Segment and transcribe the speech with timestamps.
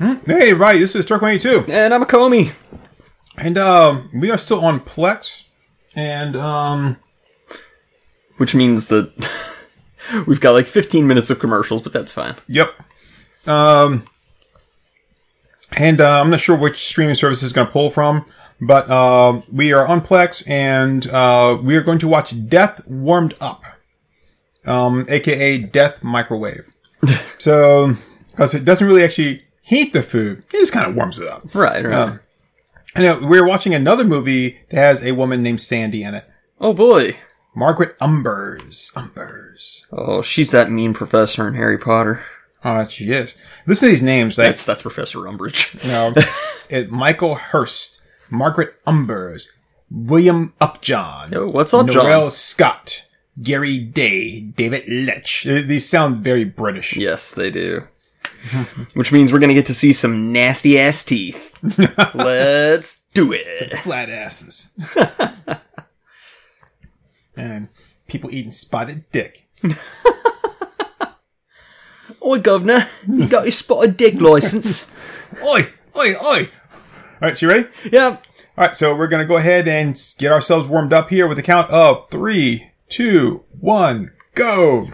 [0.00, 1.66] Hey, everybody, this is Turk 22.
[1.68, 2.54] And I'm a Comey.
[3.36, 5.50] And um, we are still on Plex.
[5.94, 6.96] And um,
[8.38, 9.12] Which means that
[10.26, 12.34] we've got like 15 minutes of commercials, but that's fine.
[12.46, 12.72] yep.
[13.46, 14.06] Um,
[15.76, 18.24] and uh, I'm not sure which streaming service is going to pull from,
[18.58, 23.34] but um, we are on Plex and uh, we are going to watch Death Warmed
[23.38, 23.62] Up,
[24.64, 26.72] um, aka Death Microwave.
[27.38, 27.96] so,
[28.30, 31.54] because it doesn't really actually heat the food, it just kind of warms it up.
[31.54, 31.94] Right, right.
[31.94, 32.20] Um,
[32.94, 36.24] I know we're watching another movie that has a woman named Sandy in it.
[36.60, 37.16] oh boy.
[37.54, 38.92] Margaret Umbers.
[38.94, 39.84] Umbers.
[39.92, 42.20] Oh, she's that mean professor in Harry Potter.
[42.64, 43.36] Oh, she is.
[43.66, 44.36] Listen to these names.
[44.38, 45.74] Like, That's that's Professor Umbridge.
[45.88, 46.12] know,
[46.68, 48.00] it, Michael Hurst,
[48.30, 49.48] Margaret Umbers,
[49.90, 52.04] William Upjohn, Yo, what's up, John?
[52.04, 53.08] Noel Scott,
[53.42, 55.46] Gary Day, David Letch.
[55.46, 56.96] Uh, These sound very British.
[56.96, 57.88] yes, they do.
[58.94, 61.58] Which means we're gonna get to see some nasty ass teeth.
[62.14, 63.56] Let's do it.
[63.56, 64.70] Some Flat asses.
[67.36, 67.68] and
[68.08, 69.48] people eating spotted dick.
[72.24, 74.94] Oi, governor, you got your spotted dick license?
[75.42, 75.60] Oi,
[75.96, 76.48] oi, oi.
[77.22, 77.68] All right, you ready?
[77.90, 78.24] yep.
[78.58, 81.36] All right, so we're going to go ahead and get ourselves warmed up here with
[81.36, 84.88] the count of three, two, one, go.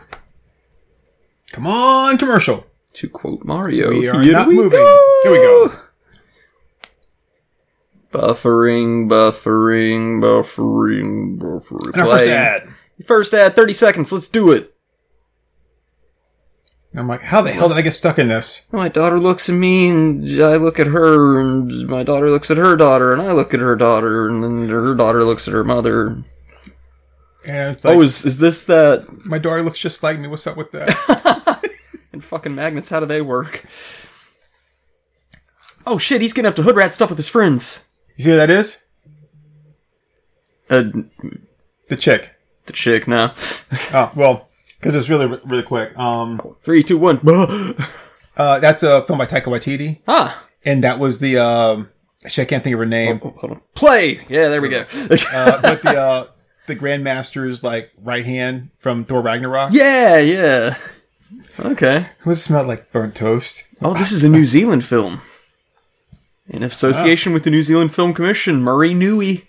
[1.52, 2.65] Come on, commercial.
[2.96, 4.78] To quote Mario, We are here not we moving.
[4.78, 5.20] go.
[5.22, 5.72] Here we go.
[8.10, 11.92] Buffering, buffering, buffering, buffering.
[11.92, 12.68] And our first ad.
[13.06, 14.12] First ad, 30 seconds.
[14.12, 14.74] Let's do it.
[16.92, 18.66] And I'm like, how the hell did I get stuck in this?
[18.72, 22.56] My daughter looks at me, and I look at her, and my daughter looks at
[22.56, 25.64] her daughter, and I look at her daughter, and then her daughter looks at her
[25.64, 26.22] mother.
[27.46, 29.06] And it's oh, like, oh, is is this that?
[29.26, 30.28] my daughter looks just like me.
[30.28, 31.24] What's up with that?
[32.16, 33.62] And fucking magnets, how do they work?
[35.86, 37.90] Oh shit, he's getting up to hood rat stuff with his friends.
[38.16, 38.86] you see what that is?
[40.70, 40.84] Uh,
[41.90, 42.30] The chick.
[42.64, 43.34] the chick, now.
[43.92, 44.48] Oh, well,
[44.78, 45.94] because it's really, really quick.
[45.98, 47.20] Um, Three, two, one.
[48.38, 50.00] uh, that's a film by Taika Waititi.
[50.08, 51.90] ah, And that was the, um,
[52.24, 53.20] actually, I can't think of her name.
[53.22, 53.60] oh.
[53.74, 54.24] Play.
[54.30, 54.78] Yeah, there we go.
[55.34, 56.26] uh, but the uh,
[56.66, 59.70] the Grandmaster's like right hand from Thor Ragnarok.
[59.72, 60.76] yeah, yeah.
[61.58, 62.06] Okay.
[62.24, 63.64] What smelled like burnt toast?
[63.80, 65.20] Oh, this is a New Zealand film.
[66.48, 69.46] In association with the New Zealand Film Commission, Murray Newey.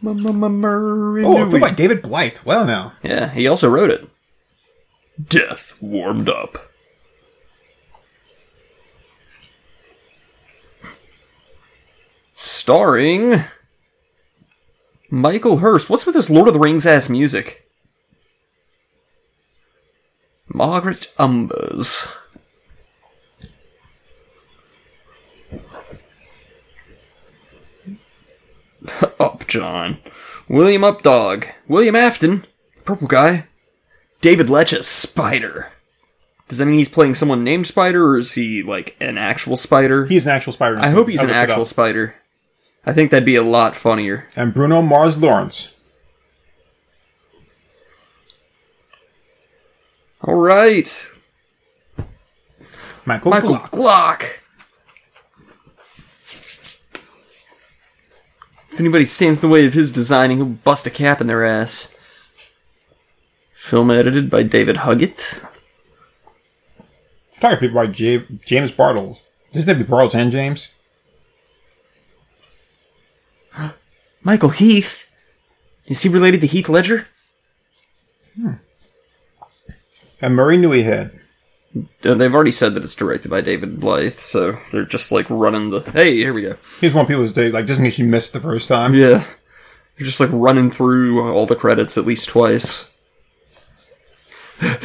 [0.00, 2.38] Murray Oh, a film by David Blythe.
[2.44, 4.08] Well, now Yeah, he also wrote it.
[5.28, 6.70] Death warmed up.
[12.34, 13.44] Starring
[15.10, 15.90] Michael Hurst.
[15.90, 17.61] What's with this Lord of the Rings ass music?
[20.52, 22.14] Margaret Umbers.
[29.20, 29.98] Up, John.
[30.48, 31.50] William Updog.
[31.68, 32.44] William Afton.
[32.84, 33.46] Purple guy.
[34.20, 35.72] David Letch a Spider.
[36.48, 40.04] Does that mean he's playing someone named Spider, or is he like an actual spider?
[40.06, 40.78] he's an actual Spider.
[40.78, 42.16] I hope he's an actual spider.
[42.84, 44.28] I think that'd be a lot funnier.
[44.36, 45.76] And Bruno Mars Lawrence.
[50.24, 51.10] All right,
[53.04, 53.70] Michael, Michael Glock.
[53.70, 54.22] Glock.
[58.70, 61.44] If anybody stands in the way of his designing, he'll bust a cap in their
[61.44, 61.94] ass.
[63.52, 65.44] Film edited by David Huggett.
[67.32, 69.18] Photography by J- James Bartles.
[69.52, 70.72] Doesn't that be Bartles and James?
[74.22, 75.08] Michael Heath.
[75.86, 77.08] Is he related to Heath Ledger?
[78.36, 78.52] Hmm.
[80.22, 81.18] And Murray Neweyhead.
[82.04, 85.70] Uh, they've already said that it's directed by David Blythe, so they're just like running
[85.70, 85.80] the.
[85.80, 86.56] Hey, here we go.
[86.80, 88.94] He's one of people say like just in case you missed the first time.
[88.94, 89.24] Yeah.
[89.98, 92.90] You're just like running through all the credits at least twice.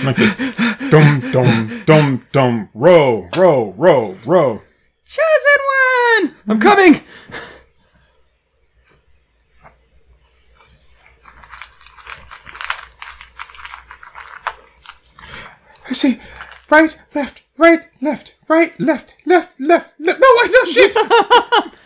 [0.03, 0.89] Like this.
[0.89, 2.69] dum dum dum dum.
[2.73, 4.63] Row row row row.
[5.05, 6.35] Chosen one!
[6.47, 7.01] I'm coming!
[15.97, 16.19] See.
[16.69, 20.19] Right, left, right, left, right, left, left, left, left.
[20.19, 20.95] No, I no shit.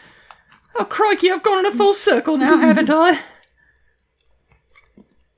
[0.74, 3.20] Oh, crikey, I've gone in a full circle now, haven't I?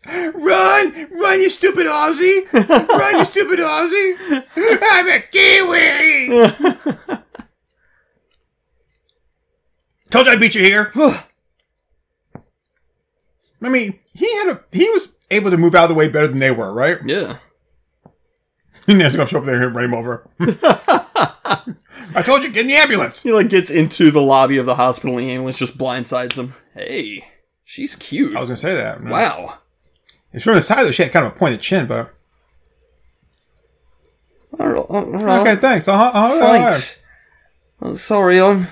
[0.06, 0.94] Run!
[1.12, 2.46] Run, you stupid Aussie!
[2.54, 4.16] Run, you stupid Aussie!
[4.56, 6.28] I'm a Kiwi!
[10.12, 10.92] Told you I beat you here.
[10.96, 11.24] I
[13.70, 16.38] mean, he had a he was able to move out of the way better than
[16.38, 17.00] they were, right?
[17.04, 17.38] Yeah.
[18.88, 20.28] Gonna show up there and run him over.
[22.16, 23.24] I told you, get in the ambulance.
[23.24, 26.54] He like gets into the lobby of the hospital and the ambulance just blindsides him.
[26.74, 27.26] Hey,
[27.64, 28.36] she's cute.
[28.36, 29.04] I was gonna say that.
[29.04, 29.60] Wow.
[30.32, 30.92] It's from the side though.
[30.92, 32.14] She had kind of a pointed chin, but
[34.60, 35.88] okay, thanks.
[35.88, 37.06] Uh-huh, uh-huh, Thanks.
[38.02, 38.68] Sorry, I'm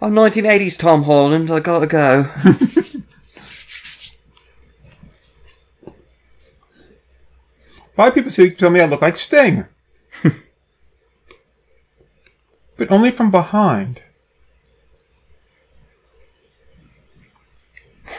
[0.00, 1.50] I'm 1980s Tom Holland.
[1.50, 2.30] I gotta go.
[8.00, 9.66] Why people say tell me I look like Sting?
[12.78, 14.00] but only from behind.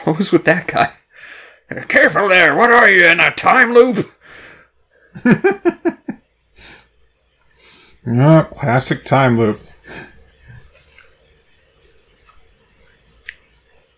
[0.04, 0.92] What was with that guy?
[1.88, 2.54] Careful there.
[2.54, 4.12] What are you in a time loop?
[8.04, 9.60] Ah, classic time loop.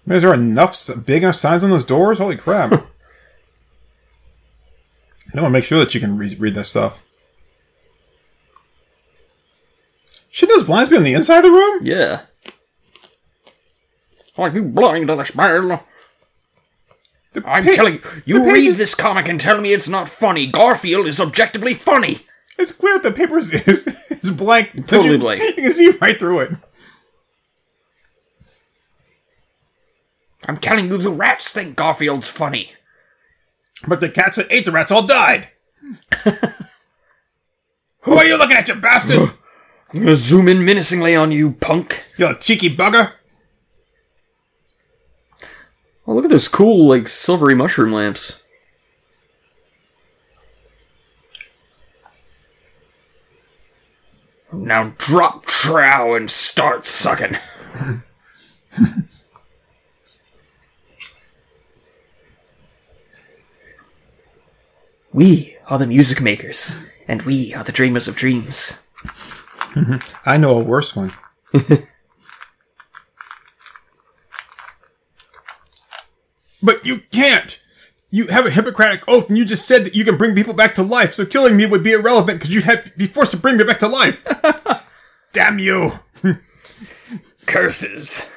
[0.06, 2.18] Is there enough big enough signs on those doors?
[2.18, 2.86] Holy crap!
[5.34, 7.00] I want to make sure that you can re- read that stuff.
[10.30, 11.80] Should those blinds be on the inside of the room?
[11.82, 12.22] Yeah.
[14.36, 15.80] Are you blind to the?
[17.44, 20.46] I'm telling you, you read pages- this comic and tell me it's not funny.
[20.46, 22.18] Garfield is objectively funny.
[22.58, 24.86] It's clear that the paper is, is, is blank.
[24.86, 25.42] Totally you, blank.
[25.42, 26.50] You can see right through it.
[30.46, 32.72] I'm telling you, the rats think Garfield's funny.
[33.86, 35.48] But the cats that ate the rats all died.
[38.00, 39.30] Who are you looking at, you bastard?
[39.92, 42.04] I'm gonna zoom in menacingly on you, punk.
[42.16, 43.12] you cheeky bugger.
[46.06, 48.42] Oh, look at those cool, like, silvery mushroom lamps.
[54.52, 57.36] Now drop trow and start sucking.
[65.14, 68.84] we are the music makers, and we are the dreamers of dreams.
[69.72, 69.96] Mm-hmm.
[70.28, 71.12] I know a worse one.
[76.62, 77.62] but you can't.
[78.10, 80.74] You have a Hippocratic oath, and you just said that you can bring people back
[80.74, 81.14] to life.
[81.14, 83.78] So killing me would be irrelevant because you'd have be forced to bring me back
[83.78, 84.24] to life.
[85.32, 85.92] Damn you!
[87.46, 88.32] Curses.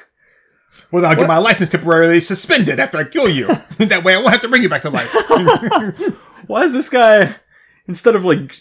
[0.92, 3.48] Well, I'll get my license temporarily suspended after I kill you.
[3.48, 5.12] that way, I won't have to bring you back to life.
[6.48, 7.36] Why is this guy
[7.86, 8.60] instead of like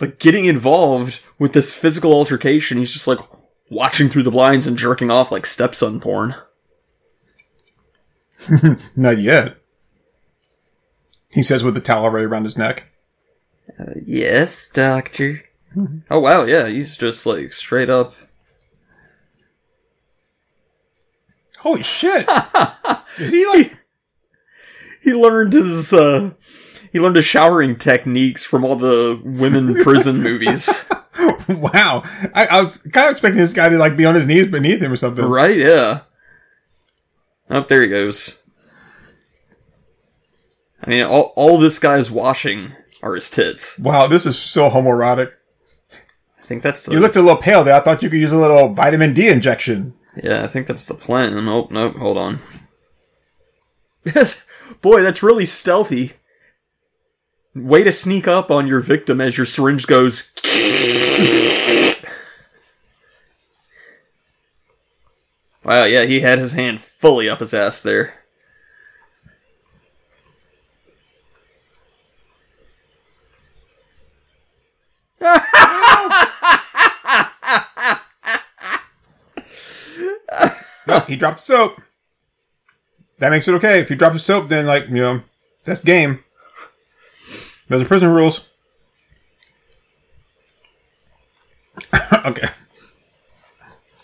[0.00, 3.18] like getting involved with this physical altercation, he's just like
[3.70, 6.34] watching through the blinds and jerking off like stepson porn.
[8.96, 9.56] Not yet.
[11.32, 12.86] He says with the towel around his neck.
[14.02, 15.44] Yes, doctor.
[16.10, 18.14] Oh wow, yeah, he's just like straight up.
[21.58, 22.26] Holy shit!
[23.18, 23.78] Is he like?
[25.02, 26.32] He learned his uh
[26.92, 30.88] he learned his showering techniques from all the women prison movies.
[31.48, 32.02] Wow,
[32.34, 34.82] I, I was kind of expecting this guy to like be on his knees beneath
[34.82, 35.24] him or something.
[35.24, 35.56] Right?
[35.56, 36.00] Yeah.
[37.48, 38.42] Up there he goes.
[40.82, 43.78] I mean, all, all this guy's washing are his tits.
[43.80, 45.32] Wow, this is so homoerotic.
[45.92, 47.74] I think that's the You looked a little pale there.
[47.74, 49.94] I thought you could use a little vitamin D injection.
[50.22, 50.44] yeah.
[50.44, 51.44] I think that's the plan.
[51.44, 51.96] Nope, nope.
[51.96, 52.38] Hold on.
[54.82, 56.12] Boy, that's really stealthy.
[57.66, 60.32] Way to sneak up on your victim as your syringe goes.
[65.64, 68.14] wow, yeah, he had his hand fully up his ass there.
[80.88, 81.82] No, he dropped soap.
[83.18, 83.80] That makes it okay.
[83.80, 85.22] If you drop the soap, then like you know
[85.64, 86.24] that's game.
[87.68, 88.48] Those are prison rules.
[92.24, 92.48] okay.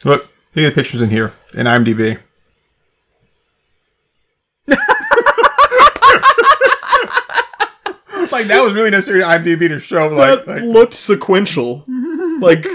[0.05, 2.19] Look, look at the pictures in here in IMDb.
[8.31, 11.85] like that was really necessary to IMDb to show like, that like looked sequential.
[12.41, 12.67] like,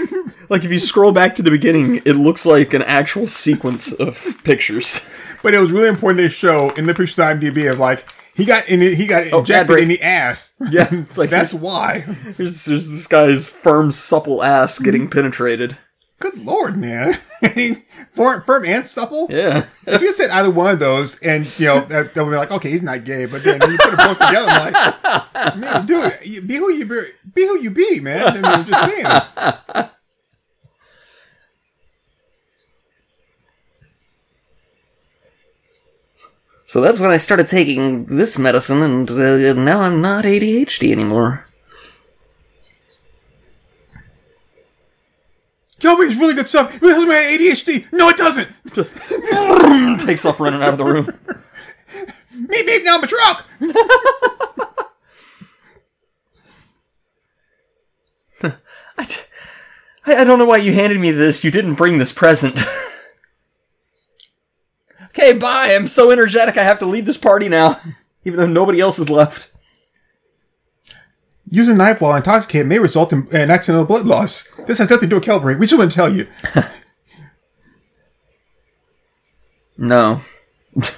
[0.48, 4.42] like if you scroll back to the beginning, it looks like an actual sequence of
[4.42, 5.08] pictures.
[5.42, 8.04] But it was really important to show in the pictures of IMDb of like
[8.40, 10.54] he got in he got Oh, injected in the ass.
[10.70, 12.04] Yeah, it's like That's why.
[12.36, 15.10] there's, there's this guy's firm, supple ass getting mm-hmm.
[15.10, 15.76] penetrated.
[16.18, 17.14] Good lord, man.
[18.12, 19.26] firm, firm and supple.
[19.30, 22.36] Yeah, If you said either one of those, and you know, that, that would be
[22.36, 23.24] like, okay, he's not gay.
[23.24, 27.00] But then you put them both together, like, man, dude, be who you be,
[27.34, 28.28] be who you be, man.
[28.28, 29.90] I mean, I'm just saying.
[36.70, 41.44] So that's when I started taking this medicine, and uh, now I'm not ADHD anymore.
[45.80, 46.76] Kelby is really good stuff.
[46.76, 47.92] It helps my ADHD.
[47.92, 48.48] No, it doesn't.
[50.06, 51.06] Takes off running out of the room.
[52.36, 53.44] me meep now, my truck.
[58.96, 59.06] I,
[60.06, 61.42] I don't know why you handed me this.
[61.42, 62.60] You didn't bring this present.
[65.10, 65.72] Okay, bye.
[65.74, 66.56] I'm so energetic.
[66.56, 67.78] I have to leave this party now,
[68.24, 69.50] even though nobody else is left.
[71.52, 74.48] Using knife while intoxicated may result in an accidental blood loss.
[74.66, 75.58] This has nothing to do with Kelby.
[75.58, 76.26] We just want to tell you.
[79.80, 80.20] No.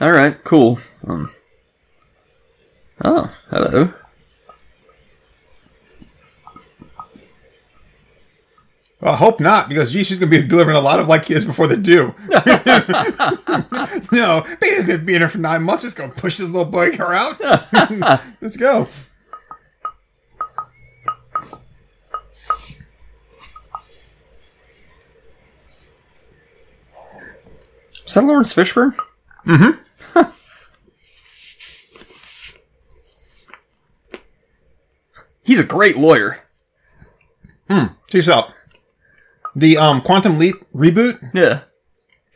[0.00, 0.78] All right, cool.
[1.06, 1.30] Um.
[3.04, 3.92] Oh, hello.
[9.00, 11.68] I hope not, because gee, she's gonna be delivering a lot of like kids before
[11.68, 12.14] they do.
[14.12, 15.84] no, Beta's gonna be in her for nine months.
[15.84, 17.40] Just gonna push this little boy her out.
[18.42, 18.88] Let's go.
[28.04, 28.96] Is that Laurence Fishburne?
[29.46, 29.82] Mm-hmm.
[35.58, 36.38] He's a great lawyer.
[37.68, 38.52] Check this out.
[39.56, 41.32] The um Quantum Leap reboot.
[41.34, 41.62] Yeah.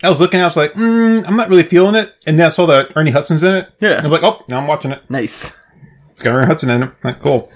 [0.03, 2.49] I was looking, I was like, mm, I'm not really feeling it, and then I
[2.49, 3.69] saw that Ernie Hudson's in it.
[3.79, 3.95] Yeah.
[3.95, 5.09] And I'm like, oh, now I'm watching it.
[5.09, 5.63] Nice.
[6.11, 6.89] It's got Ernie Hudson in it.
[7.01, 7.49] Like, cool.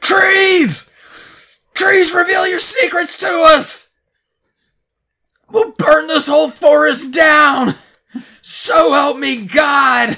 [0.00, 0.94] Trees!
[1.74, 3.87] Trees, reveal your secrets to us!
[5.50, 7.74] We'll burn this whole forest down!
[8.42, 10.16] So help me God!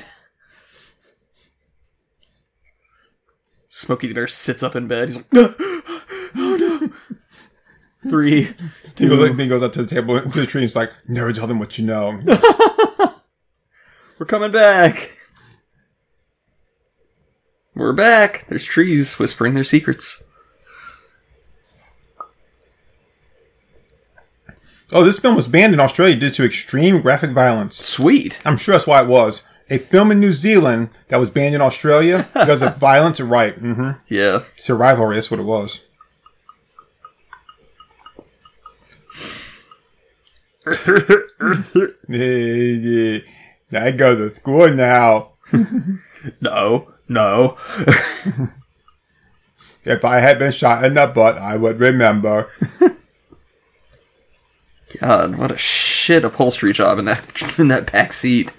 [3.68, 5.08] Smokey the Bear sits up in bed.
[5.08, 6.90] He's like, oh no!
[8.08, 8.54] Three, He
[8.94, 11.32] two, goes, he goes up to the table, to the tree, and he's like, never
[11.32, 12.20] tell them what you know.
[14.18, 15.16] we're coming back!
[17.74, 18.46] We're back!
[18.48, 20.24] There's trees whispering their secrets.
[24.92, 27.84] Oh, this film was banned in Australia due to extreme graphic violence.
[27.84, 28.40] Sweet!
[28.44, 29.42] I'm sure that's why it was.
[29.68, 33.20] A film in New Zealand that was banned in Australia because of violence.
[33.20, 33.54] and Right.
[33.56, 33.90] Mm-hmm.
[34.08, 34.40] Yeah.
[34.56, 35.84] Survival, that's what it was.
[43.72, 45.30] I go to school now.
[46.42, 47.56] No, no.
[49.84, 52.50] If I had been shot in the butt, I would remember.
[54.98, 58.50] God, what a shit upholstery job in that in that back seat.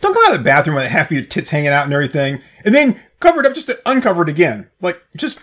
[0.00, 2.40] Don't go out of the bathroom with half of your tits hanging out and everything,
[2.64, 4.70] and then cover it up just to uncover it again.
[4.80, 5.38] Like, just.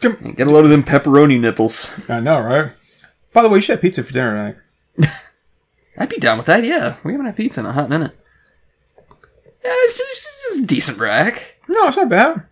[0.00, 1.94] Come, Get a load of them pepperoni nipples.
[2.08, 2.72] I know, right?
[3.32, 4.56] By the way, you should have pizza for dinner
[4.98, 5.18] tonight.
[5.98, 6.64] I'd be down with that.
[6.64, 8.12] Yeah, we haven't had pizza in a hot minute.
[9.64, 11.60] Yeah, it's, it's, it's a decent rack.
[11.68, 12.46] No, it's not bad.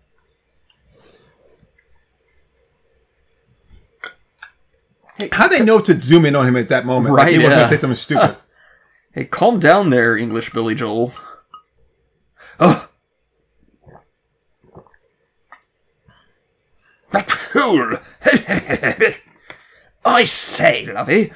[5.31, 7.13] How they know to zoom in on him at that moment?
[7.15, 7.55] like Right, he was yeah.
[7.55, 8.37] going to say something stupid.
[9.11, 11.13] Hey, calm down there, English Billy Joel.
[12.59, 12.87] Oh.
[17.11, 17.97] That fool!
[20.05, 21.33] I say, lovey.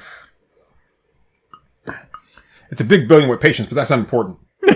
[2.70, 4.38] It's a big building with patience, but that's not important.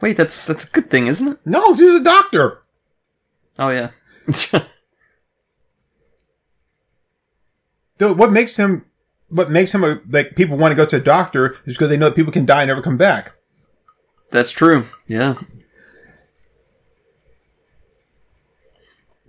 [0.00, 1.38] Wait, that's that's a good thing, isn't it?
[1.44, 2.62] No, she's a doctor.
[3.58, 3.90] Oh yeah.
[7.98, 8.86] Dude, what makes him?
[9.28, 11.96] What makes him a, like people want to go to a doctor is because they
[11.96, 13.34] know that people can die and never come back.
[14.30, 14.84] that's true.
[15.06, 15.34] Yeah.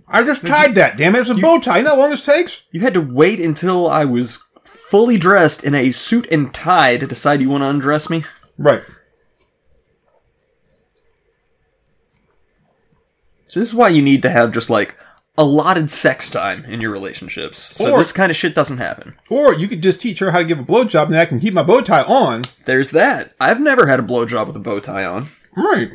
[0.06, 0.96] I just tied that.
[0.98, 1.20] Damn it!
[1.20, 1.78] It's a bow tie.
[1.78, 2.66] You know how long this takes?
[2.72, 7.06] You had to wait until I was fully dressed in a suit and tie to
[7.06, 8.24] decide you want to undress me.
[8.58, 8.82] Right.
[13.46, 14.96] So this is why you need to have just like
[15.38, 17.58] allotted sex time in your relationships.
[17.58, 19.14] So Or- this kind of shit doesn't happen.
[19.30, 21.54] Or you could just teach her how to give a blowjob, and I can keep
[21.54, 22.42] my bow tie on.
[22.66, 23.32] There's that.
[23.40, 25.28] I've never had a blowjob with a bow tie on.
[25.56, 25.92] Right.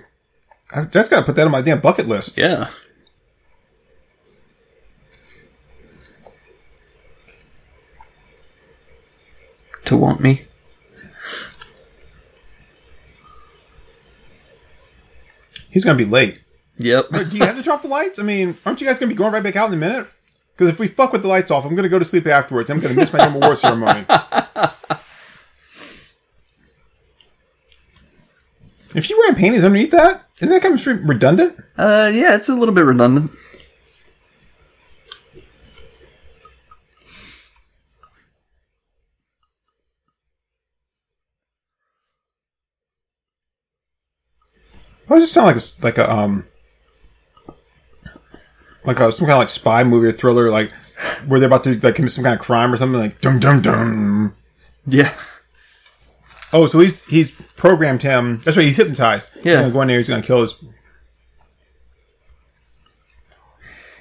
[0.72, 2.38] I just got to put that on my damn bucket list.
[2.38, 2.70] Yeah.
[9.90, 10.46] To want me?
[15.72, 16.42] He's gonna be late.
[16.78, 17.10] Yep.
[17.10, 18.20] Do you have to turn off the lights?
[18.20, 20.06] I mean, aren't you guys gonna be going right back out in a minute?
[20.54, 22.70] Because if we fuck with the lights off, I'm gonna go to sleep afterwards.
[22.70, 24.06] I'm gonna miss my number award ceremony.
[28.94, 31.58] if you're wearing panties underneath that, isn't that kind of redundant?
[31.80, 33.32] Uh, yeah, it's a little bit redundant.
[45.10, 46.46] Why does it sound like a, s- like a um
[48.86, 50.72] like a some kind of like spy movie or thriller like
[51.28, 53.62] where they're about to like commit some kind of crime or something like dum dum
[53.62, 54.36] dum.
[54.86, 55.14] Yeah.
[56.54, 58.42] Oh, so he's he's programmed him.
[58.46, 58.66] That's right.
[58.66, 59.32] He's hypnotized.
[59.38, 59.42] Yeah.
[59.44, 59.98] He's gonna go in there.
[59.98, 60.56] He's gonna kill his.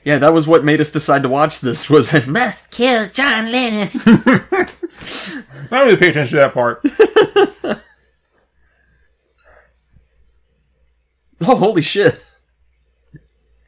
[0.04, 1.90] Yeah, that was what made us decide to watch this.
[1.90, 2.26] Was it?
[2.28, 3.88] Must kill John Lennon.
[4.06, 4.68] I
[5.70, 6.82] don't really pay attention to that part.
[11.47, 12.18] Oh, holy shit!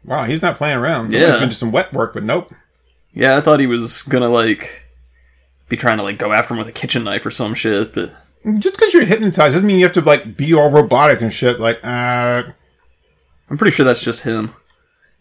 [0.04, 1.12] Wow, he's not playing around.
[1.12, 1.20] Yeah.
[1.20, 2.52] he's gonna do some wet work, but nope.
[3.12, 4.86] Yeah, I thought he was gonna like
[5.68, 8.12] be trying to like go after him with a kitchen knife or some shit, but
[8.58, 11.60] Just because you're hypnotized doesn't mean you have to like be all robotic and shit.
[11.60, 12.42] Like, uh,
[13.48, 14.50] I'm pretty sure that's just him.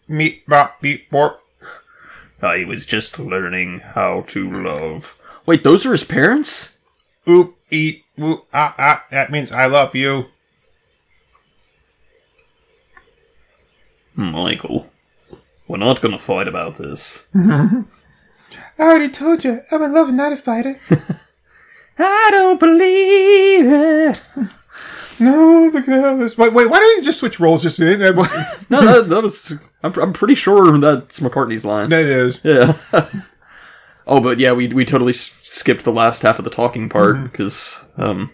[0.08, 1.36] meat, bop, beep, borp.
[2.42, 5.16] I was just learning how to love.
[5.46, 6.78] Wait, those are his parents?
[7.28, 9.04] Oop, eat, whoop, ah, ah.
[9.10, 10.26] That means I love you.
[14.14, 14.86] Michael,
[15.68, 17.28] we're not gonna fight about this.
[17.34, 17.84] I
[18.78, 20.78] already told you, I'm in love with not a fighter.
[21.98, 24.20] I don't believe it.
[25.20, 26.36] no, the girl is.
[26.38, 26.68] Wait, wait.
[26.70, 27.62] Why don't you just switch roles?
[27.62, 28.14] Just in that,
[28.70, 29.52] No, that, that was.
[29.82, 31.90] I'm, I'm pretty sure that's McCartney's line.
[31.90, 32.40] that is.
[32.42, 32.72] Yeah.
[34.06, 37.86] oh, but yeah, we we totally skipped the last half of the talking part because
[37.98, 38.30] um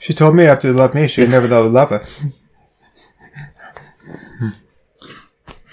[0.00, 2.04] She told me after to love me, she'd never love a lover.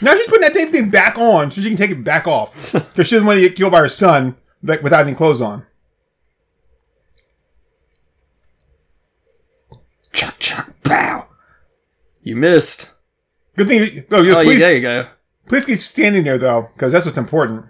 [0.01, 2.53] Now she's putting that damn thing back on so she can take it back off
[2.73, 5.65] because she doesn't want to get killed by her son like without any clothes on.
[10.11, 11.27] chuck chuck pow.
[12.23, 12.93] You missed.
[13.57, 13.81] Good thing.
[13.95, 15.07] You, oh, yeah, Oh, yeah, please, there you go.
[15.47, 17.65] please keep standing there though, because that's what's important.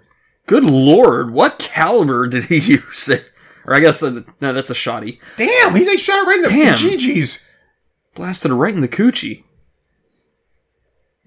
[0.46, 3.06] Good lord, what caliber did he use?
[3.06, 3.20] There?
[3.64, 5.18] Or I guess uh, no, that's a shotty.
[5.36, 6.76] Damn, he like shot her right in the Damn.
[6.76, 7.44] GGs.
[8.14, 9.42] Blasted right in the coochie.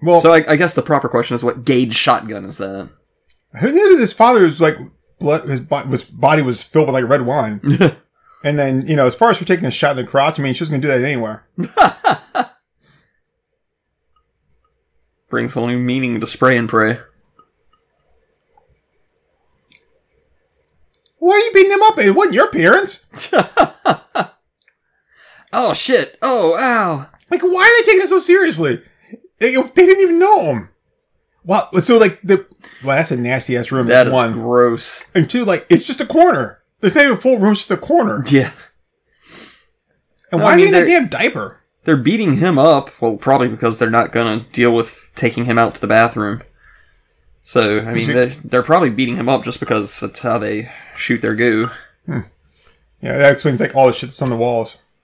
[0.02, 2.90] Well, So I, I guess the proper question is, what gauge shotgun is that?
[3.60, 4.76] who knew that his father's like
[5.18, 5.48] blood?
[5.48, 7.60] His bo- was body was filled with like red wine.
[8.44, 10.42] and then you know, as far as for taking a shot in the crotch, I
[10.42, 11.46] mean, she was gonna do that anywhere.
[15.30, 16.98] Brings whole new meaning to spray and pray.
[21.18, 21.98] Why are you beating him up?
[21.98, 23.30] It wasn't your parents.
[25.52, 26.16] Oh shit!
[26.22, 27.08] Oh ow!
[27.30, 28.80] Like, why are they taking it so seriously?
[29.40, 30.68] They, they didn't even know him.
[31.44, 32.46] Well, so like the
[32.84, 33.86] well, that's a nasty ass room.
[33.86, 35.04] That That's one gross.
[35.14, 35.44] and two.
[35.44, 36.62] Like, it's just a corner.
[36.80, 38.22] There's not even a full room; it's just a corner.
[38.28, 38.52] Yeah.
[40.30, 41.60] And No, why I mean, you in a damn diaper?
[41.84, 43.00] They're beating him up.
[43.00, 46.42] Well, probably because they're not gonna deal with taking him out to the bathroom.
[47.42, 51.22] So, I mean, they're, they're probably beating him up just because that's how they shoot
[51.22, 51.70] their goo.
[52.04, 52.20] Hmm.
[53.00, 54.78] Yeah, that explains like all the shit that's on the walls.
[54.78, 54.98] Ah,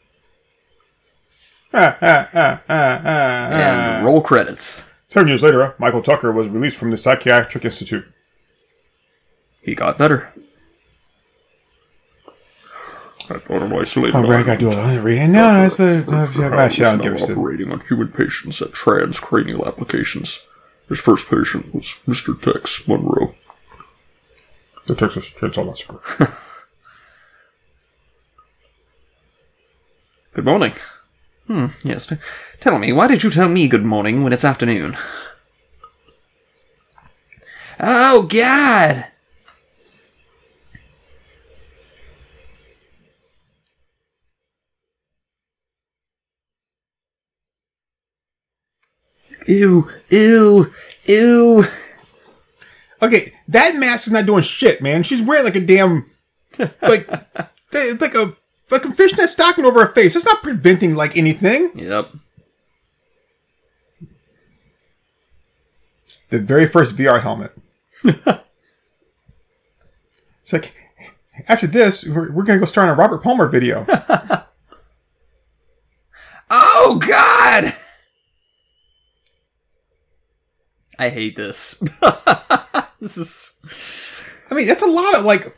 [0.00, 1.57] ah, ah, ah, ah,
[2.68, 4.90] And roll credits.
[5.08, 8.06] Seven years later, Michael Tucker was released from the Psychiatric Institute.
[9.62, 10.32] He got better.
[13.30, 15.32] I thought of isolated Oh, right, I gotta do all the reading.
[15.32, 16.02] No, no, it's a.
[16.08, 20.46] I shall give us a- operating on human patients at transcranial applications.
[20.88, 22.40] His first patient was Mr.
[22.40, 23.34] Tex Monroe.
[24.86, 26.00] the Texas Chainsaw Massacre.
[30.32, 30.72] Good morning.
[31.48, 32.12] Hmm, yes.
[32.60, 34.96] Tell me, why did you tell me good morning when it's afternoon?
[37.80, 39.06] Oh, God!
[49.46, 50.72] Ew, ew,
[51.06, 51.64] ew.
[53.00, 55.02] Okay, that mask is not doing shit, man.
[55.02, 56.10] She's wearing like a damn,
[56.58, 57.08] like,
[57.72, 58.36] it's like a
[58.72, 60.14] a fishnet stocking over her face.
[60.14, 61.70] That's not preventing like anything.
[61.74, 62.10] Yep.
[66.30, 67.52] The very first VR helmet.
[68.04, 68.42] it's
[70.52, 70.74] like
[71.48, 73.86] after this, we're, we're gonna go star in a Robert Palmer video.
[76.50, 77.74] Oh, God!
[80.98, 81.74] I hate this.
[83.00, 83.52] this is.
[84.50, 85.54] I mean, that's a lot of like.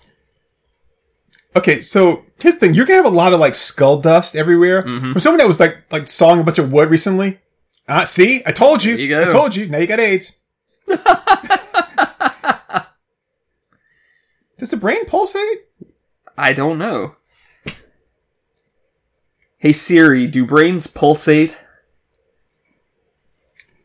[1.57, 4.83] Okay, so Here's the thing: you're gonna have a lot of like skull dust everywhere
[4.83, 5.12] Mm-hmm.
[5.12, 7.38] from someone that was like like sawing a bunch of wood recently.
[7.88, 8.96] Uh, see, I told you.
[8.96, 9.20] You.
[9.20, 9.66] I told you.
[9.68, 10.38] Now you got AIDS.
[14.59, 15.66] Does the brain pulsate?
[16.37, 17.16] I don't know.
[19.59, 21.64] Hey Siri, do brains pulsate?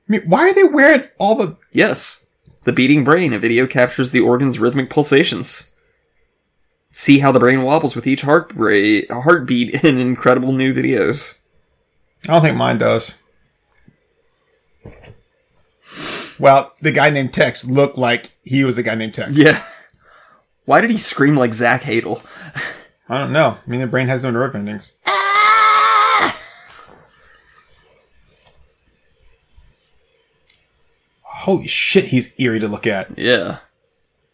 [0.07, 1.57] I mean, why are they wearing all the?
[1.71, 2.27] Yes.
[2.63, 5.74] The beating brain, a video captures the organ's rhythmic pulsations.
[6.95, 11.39] See how the brain wobbles with each heartbra- heartbeat in incredible new videos.
[12.23, 13.15] I don't think mine does.
[16.39, 19.37] Well, the guy named Tex looked like he was the guy named Tex.
[19.37, 19.61] Yeah.
[20.63, 22.21] Why did he scream like Zach Hadel?
[23.09, 23.57] I don't know.
[23.65, 24.93] I mean, the brain has no nerve endings.
[25.05, 26.33] Ah!
[31.23, 33.17] Holy shit, he's eerie to look at.
[33.19, 33.57] Yeah.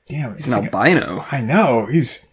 [0.08, 1.26] Damn, He's an albino.
[1.32, 1.88] I know.
[1.92, 2.28] He's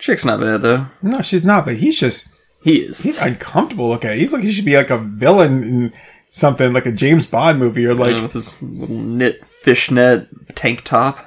[0.00, 0.86] Chick's not bad though.
[1.02, 2.28] no, she's not, but he's just
[2.62, 3.02] He is.
[3.02, 4.18] he's uncomfortable to look at.
[4.18, 5.92] He's like he should be like a villain in
[6.28, 10.82] something like a James Bond movie or like Uh, with his little knit fishnet tank
[10.84, 11.18] top.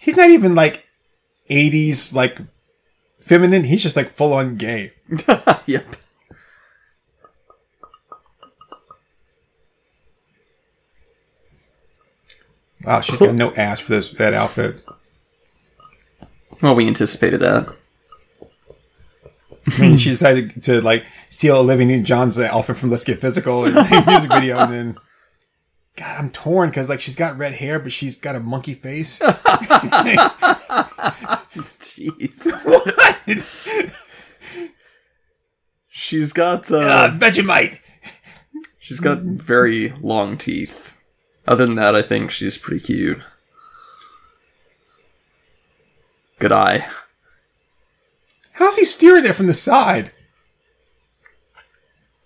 [0.00, 0.84] he's not even like
[1.50, 2.38] 80s like
[3.20, 3.64] feminine.
[3.64, 4.92] He's just like full on gay.
[5.66, 5.84] yep.
[12.86, 14.82] Wow, she's got no ass for this that outfit.
[16.62, 17.68] Well, we anticipated that.
[19.66, 23.74] I mean, she decided to like steal Olivia Newton-John's outfit from Let's Get Physical and
[23.74, 24.96] music video, and then
[25.96, 29.18] God, I'm torn because like she's got red hair, but she's got a monkey face.
[31.80, 32.52] Jeez.
[32.64, 33.92] what?
[35.88, 37.80] She's got uh, uh, Vegemite.
[38.78, 40.95] she's got very long teeth.
[41.46, 43.20] Other than that, I think she's pretty cute.
[46.38, 46.88] Good eye.
[48.52, 50.10] How's he steering it from the side?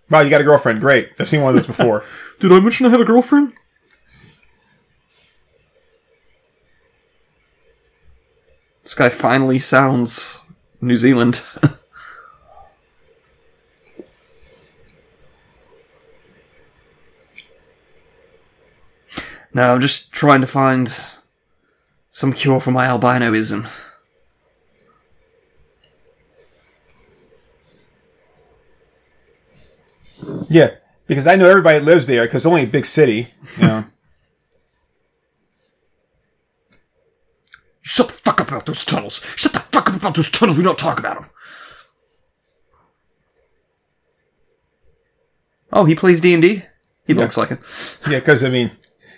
[0.08, 0.80] Wow, you got a girlfriend.
[0.80, 1.10] Great.
[1.18, 2.04] I've seen one of those before.
[2.40, 3.52] Did I mention I have a girlfriend?
[8.82, 10.40] This guy finally sounds
[10.80, 11.42] New Zealand.
[19.52, 20.88] no, I'm just trying to find
[22.10, 23.68] some cure for my albinoism.
[30.48, 33.28] yeah, because I know everybody lives there because it's only a big city.
[33.56, 33.84] You know.
[37.82, 39.24] Shut the fuck up about those tunnels.
[39.36, 40.56] Shut the fuck up about those tunnels.
[40.56, 41.30] We don't talk about them.
[45.72, 46.62] Oh, he plays D and D.
[47.06, 47.58] He looks like it.
[48.08, 48.70] yeah, because I mean,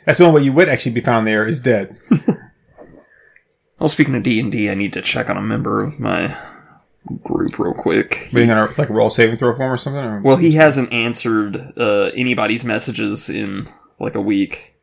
[0.05, 1.97] that's the only way you would actually be found there is dead.
[3.83, 6.39] Well, speaking of D and D, I need to check on a member of my
[7.25, 8.29] group real quick.
[8.33, 10.01] Are you gonna like a roll saving throw form or something?
[10.01, 10.21] Or?
[10.21, 14.77] Well, he hasn't answered uh, anybody's messages in like a week.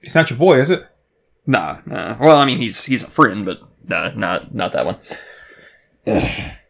[0.00, 0.88] It's not your boy, is it?
[1.46, 2.16] Nah, nah.
[2.18, 4.96] Well, I mean, he's he's a friend, but nah, not not that one.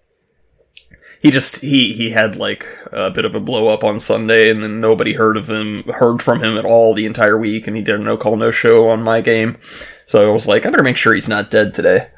[1.22, 4.60] he just he he had like a bit of a blow up on Sunday, and
[4.60, 7.82] then nobody heard of him, heard from him at all the entire week, and he
[7.82, 9.56] did a no call no show on my game.
[10.04, 12.10] So I was like, I better make sure he's not dead today.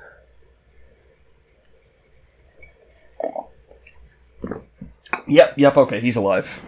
[5.26, 6.62] Yep, yep, okay, he's alive.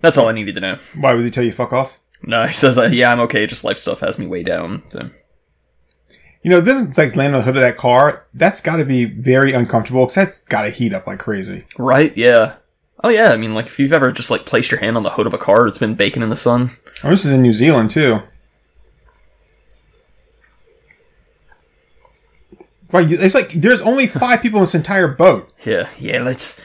[0.00, 0.78] That's all I needed to know.
[0.94, 2.00] Why would he tell you fuck off?
[2.22, 4.82] No, he says, uh, yeah, I'm okay, just life stuff has me way down.
[4.90, 5.10] So.
[6.42, 8.26] You know, them like landing on the hood of that car.
[8.32, 11.66] That's got to be very uncomfortable because that's got to heat up like crazy.
[11.76, 12.54] Right, yeah.
[13.04, 15.10] Oh yeah, I mean, like, if you've ever just, like, placed your hand on the
[15.10, 16.70] hood of a car that's been baking in the sun.
[17.02, 18.20] Oh, this is in New Zealand too.
[22.92, 25.52] Right, it's like there's only five people in this entire boat.
[25.64, 25.88] Yeah.
[25.98, 26.60] Yeah, let's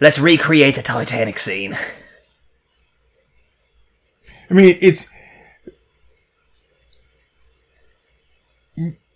[0.00, 1.76] let's recreate the Titanic scene.
[4.50, 5.12] I mean, it's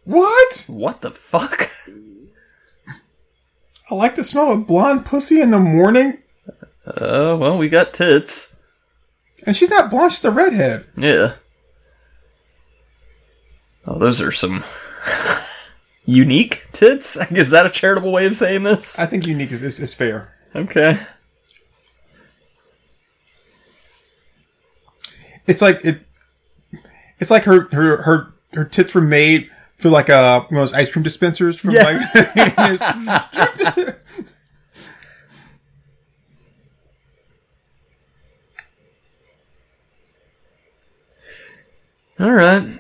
[0.05, 0.65] what?
[0.69, 1.71] What the fuck?
[3.91, 6.19] I like the smell of blonde pussy in the morning,
[6.87, 8.57] Uh, well, we got tits.
[9.47, 10.87] and she's not blonde; she's a redhead.
[10.97, 11.35] Yeah.
[13.87, 14.65] Oh, those are some
[16.07, 17.17] unique tits?
[17.31, 18.99] Is that a charitable way of saying this?
[18.99, 20.35] I think unique is, is, is fair.
[20.57, 20.99] Okay.
[25.47, 26.01] It's like it.
[27.19, 30.73] It's like her her her her tits were made for like uh one of those
[30.75, 31.99] ice cream dispensers from Yeah.
[32.57, 33.97] like.
[42.21, 42.79] All right.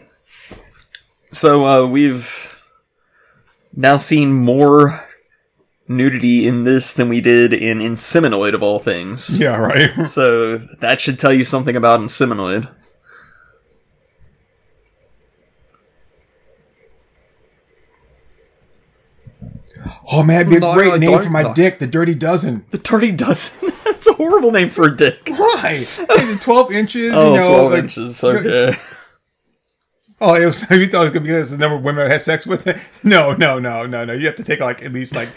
[1.33, 2.61] so uh, we've
[3.75, 5.09] now seen more
[5.89, 9.41] nudity in this than we did in Inseminoid of all things.
[9.41, 10.07] Yeah, right.
[10.07, 12.69] So that should tell you something about Inseminoid.
[20.13, 21.55] Oh man, it'd be a No, great no, name for my no.
[21.55, 22.65] dick, the Dirty Dozen.
[22.71, 23.71] The Dirty Dozen.
[23.85, 25.29] That's a horrible name for a dick.
[25.29, 25.85] Why?
[26.41, 27.13] Twelve inches.
[27.15, 28.25] Oh, you know, 12 like- inches.
[28.25, 28.77] Okay.
[30.21, 32.21] Oh, it was, you thought it was gonna be the number of women I had
[32.23, 32.67] sex with?
[33.05, 34.13] No, no, no, no, no.
[34.15, 35.29] You have to take like at least like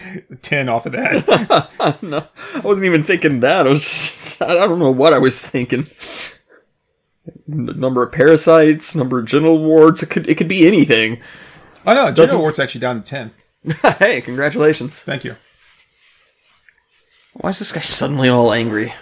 [0.41, 1.97] ten off of that.
[2.01, 3.65] no, I wasn't even thinking that.
[3.65, 5.87] I was just, I don't know what I was thinking.
[7.47, 10.03] Number of parasites, number of genital warts.
[10.03, 11.21] It could it could be anything.
[11.85, 13.31] Oh no, Doesn't- Genital Wart's actually down to ten.
[13.99, 14.99] hey, congratulations.
[14.99, 15.35] Thank you.
[17.33, 18.93] Why is this guy suddenly all angry?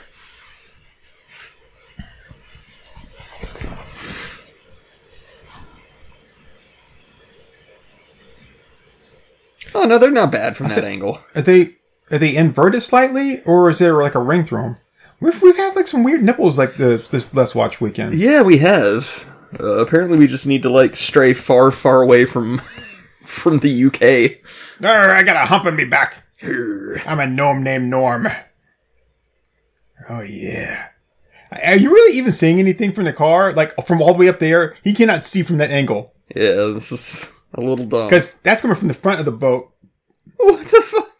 [9.73, 11.21] Oh no, they're not bad from that angle.
[11.35, 11.75] Are they
[12.09, 14.77] are they inverted slightly, or is there like a ring through them?
[15.19, 18.15] We've we've had like some weird nipples like the this Let's Watch weekend.
[18.15, 19.29] Yeah, we have.
[19.59, 22.59] Uh, apparently, we just need to like stray far, far away from
[23.25, 24.41] from the UK.
[24.85, 26.23] Arr, I got a hump in me back.
[26.43, 28.27] I'm a gnome named Norm.
[30.09, 30.89] Oh yeah.
[31.63, 33.53] Are you really even seeing anything from the car?
[33.53, 36.91] Like from all the way up there, he cannot see from that angle Yeah, this
[36.91, 38.07] is a little dumb.
[38.07, 39.71] because that's coming from the front of the boat.
[40.37, 41.11] what the fuck?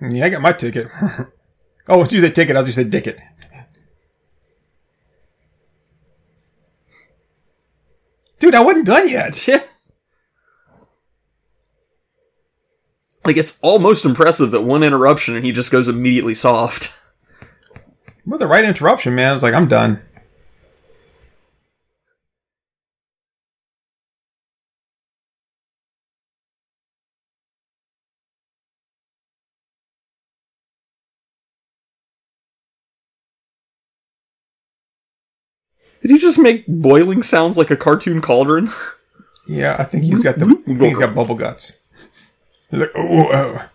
[0.00, 0.88] Yeah, I got my ticket.
[1.88, 3.18] oh, once you say ticket, I'll just say dicket.
[8.38, 9.46] Dude, I wasn't done yet.
[9.48, 9.62] Yeah.
[13.24, 16.98] Like it's almost impressive that one interruption and he just goes immediately soft.
[18.24, 20.00] With the right interruption, man, it's like, I'm done.
[36.08, 38.70] Did you just make boiling sounds like a cartoon cauldron?
[39.46, 41.80] Yeah, I think he's got the I think he's got bubble guts.
[42.72, 43.68] Like, oh, oh.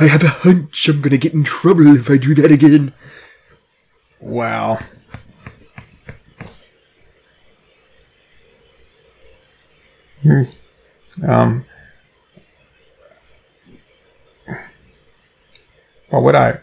[0.00, 2.92] I have a hunch I'm gonna get in trouble if I do that again.
[4.20, 4.80] wow.
[10.24, 10.42] Hmm.
[11.24, 11.66] Um.
[16.08, 16.58] Why would I?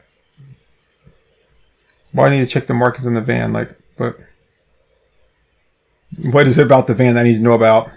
[2.15, 3.51] Well, I need to check the markings on the van.
[3.51, 4.17] Like, but
[6.31, 7.91] what is it about the van that I need to know about?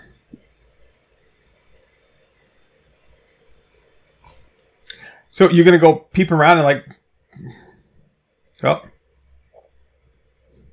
[5.30, 6.84] So you're gonna go peep around and like,
[8.64, 8.82] oh,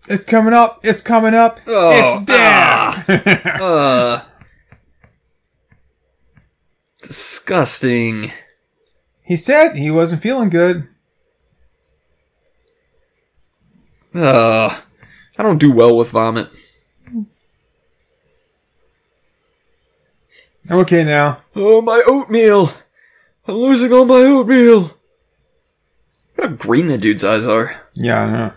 [0.10, 0.80] it's coming up!
[0.84, 1.60] It's coming up!
[1.68, 3.04] it's down!
[3.62, 4.22] Uh.
[7.04, 8.32] Disgusting.
[9.22, 10.88] he said he wasn't feeling good.
[14.16, 14.80] Uh.
[15.38, 16.50] I don't do well with vomit.
[20.68, 21.44] I'm okay now.
[21.56, 22.72] Oh, my oatmeal!
[23.48, 24.98] I'm losing all my oatmeal!
[26.38, 27.84] Look how green the dude's eyes are.
[27.94, 28.54] Yeah, I know.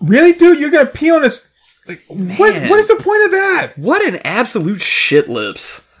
[0.00, 0.58] Really, dude?
[0.58, 1.82] You're gonna pee on us?
[1.86, 2.70] Like, what?
[2.70, 3.72] What is the point of that?
[3.76, 5.92] What an absolute shit lips.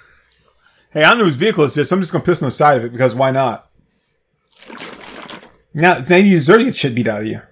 [0.90, 1.90] Hey, I don't know whose vehicle is this.
[1.90, 3.68] So I'm just gonna piss on the side of it because why not?
[5.74, 7.42] Now, then you deserve to get shit beat out of you.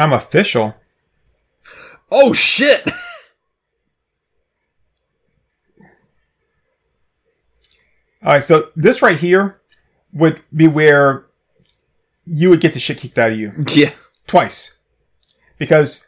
[0.00, 0.74] I'm official.
[2.10, 2.82] Oh shit!
[8.22, 9.60] All right, so this right here
[10.12, 11.26] would be where
[12.24, 13.92] you would get the shit kicked out of you yeah.
[14.26, 14.78] twice,
[15.58, 16.06] because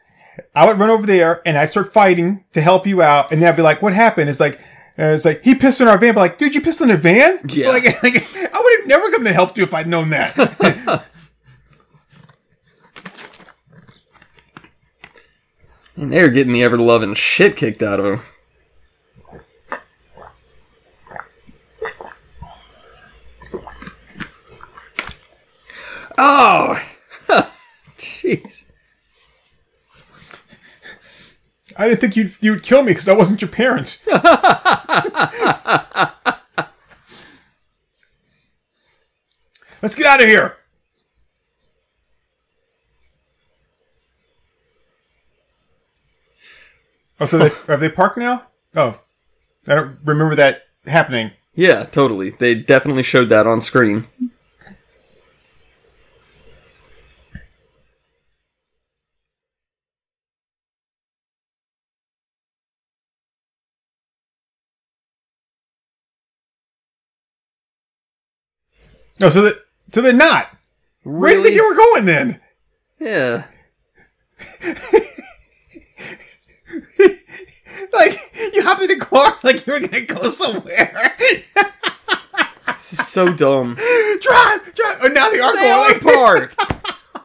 [0.54, 3.48] I would run over there and I start fighting to help you out, and then
[3.50, 4.58] I'd be like, "What happened?" It's like,
[4.98, 6.14] uh, it's like he pissed in our van.
[6.14, 7.40] But like, dude, you pissed in a van?
[7.46, 7.68] Yeah.
[7.68, 11.04] Like, like I would have never come to help you if I'd known that.
[15.96, 18.22] And they're getting the ever loving shit kicked out of them.
[26.18, 26.74] Oh!
[27.98, 28.70] Jeez.
[31.78, 34.02] I didn't think you'd you'd kill me because I wasn't your parent.
[39.82, 40.56] Let's get out of here.
[47.22, 48.48] Oh, so they, have they parked now?
[48.74, 49.00] Oh,
[49.68, 51.30] I don't remember that happening.
[51.54, 52.30] Yeah, totally.
[52.30, 54.08] They definitely showed that on screen.
[69.20, 69.54] No, so that
[69.92, 70.50] so they're not.
[71.04, 72.40] Where do you think they were going then?
[72.98, 73.44] Yeah.
[77.92, 78.12] Like
[78.54, 81.16] you hopped to car like you were gonna go somewhere.
[82.66, 83.74] This is so dumb.
[84.20, 84.96] drive, drive.
[85.02, 86.48] Oh, now they are They are going.
[86.54, 86.60] parked.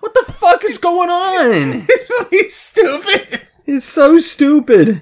[0.02, 1.86] What the fuck is going on?
[1.88, 3.41] It's really stupid.
[3.65, 5.02] It's so stupid.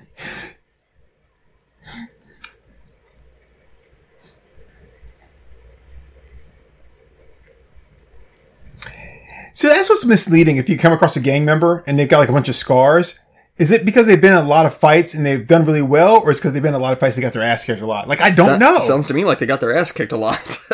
[9.54, 12.30] So that's what's misleading if you come across a gang member and they've got like
[12.30, 13.20] a bunch of scars.
[13.58, 16.18] Is it because they've been in a lot of fights and they've done really well,
[16.22, 17.42] or is it because they've been in a lot of fights and they got their
[17.42, 18.08] ass kicked a lot?
[18.08, 18.80] Like I don't That know.
[18.80, 20.38] Sounds to me like they got their ass kicked a lot.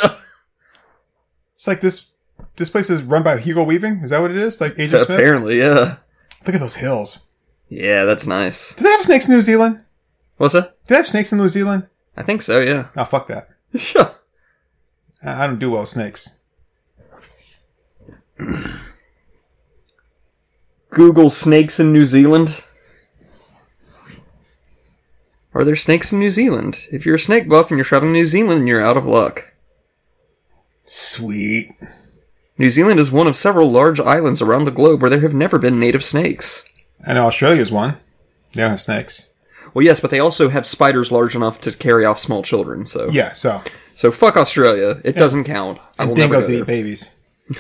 [1.55, 2.15] it's like this.
[2.57, 3.97] This place is run by Hugo Weaving.
[3.97, 4.59] Is that what it is?
[4.59, 5.19] Like Agent Smith.
[5.19, 5.97] Apparently, yeah.
[6.45, 7.27] Look at those hills.
[7.69, 8.73] Yeah, that's nice.
[8.73, 9.81] Do they have snakes in New Zealand?
[10.37, 10.69] What's that?
[10.85, 11.87] Do they have snakes in New Zealand?
[12.17, 12.87] I think so, yeah.
[12.97, 13.49] Oh fuck that.
[15.23, 16.37] I I don't do well with snakes.
[20.89, 22.65] Google snakes in New Zealand.
[25.53, 26.87] Are there snakes in New Zealand?
[26.91, 29.51] If you're a snake buff and you're traveling to New Zealand, you're out of luck.
[30.83, 31.71] Sweet.
[32.57, 35.57] New Zealand is one of several large islands around the globe where there have never
[35.57, 36.67] been native snakes.
[37.05, 37.97] I know Australia's one.
[38.53, 39.31] They don't have snakes.
[39.73, 42.85] Well, yes, but they also have spiders large enough to carry off small children.
[42.85, 43.31] So, Yeah.
[43.31, 43.61] So
[43.95, 45.01] so fuck Australia.
[45.03, 45.79] It doesn't count.
[45.99, 47.13] I will never dingoes go eat babies.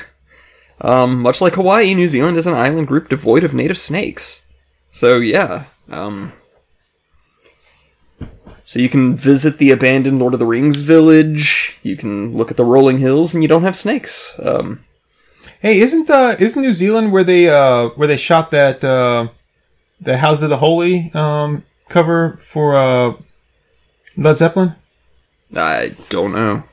[0.83, 4.47] Um, much like Hawaii, New Zealand is an island group devoid of native snakes.
[4.89, 6.33] So yeah, um,
[8.71, 11.77] so you can visit the abandoned Lord of the Rings village.
[11.83, 14.33] You can look at the rolling hills, and you don't have snakes.
[14.41, 14.85] Um,
[15.59, 19.27] Hey, isn't uh isn't New Zealand where they uh where they shot that uh
[19.99, 23.13] the House of the Holy um cover for uh
[24.15, 24.75] Led Zeppelin?
[25.53, 26.63] I don't know.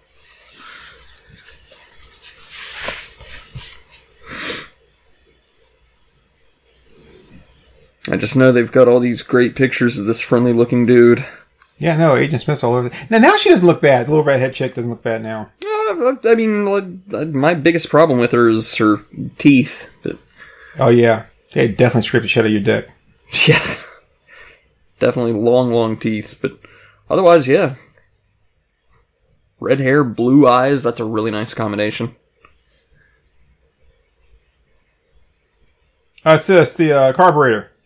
[8.10, 11.26] I just know they've got all these great pictures of this friendly-looking dude.
[11.78, 12.88] Yeah, no, Agent Smith's all over.
[12.88, 14.06] The- now, now she doesn't look bad.
[14.06, 15.50] The little redhead chick doesn't look bad now.
[15.64, 19.04] Uh, I mean, my biggest problem with her is her
[19.38, 19.88] teeth.
[20.02, 20.18] But
[20.78, 22.88] Oh yeah, they definitely scrape the shit out of your dick.
[23.46, 23.62] yeah,
[24.98, 26.38] definitely long, long teeth.
[26.40, 26.58] But
[27.08, 27.76] otherwise, yeah,
[29.60, 30.82] red hair, blue eyes.
[30.82, 32.14] That's a really nice combination.
[36.26, 37.70] Uh, it's this the uh, carburetor.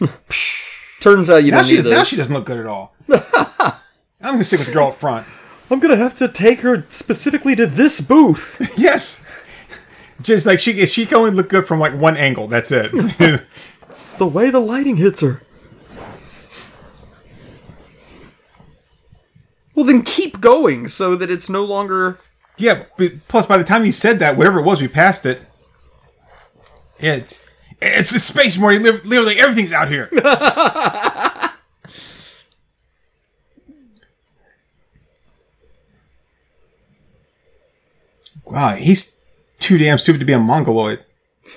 [1.02, 2.94] Turns out you Now don't she need now she doesn't look good at all.
[3.10, 5.26] I'm gonna stick with the girl up front.
[5.68, 8.60] I'm gonna have to take her specifically to this booth.
[8.78, 9.26] Yes,
[10.20, 12.46] just like she she can only look good from like one angle.
[12.46, 12.92] That's it.
[12.94, 15.42] it's the way the lighting hits her.
[19.74, 22.18] Well, then keep going so that it's no longer.
[22.58, 25.42] Yeah, but plus by the time you said that, whatever it was, we passed it.
[27.00, 27.44] Yeah, it's
[27.82, 28.78] it's a space, Morty.
[28.78, 30.08] Li- Literally everything's out here.
[38.44, 39.20] wow, he's
[39.58, 41.04] too damn stupid to be a mongoloid.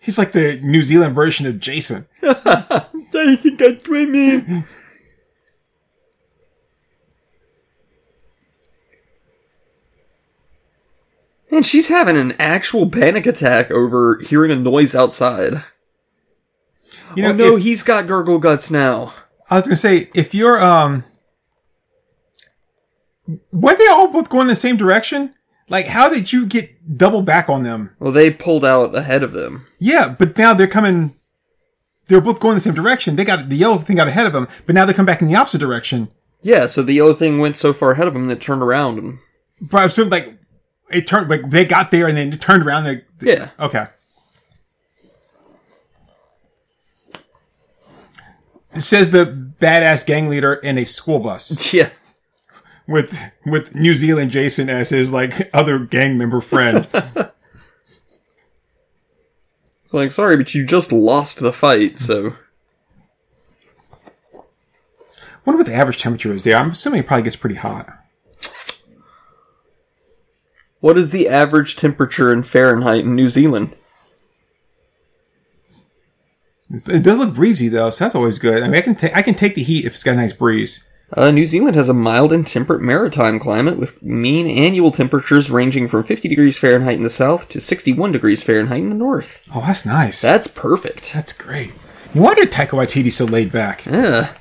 [0.00, 2.06] he's like the New Zealand version of Jason.
[2.22, 4.64] I think I swim
[11.52, 15.64] And she's having an actual panic attack over hearing a noise outside.
[17.16, 19.12] You know, oh no, if- he's got gurgle guts now.
[19.50, 21.02] I was gonna say if you're um,
[23.52, 25.34] weren't they all both going in the same direction?
[25.68, 27.94] Like, how did you get double back on them?
[28.00, 29.66] Well, they pulled out ahead of them.
[29.78, 31.12] Yeah, but now they're coming.
[32.08, 33.14] They're both going the same direction.
[33.14, 35.28] They got the yellow thing got ahead of them, but now they come back in
[35.28, 36.08] the opposite direction.
[36.42, 38.98] Yeah, so the yellow thing went so far ahead of them that it turned around
[38.98, 39.18] and
[39.60, 40.39] But I'm assume like
[40.90, 42.84] it turned like they got there and then it turned around.
[42.84, 43.50] They, yeah.
[43.58, 43.86] Okay.
[48.74, 49.24] It says the
[49.60, 51.72] badass gang leader in a school bus.
[51.74, 51.90] Yeah.
[52.86, 56.86] with with New Zealand Jason as his like other gang member friend.
[59.82, 62.36] It's like, sorry, but you just lost the fight, so
[65.44, 66.54] wonder what the average temperature is there.
[66.56, 67.88] I'm assuming it probably gets pretty hot.
[70.80, 73.74] What is the average temperature in Fahrenheit in New Zealand?
[76.70, 78.62] It does look breezy though, so that's always good.
[78.62, 80.32] I mean, I can take I can take the heat if it's got a nice
[80.32, 80.86] breeze.
[81.16, 85.88] Uh, New Zealand has a mild and temperate maritime climate with mean annual temperatures ranging
[85.88, 89.48] from 50 degrees Fahrenheit in the south to 61 degrees Fahrenheit in the north.
[89.52, 90.22] Oh, that's nice.
[90.22, 91.12] That's perfect.
[91.12, 91.72] that's great.
[92.14, 93.86] No wonder Taika Waititi's so laid back.
[93.86, 94.34] Yeah.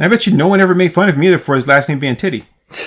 [0.00, 1.90] And I bet you no one ever made fun of him either for his last
[1.90, 2.46] name being Titty.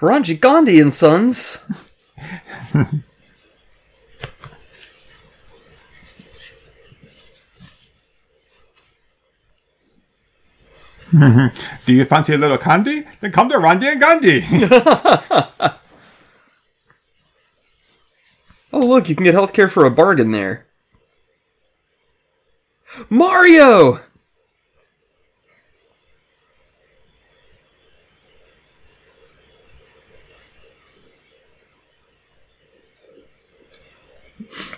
[0.00, 1.64] Ranji Gandhi and Sons.
[11.84, 13.04] Do you fancy a little candy?
[13.20, 14.44] Then come to Randy and Gandhi.
[18.74, 20.66] Oh, look, you can get healthcare for a bargain there.
[23.10, 24.00] Mario!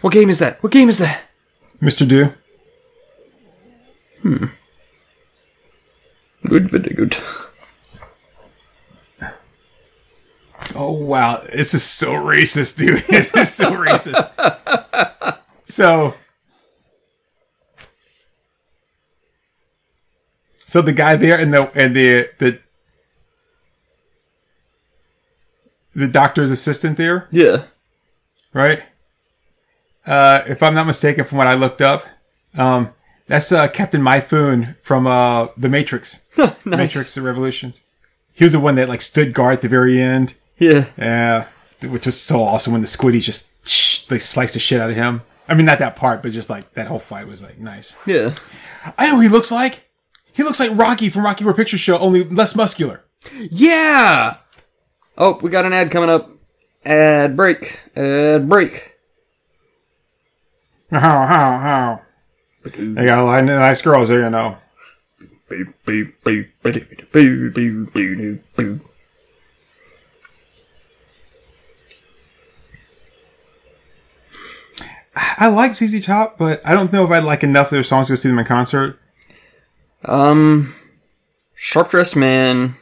[0.00, 0.62] What game is that?
[0.62, 1.24] What game is that?
[1.80, 2.06] Mr.
[2.06, 2.32] Do.
[4.22, 4.46] Hmm.
[6.46, 7.16] Good, very good.
[10.74, 13.02] Oh wow, this is so racist, dude.
[13.08, 15.38] This is so racist.
[15.66, 16.14] So,
[20.74, 22.58] so the guy there and the and the the
[25.94, 27.66] the doctor's assistant there, Yeah.
[28.52, 28.82] right?
[30.04, 32.04] Uh, if I'm not mistaken, from what I looked up,
[32.58, 32.90] um,
[33.28, 36.24] that's uh, Captain Mifune from uh, the Matrix,
[36.64, 37.84] Matrix: The Revolutions.
[38.32, 40.34] He was the one that like stood guard at the very end.
[40.58, 40.86] Yeah.
[40.98, 41.46] Yeah,
[41.84, 45.20] which was so awesome when the squiddies just they sliced the shit out of him.
[45.48, 47.96] I mean, not that part, but just like that whole fight was like nice.
[48.06, 48.34] Yeah.
[48.98, 49.83] I know who he looks like.
[50.34, 53.04] He looks like Rocky from Rocky Horror Picture Show, only less muscular.
[53.50, 54.38] Yeah.
[55.16, 56.28] Oh, we got an ad coming up.
[56.84, 57.84] Ad break.
[57.96, 58.90] Ad break.
[60.90, 62.02] How how how?
[62.62, 64.58] They got a lot of nice girls there, you know.
[75.16, 78.06] I like ZZ Top, but I don't know if I'd like enough of their songs
[78.06, 78.98] to go see them in concert.
[80.06, 80.74] Um,
[81.54, 82.74] Sharp Dressed Man,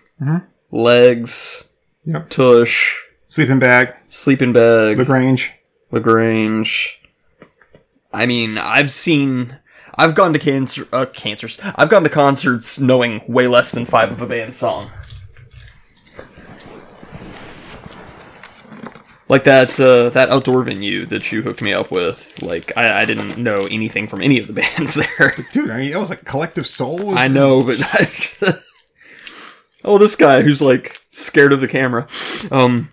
[0.70, 1.68] Legs,
[2.04, 2.30] Yep.
[2.30, 5.52] Tush, Sleeping Bag, Sleeping Bag, La Grange.
[5.92, 7.00] Lagrange.
[8.12, 9.58] I mean, I've seen.
[9.96, 11.60] I've gone to cancer, uh, cancers.
[11.76, 14.90] I've gone to concerts knowing way less than five of a band's song.
[19.32, 22.42] Like that, uh, that outdoor venue that you hooked me up with.
[22.42, 25.32] Like, I, I didn't know anything from any of the bands there.
[25.52, 27.16] Dude, I mean, that was like Collective Soul.
[27.16, 27.78] I know, but
[29.86, 32.06] oh, this guy who's like scared of the camera.
[32.50, 32.90] Um,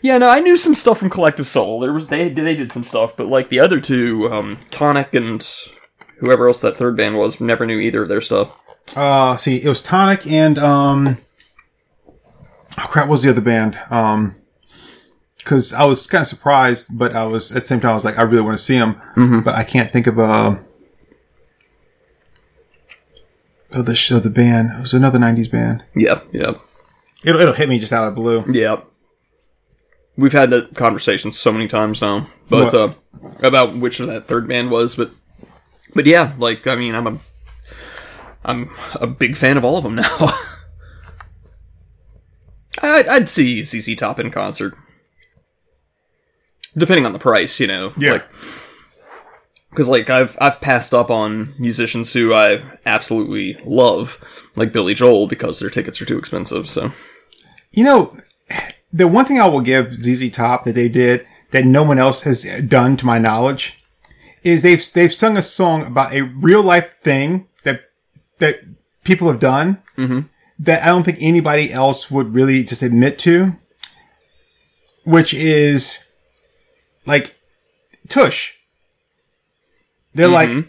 [0.00, 1.80] yeah, no, I knew some stuff from Collective Soul.
[1.80, 5.44] There was they they did some stuff, but like the other two, um, Tonic and
[6.18, 8.52] whoever else that third band was, never knew either of their stuff.
[8.96, 11.16] Uh, see, it was Tonic and um,
[12.78, 13.76] oh crap, what was the other band?
[13.90, 14.36] Um,
[15.44, 18.04] because I was kind of surprised, but I was at the same time I was
[18.04, 19.00] like, I really want to see them,
[19.44, 20.56] but I can't think of uh,
[23.72, 24.70] Oh, the show, the band.
[24.76, 25.84] It was another '90s band.
[25.94, 26.54] Yeah, yeah,
[27.24, 28.44] It'll it'll hit me just out of blue.
[28.50, 28.80] yeah.
[30.16, 32.92] We've had that conversation so many times now, but uh,
[33.42, 35.10] about which of that third band was, but
[35.94, 37.18] but yeah, like I mean, I'm a
[38.44, 38.70] I'm
[39.00, 40.16] a big fan of all of them now.
[42.82, 44.74] I'd, I'd see ZZ Top in concert,
[46.76, 47.92] depending on the price, you know.
[47.96, 48.12] Yeah.
[48.12, 48.28] Like,
[49.70, 55.26] because like I've I've passed up on musicians who I absolutely love, like Billy Joel,
[55.28, 56.68] because their tickets are too expensive.
[56.68, 56.92] So
[57.72, 58.16] You know,
[58.92, 62.22] the one thing I will give ZZ Top that they did that no one else
[62.22, 63.78] has done, to my knowledge,
[64.42, 67.82] is they've they've sung a song about a real life thing that
[68.38, 68.60] that
[69.04, 70.20] people have done mm-hmm.
[70.58, 73.56] that I don't think anybody else would really just admit to,
[75.04, 76.09] which is
[77.06, 77.36] like
[78.08, 78.54] Tush.
[80.14, 80.68] They're like, mm-hmm.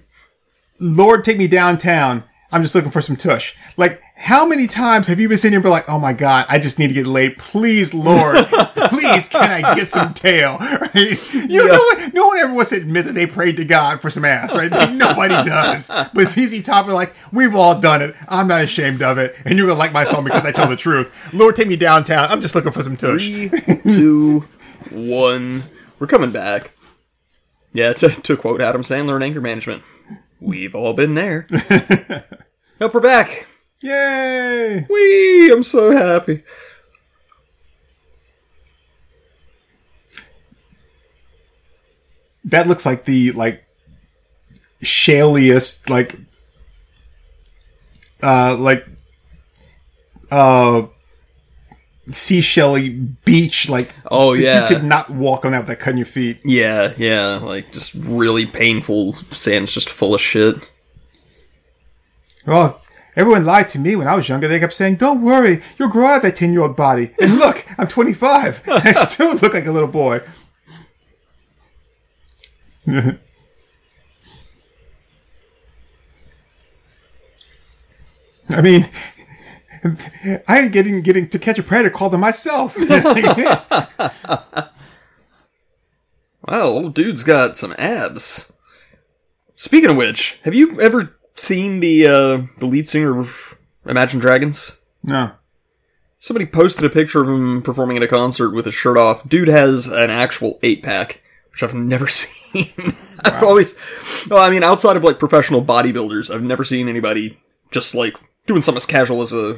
[0.79, 2.23] Lord, take me downtown.
[2.51, 3.55] I'm just looking for some tush.
[3.77, 6.45] Like, how many times have you been sitting here and been like, oh my God,
[6.49, 7.37] I just need to get laid.
[7.37, 10.57] Please, Lord, please, can I get some tail?
[10.59, 11.17] Right?
[11.33, 14.01] You know, no one, no one ever wants to admit that they prayed to God
[14.01, 14.69] for some ass, right?
[14.69, 15.87] Like, nobody does.
[15.87, 18.15] But ZZ Top are like, we've all done it.
[18.27, 19.33] I'm not ashamed of it.
[19.45, 21.33] And you're going to like my song because I tell the truth.
[21.33, 22.29] Lord, take me downtown.
[22.29, 23.25] I'm just looking for some tush.
[23.25, 23.49] three,
[23.95, 24.39] two,
[24.91, 25.63] one,
[26.01, 26.71] we're coming back.
[27.71, 29.83] Yeah, to, to quote Adam Sandler in Anger Management,
[30.41, 31.47] we've all been there.
[32.79, 33.45] Nope, we're back.
[33.83, 34.87] Yay!
[34.89, 35.51] Wee!
[35.51, 36.41] I'm so happy.
[42.45, 43.63] that looks like the like
[44.83, 46.15] shaliest like
[48.23, 48.83] uh like
[50.31, 50.87] uh
[52.11, 52.89] seashelly
[53.25, 56.39] beach like Oh, yeah, you could not walk on that without cutting your feet.
[56.45, 60.55] Yeah, yeah, like just really painful sand's just full of shit.
[62.45, 62.79] well
[63.15, 64.47] everyone lied to me when i was younger.
[64.47, 67.11] They kept saying don't worry you'll grow out of that 10 year old body.
[67.21, 70.21] And look i'm 25 i still look like a little boy.
[78.49, 78.85] I mean,
[79.83, 82.77] I ain't getting getting to catch a predator called to myself.
[86.47, 88.51] Wow, old dude's got some abs.
[89.55, 94.81] Speaking of which, have you ever seen the uh, the lead singer of Imagine Dragons?
[95.03, 95.33] no.
[96.23, 99.27] Somebody posted a picture of him performing at a concert with his shirt off.
[99.27, 101.19] Dude has an actual eight pack,
[101.51, 102.71] which I've never seen.
[103.25, 103.75] I've always,
[104.29, 107.39] well, I mean, outside of like professional bodybuilders, I've never seen anybody
[107.71, 108.13] just like
[108.45, 109.57] doing something as casual as a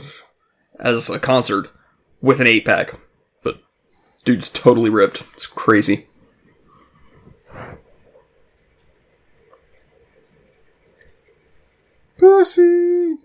[0.79, 1.69] as a concert
[2.21, 2.93] with an eight pack.
[3.43, 3.61] But
[4.23, 5.21] dude's totally ripped.
[5.33, 6.07] It's crazy.
[12.17, 13.17] Pussy.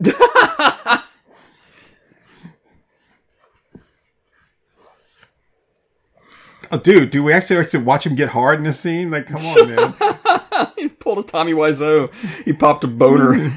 [6.70, 9.10] oh, dude, do we actually actually watch him get hard in this scene?
[9.10, 9.94] Like, come on, man.
[10.76, 12.12] He pulled a Tommy Wiseau.
[12.44, 13.50] He popped a boner.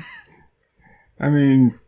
[1.19, 1.79] I mean,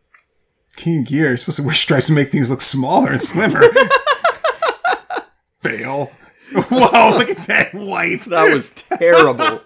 [0.76, 3.62] King Gear is supposed to wear stripes to make things look smaller and slimmer.
[5.60, 6.10] Fail.
[6.52, 8.26] Whoa, look at that wife.
[8.26, 9.62] That was terrible.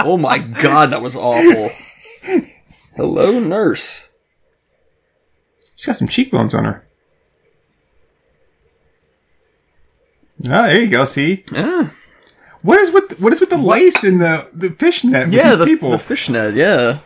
[0.00, 1.68] oh my god, that was awful.
[2.96, 4.12] Hello, nurse.
[5.76, 6.86] She's got some cheekbones on her.
[10.48, 11.04] Ah, there you go.
[11.04, 11.90] See, Yeah,
[12.62, 15.26] what is with what is with the lace and the the fishnet?
[15.26, 15.90] with yeah, the, people.
[15.90, 16.54] the fishnet.
[16.54, 16.98] Yeah,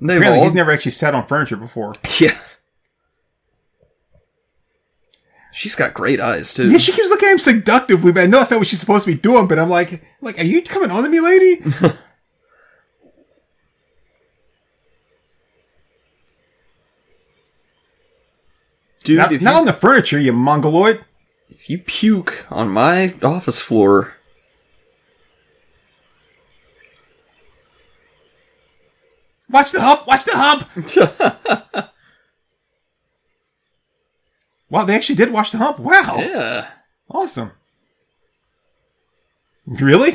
[0.00, 1.94] they've Apparently, all he's never actually sat on furniture before.
[2.20, 2.36] yeah.
[5.52, 6.68] She's got great eyes too.
[6.68, 9.04] Yeah, she keeps looking at him seductively, but I know that's not what she's supposed
[9.04, 9.46] to be doing.
[9.46, 11.60] But I'm like, like, are you coming on to me, lady?
[19.04, 21.04] Dude, not not you, on the furniture, you mongoloid.
[21.50, 24.13] if you puke on my office floor,
[29.54, 30.04] Watch the hump.
[30.08, 31.88] Watch the hump.
[34.68, 35.78] wow, they actually did watch the hump.
[35.78, 36.70] Wow, yeah.
[37.08, 37.52] awesome.
[39.64, 40.14] Really?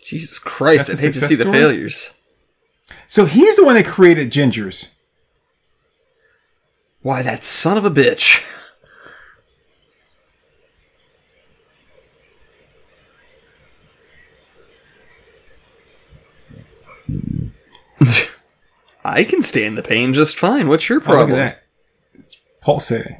[0.00, 2.14] Jesus Christ, I'd hate to see success the failures.
[3.08, 4.92] So he's the one that created Gingers.
[7.02, 8.44] Why, that son of a bitch.
[19.04, 20.68] I can stand the pain just fine.
[20.68, 21.30] What's your Oh, look problem?
[21.32, 21.62] at that.
[22.14, 23.16] It's pulsating.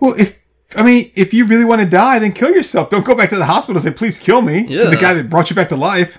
[0.00, 0.42] Well, if
[0.76, 2.90] I mean, if you really want to die, then kill yourself.
[2.90, 5.28] Don't go back to the hospital and say, "Please kill me." To the guy that
[5.30, 6.18] brought you back to life.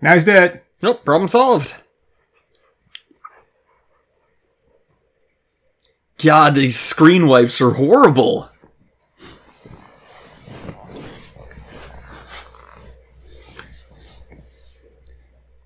[0.00, 0.62] Now he's dead.
[0.82, 1.74] Nope, problem solved.
[6.18, 8.50] God, these screen wipes are horrible.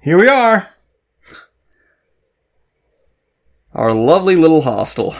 [0.02, 0.68] Here we are.
[3.72, 5.14] Our lovely little hostel.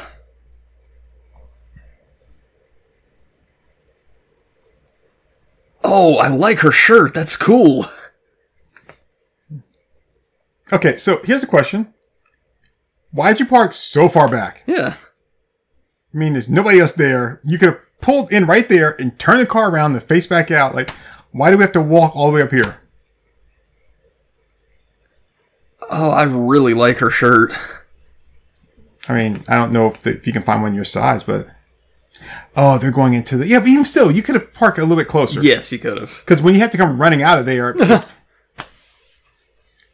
[5.83, 7.15] Oh, I like her shirt.
[7.15, 7.87] That's cool.
[10.73, 11.95] Okay, so here's a question:
[13.13, 14.65] Why'd you park so far back?
[14.67, 14.97] Yeah.
[16.15, 17.41] I mean, there's nobody else there.
[17.45, 20.51] You could have pulled in right there and turned the car around and face back
[20.51, 20.75] out.
[20.75, 20.91] Like,
[21.31, 22.81] why do we have to walk all the way up here?
[25.91, 27.53] Oh, I really like her shirt.
[29.09, 31.49] I mean, I don't know if, the, if you can find one your size, but
[32.57, 33.59] oh, they're going into the yeah.
[33.59, 35.41] But even still, you could have parked a little bit closer.
[35.41, 36.21] Yes, you could have.
[36.21, 37.75] Because when you have to come running out of there,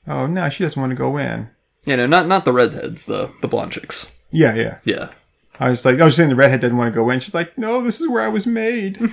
[0.07, 1.51] oh no, she doesn't want to go in.
[1.87, 4.14] You know, not not the redheads, the the blonde chicks.
[4.31, 4.79] Yeah, yeah.
[4.85, 5.11] Yeah.
[5.61, 7.19] I was like, I was saying the redhead didn't want to go in.
[7.21, 8.99] She's like, no, this is where I was made.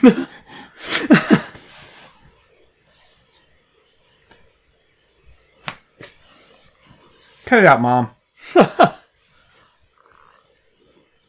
[7.46, 8.12] Cut it out, mom.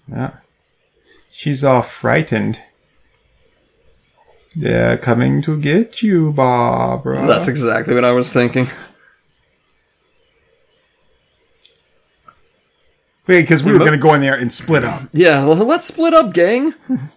[0.09, 0.37] yeah.
[1.31, 2.61] She's all frightened.
[4.55, 7.27] They're coming to get you, Barbara.
[7.27, 8.69] That's exactly what I was thinking.
[13.27, 15.09] Wait, because we were going to go in there and split up.
[15.13, 16.75] Yeah, well, let's split up, gang.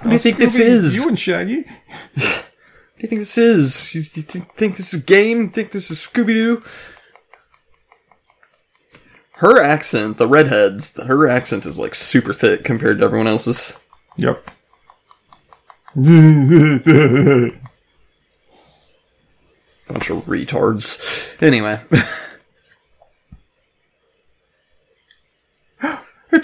[0.00, 0.96] What do you think this Scooby, is?
[0.96, 1.62] You and Shaggy.
[1.62, 1.66] What
[2.14, 2.22] do
[3.02, 3.94] you think this is?
[3.96, 5.50] You th- th- think this is a game?
[5.50, 6.62] Think this is Scooby Doo?
[9.32, 13.82] Her accent, the redheads, her accent is like super thick compared to everyone else's.
[14.18, 14.48] Yep.
[15.94, 16.06] Bunch
[20.10, 21.42] of retards.
[21.42, 21.80] Anyway,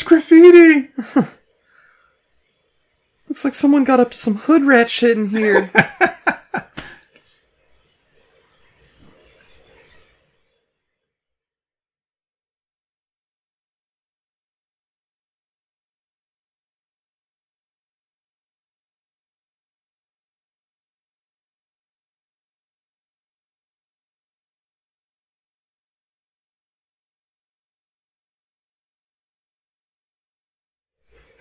[0.05, 0.91] graffiti.
[3.29, 5.69] looks like someone got up to some hood rat shit in here.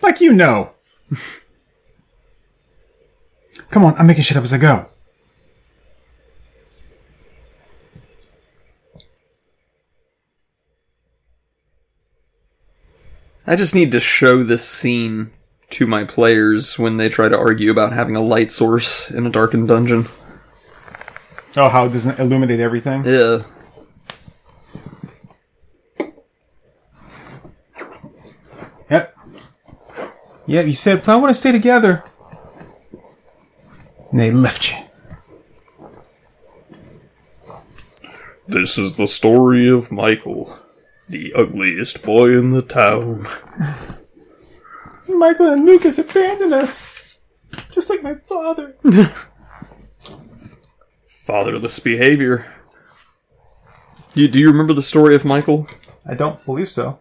[0.04, 0.72] Like you know.
[3.70, 4.90] Come on, I'm making shit up as I go.
[13.46, 15.30] I just need to show this scene
[15.70, 19.30] to my players when they try to argue about having a light source in a
[19.30, 20.06] darkened dungeon.
[21.56, 23.04] Oh, how it doesn't illuminate everything?
[23.06, 23.44] Yeah.
[30.46, 32.04] Yeah, you said, I want to stay together.
[34.10, 34.78] And they left you.
[38.46, 40.58] This is the story of Michael,
[41.08, 43.26] the ugliest boy in the town.
[45.08, 47.18] Michael and Lucas abandoned us.
[47.70, 48.76] Just like my father.
[51.06, 52.52] Fatherless behavior.
[54.14, 55.66] You, do you remember the story of Michael?
[56.06, 57.00] I don't believe so.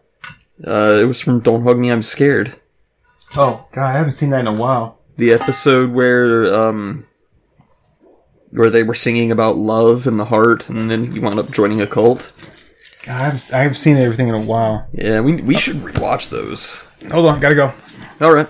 [0.66, 2.56] Uh, it was from Don't Hug Me, I'm Scared.
[3.36, 5.00] Oh, God, I haven't seen that in a while.
[5.18, 7.06] The episode where, um,
[8.52, 11.82] where they were singing about love and the heart, and then he wound up joining
[11.82, 12.32] a cult.
[13.08, 14.88] God, I haven't, I haven't seen everything in a while.
[14.94, 16.86] Yeah, we, we should rewatch those.
[17.12, 17.74] Hold on, gotta go.
[18.22, 18.48] Alright.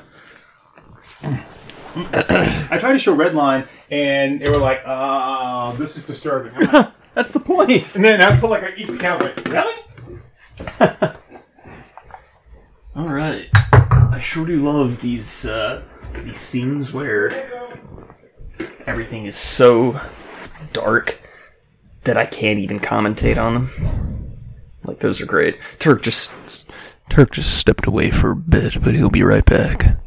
[1.96, 6.54] I tried to show Redline, and they were like, uh, this is disturbing.
[6.56, 7.70] I'm like- That's the point.
[7.96, 11.14] and then I put like an EP out, like, really?
[12.96, 13.50] Alright.
[13.54, 15.82] I sure do love these, uh,
[16.14, 17.32] these scenes where
[18.86, 20.00] everything is so
[20.74, 21.20] dark
[22.04, 24.38] that I can't even commentate on them.
[24.84, 25.58] Like, those are great.
[25.80, 26.70] Turk just,
[27.10, 29.98] Turk just stepped away for a bit, but he'll be right back.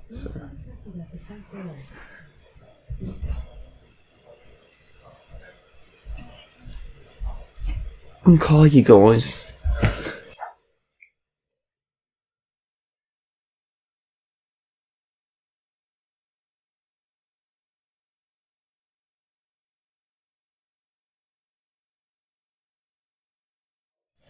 [8.25, 9.57] I'm calling you guys.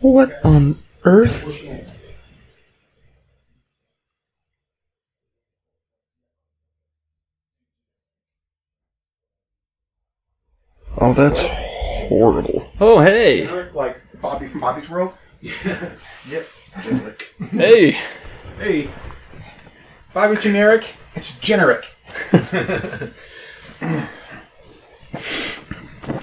[0.06, 1.66] What on earth?
[10.98, 12.70] Oh, that's horrible.
[12.80, 13.48] Oh, hey.
[13.72, 15.12] Like Bobby from Bobby's World?
[15.42, 16.46] Yep.
[17.50, 17.90] hey.
[18.58, 18.88] Hey.
[20.14, 20.96] Bobby generic?
[21.16, 21.84] It's generic.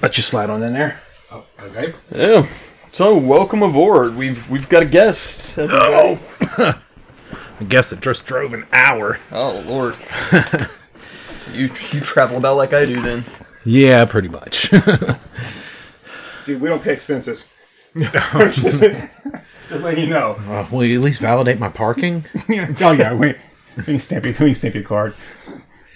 [0.01, 1.01] Let you slide on in there.
[1.31, 1.93] Oh, Okay.
[2.15, 2.47] Yeah.
[2.93, 4.15] So, welcome aboard.
[4.15, 5.57] We've we've got a guest.
[5.57, 6.19] everybody.
[6.59, 9.17] I guess it just drove an hour.
[9.31, 9.95] Oh, lord.
[11.53, 13.25] you you travel about like I do then.
[13.65, 14.69] Yeah, pretty much.
[16.45, 17.51] Dude, we don't pay expenses.
[17.97, 20.35] just, just letting you know.
[20.41, 22.25] Uh, will you at least validate my parking?
[22.47, 23.37] oh yeah, wait.
[23.75, 25.15] We can stamp your, we can stamp your card.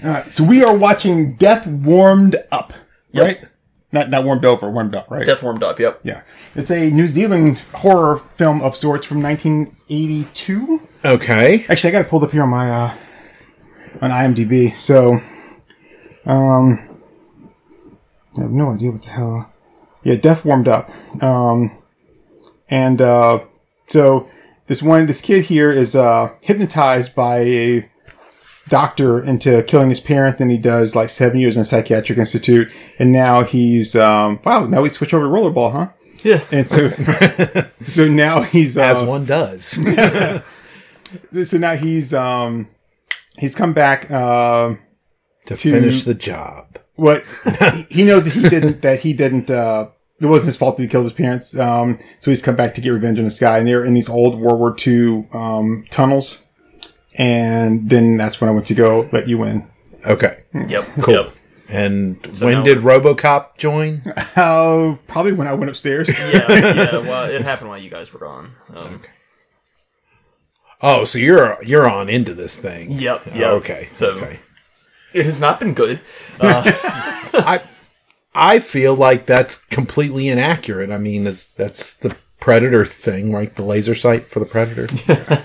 [0.03, 2.73] All right, so we are watching Death Warmed Up,
[3.13, 3.45] right?
[3.91, 5.25] Not not warmed over, warmed up, right?
[5.25, 5.79] Death warmed up.
[5.79, 6.01] Yep.
[6.03, 6.23] Yeah,
[6.55, 10.81] it's a New Zealand horror film of sorts from 1982.
[11.05, 11.65] Okay.
[11.69, 12.95] Actually, I got it pulled up here on my uh,
[14.01, 14.77] on IMDb.
[14.77, 15.21] So,
[16.25, 17.01] um,
[18.37, 19.53] I have no idea what the hell.
[20.03, 20.89] Yeah, Death warmed up.
[21.23, 21.77] Um,
[22.69, 23.39] and uh,
[23.87, 24.29] so
[24.67, 27.89] this one, this kid here is uh, hypnotized by a
[28.69, 30.37] doctor into killing his parent.
[30.37, 34.65] Then he does like seven years in a psychiatric institute, and now he's um, wow.
[34.65, 35.87] Now he switch over to rollerball, huh?
[36.23, 36.43] Yeah.
[36.51, 36.89] And so,
[37.83, 39.63] so now he's uh, As one does.
[41.43, 42.67] so now he's um
[43.37, 44.79] he's come back um
[45.45, 46.79] to finish the job.
[46.95, 47.23] what
[47.71, 49.89] he- he knows that he didn't that he didn't uh
[50.19, 51.55] it wasn't his fault that he killed his parents.
[51.57, 54.09] Um, so he's come back to get revenge on this guy, and they're in these
[54.09, 56.46] old World War II um, tunnels.
[57.17, 59.67] And then that's when I went to go let you in.
[60.05, 60.43] Okay.
[60.53, 60.87] Yep.
[61.01, 61.13] Cool.
[61.13, 61.33] Yep.
[61.69, 64.01] And when now- did RoboCop join?
[64.37, 66.09] Oh, probably when I went upstairs.
[66.17, 66.45] Yeah.
[66.51, 66.97] Yeah.
[66.99, 68.53] Well, it happened while you guys were gone.
[68.73, 69.01] Um,
[70.79, 72.91] Oh, so you're you're on into this thing.
[72.91, 73.25] Yep.
[73.27, 73.35] Yep.
[73.37, 73.89] Oh, okay.
[73.93, 74.39] So okay.
[75.11, 75.99] it has not been good.
[76.39, 77.61] I
[78.35, 80.91] I feel like that's completely inaccurate.
[80.91, 83.53] I mean, is that's the predator thing, right?
[83.55, 84.87] The laser sight for the predator.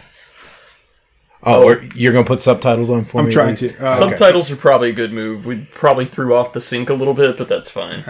[1.45, 3.21] oh, or you're gonna put subtitles on for me?
[3.23, 3.31] I'm me?
[3.31, 3.85] at trying to.
[3.85, 5.47] Uh, Subtitles are probably a good move.
[5.47, 8.05] We probably threw off the sync a little bit, but that's fine.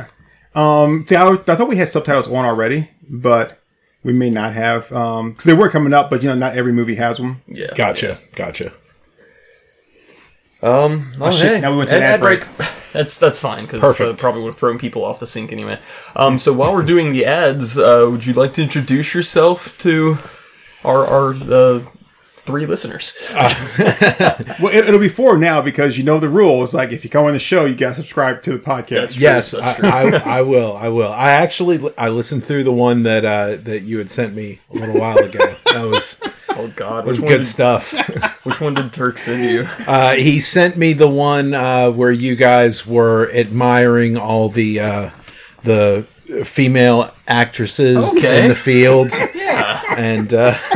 [0.54, 3.58] Um, see, I, was- I thought we had subtitles on already, but
[4.04, 6.10] we may not have because they were coming up.
[6.10, 7.42] But you know, not every movie has them.
[7.46, 7.72] Yeah.
[7.74, 8.72] Gotcha, gotcha.
[10.62, 11.12] Um.
[11.20, 11.60] Oh, shit, hey.
[11.60, 12.44] now we went to an Ad- ad break.
[12.92, 15.78] That's that's fine because uh, probably would have thrown people off the sync anyway.
[16.14, 16.38] Um.
[16.38, 20.18] So while we're doing the ads, uh, would you like to introduce yourself to
[20.84, 21.80] our our uh,
[22.44, 23.34] three listeners?
[24.60, 26.62] Well, it, it'll be four now because you know the rule.
[26.62, 29.16] It's like if you come on the show, you got to subscribe to the podcast.
[29.16, 29.18] That's.
[29.18, 30.76] Yes, I, I, I will.
[30.76, 31.12] I will.
[31.12, 34.74] I actually I listened through the one that uh, that you had sent me a
[34.74, 35.44] little while ago.
[35.72, 36.20] That was
[36.50, 37.92] oh God, was good did, stuff.
[38.44, 39.68] Which one did Turk send you?
[39.86, 45.10] Uh, he sent me the one uh, where you guys were admiring all the uh,
[45.62, 46.06] the
[46.44, 48.42] female actresses Okay.
[48.42, 50.54] in the field, yeah, and uh,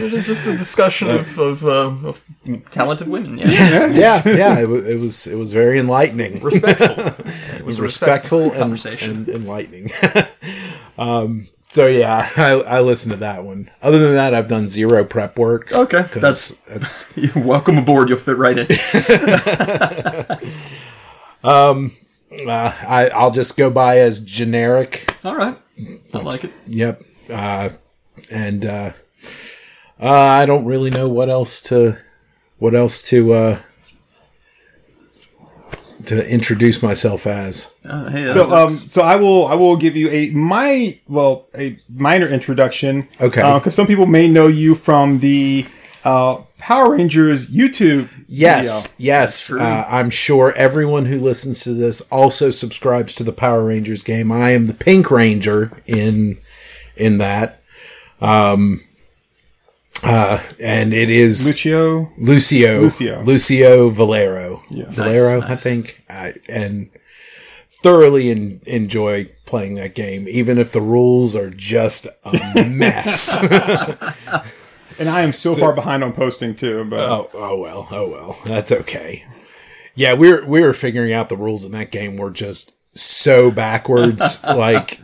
[0.00, 2.22] it was just a discussion of of, um, of
[2.70, 3.38] talented women.
[3.38, 6.40] Yeah, yeah, yeah, it, wa- it was it was very enlightening.
[6.40, 7.14] respectful.
[7.58, 9.10] It was a respectful and, conversation.
[9.10, 9.90] and enlightening.
[10.96, 13.70] um, so yeah, I, I listened to that one.
[13.82, 15.70] Other than that, I've done zero prep work.
[15.72, 18.08] Okay, 'cause that's that's welcome aboard.
[18.08, 18.66] You'll fit right in.
[22.32, 25.14] Uh, I I'll just go by as generic.
[25.24, 25.56] All right,
[26.14, 26.52] I like it.
[26.66, 27.04] Yep.
[27.30, 27.70] Uh,
[28.30, 28.92] and uh,
[30.00, 31.98] uh, I don't really know what else to
[32.58, 33.60] what else to uh,
[36.08, 37.72] to introduce myself as.
[37.88, 41.78] Uh, hey, So, um, so I will, I will give you a my, well, a
[41.88, 43.08] minor introduction.
[43.20, 43.42] Okay.
[43.54, 45.66] Because some people may know you from the
[46.04, 48.08] uh, Power Rangers YouTube.
[48.30, 49.04] Yes, video.
[49.20, 49.50] yes.
[49.52, 54.30] Uh, I'm sure everyone who listens to this also subscribes to the Power Rangers game.
[54.30, 56.38] I am the Pink Ranger in
[56.96, 57.62] in that.
[58.20, 58.80] Um,
[60.02, 62.12] uh, and it is Lucio.
[62.18, 63.22] Lucio, Lucio.
[63.24, 64.94] Lucio Valero, Yes.
[64.96, 66.90] Valero, Nice, I think, I, and
[67.82, 73.38] thoroughly en- enjoy playing that game, even if the rules are just a mess.
[74.98, 76.84] And I am so, far behind on posting too.
[76.84, 79.24] But oh, oh well, oh well, that's okay.
[79.94, 84.42] Yeah, we're we were figuring out the rules in that game were just so backwards,
[84.44, 85.00] like.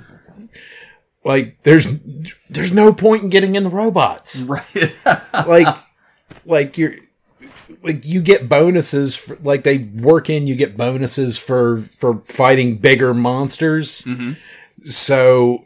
[1.26, 1.86] Like there's
[2.50, 4.42] there's no point in getting in the robots.
[4.42, 4.94] right.
[5.46, 5.74] like
[6.44, 6.92] like you're
[7.82, 12.78] like you get bonuses for, like they work in you get bonuses for for fighting
[12.78, 14.32] bigger monsters mm-hmm.
[14.84, 15.64] so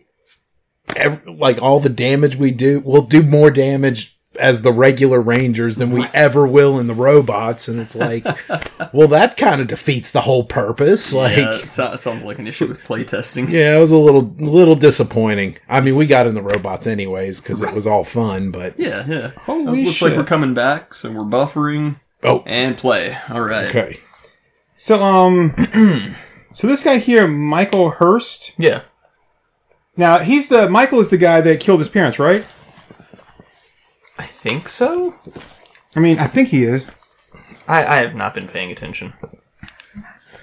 [0.96, 5.76] ev- like all the damage we do we'll do more damage as the regular rangers
[5.76, 8.24] than we ever will in the robots and it's like
[8.92, 12.66] well that kind of defeats the whole purpose like yeah, it sounds like an issue
[12.66, 13.48] with playtesting.
[13.48, 15.56] yeah, it was a little little disappointing.
[15.68, 19.04] I mean, we got in the robots anyways because it was all fun, but Yeah,
[19.06, 19.30] yeah.
[19.42, 20.08] Holy It looks shit.
[20.08, 23.16] like we're coming back, so we're buffering oh, and play.
[23.28, 23.68] All right.
[23.68, 23.98] okay.
[24.76, 25.54] so, um,
[26.52, 28.54] so this guy here, Michael Hurst.
[28.58, 28.82] Yeah.
[29.96, 32.46] Now he's the Michael is the guy that killed his parents, right?
[34.18, 35.14] I think so.
[35.96, 36.90] I mean, I think he is.
[37.66, 39.12] I, I have not been paying attention.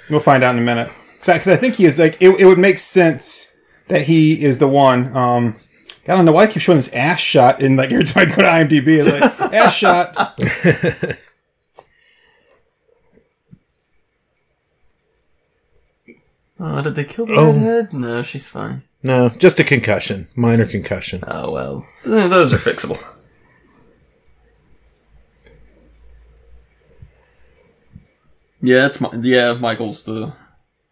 [0.10, 0.90] We'll find out in a minute.
[1.20, 3.56] Because I think he is like it, it would make sense
[3.88, 5.16] that he is the one.
[5.16, 5.56] Um,
[6.08, 8.36] I don't know why I keep showing this ass shot in like every time I
[8.36, 9.00] go to IMDb.
[9.00, 10.16] It's like ass shot.
[16.60, 17.94] Oh, did they kill the redhead?
[17.94, 18.84] No, she's fine.
[19.04, 21.24] No, just a concussion, minor concussion.
[21.28, 22.98] Oh well, Eh, those are fixable.
[28.62, 29.54] Yeah, it's Mi- yeah.
[29.54, 30.34] Michael's the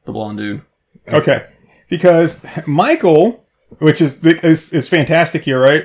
[0.06, 0.62] the blonde dude.
[1.08, 1.48] Okay,
[1.90, 3.46] because Michael,
[3.80, 5.84] which is is is fantastic here, right?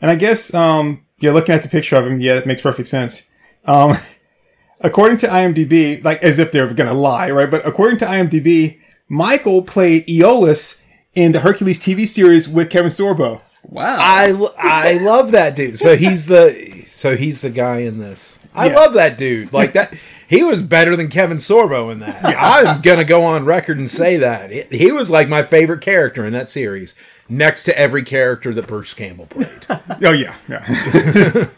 [0.00, 2.88] And I guess um, yeah, looking at the picture of him, yeah, it makes perfect
[2.88, 3.28] sense.
[3.64, 3.96] Um,
[4.80, 7.50] according to IMDb, like as if they're gonna lie, right?
[7.50, 13.42] But according to IMDb, Michael played Iolaus in the Hercules TV series with Kevin Sorbo.
[13.64, 13.96] Wow.
[13.98, 15.76] I, I love that dude.
[15.76, 16.54] So he's the
[16.86, 18.38] so he's the guy in this.
[18.54, 18.76] I Yeah.
[18.76, 19.52] love that dude.
[19.52, 19.92] Like that.
[20.28, 22.22] He was better than Kevin Sorbo in that.
[22.24, 26.32] I'm gonna go on record and say that he, was like my favorite character in
[26.34, 26.94] that series,
[27.28, 29.48] next to every character that Bruce Campbell played.
[30.04, 30.64] Oh yeah, yeah.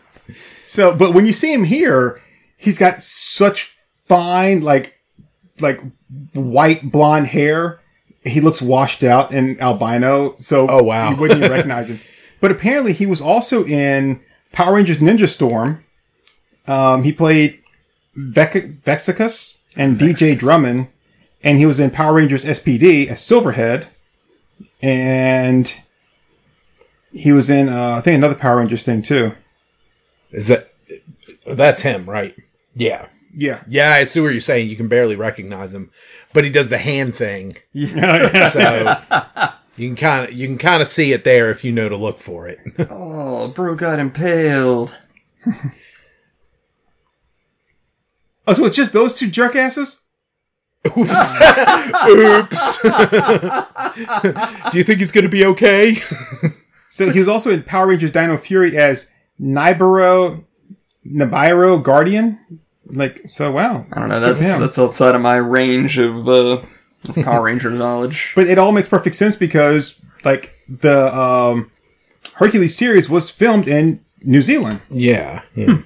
[0.66, 2.22] so, but when you see him here,
[2.56, 3.74] he's got such
[4.06, 4.98] fine, like,
[5.60, 5.80] like
[6.32, 7.80] white blonde hair.
[8.24, 10.36] He looks washed out and albino.
[10.38, 11.10] So, Oh, wow.
[11.10, 11.98] you wouldn't even recognize him.
[12.40, 15.84] But apparently, he was also in Power Rangers Ninja Storm.
[16.66, 17.59] Um, he played
[18.14, 20.88] Vec- Vexacus and DJ Drummond,
[21.42, 23.86] and he was in Power Rangers SPD as Silverhead,
[24.82, 25.72] and
[27.12, 29.32] he was in uh, I think another Power Rangers thing too.
[30.30, 30.72] Is that
[31.46, 32.34] that's him, right?
[32.74, 33.06] Yeah.
[33.32, 34.68] Yeah, Yeah, I see what you're saying.
[34.68, 35.92] You can barely recognize him,
[36.34, 37.56] but he does the hand thing.
[37.72, 38.48] Yeah.
[38.48, 38.96] so
[39.76, 41.96] you can kind of you can kind of see it there if you know to
[41.96, 42.58] look for it.
[42.90, 44.96] Oh, bro got impaled.
[48.50, 50.00] Oh, so it's just those two jerkasses?
[50.86, 51.34] Oops.
[52.08, 52.82] Oops.
[54.72, 55.96] Do you think he's going to be okay?
[56.92, 60.44] So he was also in Power Rangers Dino Fury as Nibiru
[61.06, 62.60] Nibiru Guardian.
[62.86, 63.86] Like so, wow.
[63.92, 64.18] I don't know.
[64.18, 66.62] That's that's outside of my range of, uh,
[67.08, 68.32] of Power Ranger knowledge.
[68.34, 71.70] But it all makes perfect sense because like the um,
[72.34, 74.80] Hercules series was filmed in New Zealand.
[74.90, 75.42] Yeah.
[75.54, 75.82] yeah.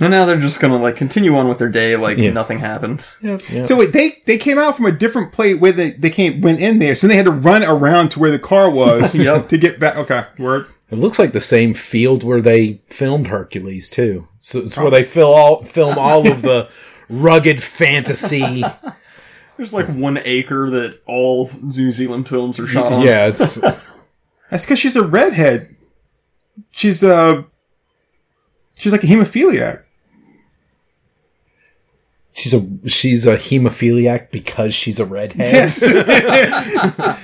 [0.00, 2.32] And now they're just gonna like continue on with their day like Yeah.
[2.32, 3.02] nothing happened.
[3.64, 6.58] So wait, they they came out from a different plate where they they came went
[6.60, 9.48] in there, so they had to run around to where the car was Yep.
[9.50, 9.96] to get back.
[9.96, 10.66] Okay, word.
[10.90, 14.26] It looks like the same field where they filmed Hercules too.
[14.38, 16.68] So it's where they fill all film all of the
[17.10, 18.64] rugged fantasy.
[19.56, 23.02] There's like one acre that all New Zealand films are shot on.
[23.02, 23.54] Yeah, it's
[24.50, 25.76] That's because she's a redhead.
[26.70, 27.42] She's uh
[28.78, 29.82] she's like a hemophiliac.
[32.32, 35.52] She's a she's a hemophiliac because she's a redhead.
[35.52, 35.82] Yes.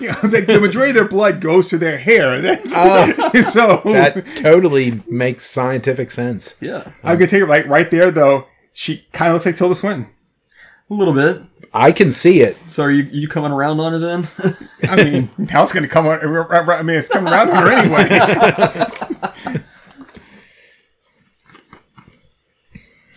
[0.00, 2.40] you know, the, the majority of their blood goes to their hair.
[2.40, 3.30] That's ah.
[3.52, 3.80] so.
[3.84, 6.56] That totally makes scientific sense.
[6.60, 6.90] Yeah.
[7.02, 8.46] I'm gonna take it like right there though.
[8.72, 10.08] She kind of looks like Tilda Swinton.
[10.90, 11.42] A little bit.
[11.72, 12.56] I can see it.
[12.68, 14.26] So are you you coming around on her then?
[14.88, 16.20] I mean, now it's gonna come on.
[16.50, 19.62] I mean, it's coming around on her anyway.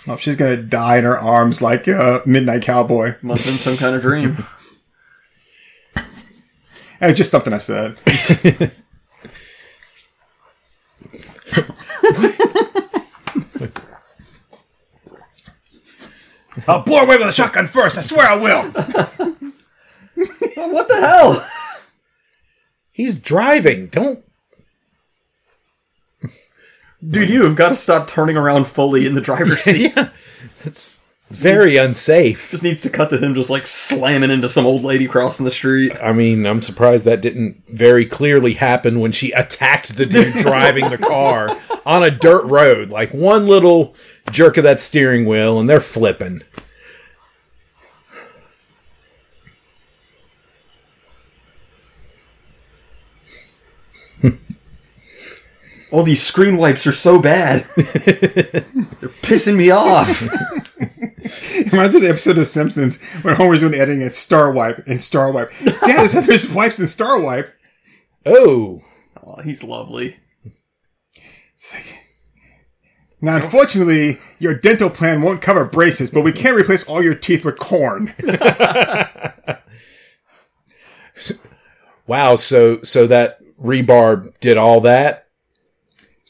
[0.09, 3.15] Oh, she's gonna die in her arms like a midnight cowboy.
[3.21, 4.45] Must have been some kind of dream.
[7.01, 7.97] It's just something I said.
[16.67, 17.97] I'll blow away with a shotgun first.
[17.97, 18.63] I swear I will.
[20.55, 21.47] what the hell?
[22.91, 23.87] He's driving.
[23.87, 24.23] Don't
[27.07, 29.95] Dude, you have got to stop turning around fully in the driver's seat.
[30.63, 32.51] That's very unsafe.
[32.51, 35.51] Just needs to cut to him just like slamming into some old lady crossing the
[35.51, 35.95] street.
[36.01, 40.89] I mean, I'm surprised that didn't very clearly happen when she attacked the dude driving
[40.89, 42.89] the car on a dirt road.
[42.89, 43.95] Like one little
[44.31, 46.41] jerk of that steering wheel and they're flipping.
[55.91, 57.63] All these screen wipes are so bad.
[57.75, 60.21] They're pissing me off.
[61.71, 65.01] Reminds me of the episode of Simpsons when Homer's doing editing at Star Wipe and
[65.01, 65.51] Star Wipe.
[65.63, 65.79] Dad,
[66.09, 67.53] there's, there's wipes in Star Wipe.
[68.25, 68.81] Oh,
[69.25, 70.17] Oh, he's lovely.
[73.21, 77.43] Now, unfortunately, your dental plan won't cover braces, but we can't replace all your teeth
[77.45, 78.13] with corn.
[82.07, 82.35] wow!
[82.35, 85.27] So so that rebar did all that.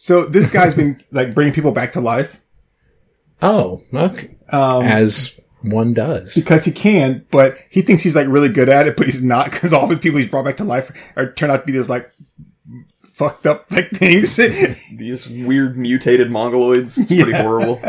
[0.01, 2.39] So this guy's been like bringing people back to life
[3.41, 4.35] Oh, okay.
[4.49, 6.35] Um, As one does.
[6.35, 9.45] because he can, but he thinks he's like really good at it, but he's not
[9.51, 11.71] because all of his people he's brought back to life are turn out to be
[11.73, 12.11] just like
[13.13, 14.35] fucked up like things.
[14.97, 16.97] These weird mutated mongoloids.
[16.97, 17.41] It's pretty Yeah.
[17.43, 17.81] horrible.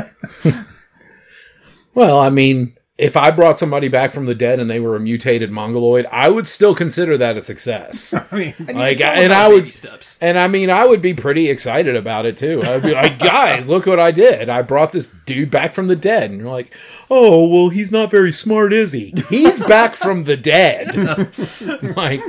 [1.94, 5.00] Well, I mean, if I brought somebody back from the dead and they were a
[5.00, 8.12] mutated mongoloid, I would still consider that a success.
[8.30, 9.74] I mean, like, and I would,
[10.20, 12.60] and I mean, I would be pretty excited about it too.
[12.62, 14.50] I would be like, guys, look what I did!
[14.50, 16.74] I brought this dude back from the dead, and you're like,
[17.10, 19.14] oh, well, he's not very smart, is he?
[19.28, 20.94] He's back from the dead.
[21.96, 22.22] like,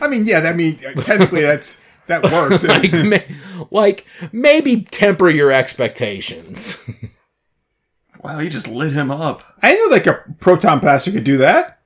[0.00, 2.64] I mean, yeah, I mean, technically that's that works.
[2.66, 6.82] like, ma- like, maybe temper your expectations.
[8.22, 9.42] Wow, you just lit him up.
[9.62, 11.78] I know like a proton blaster could do that.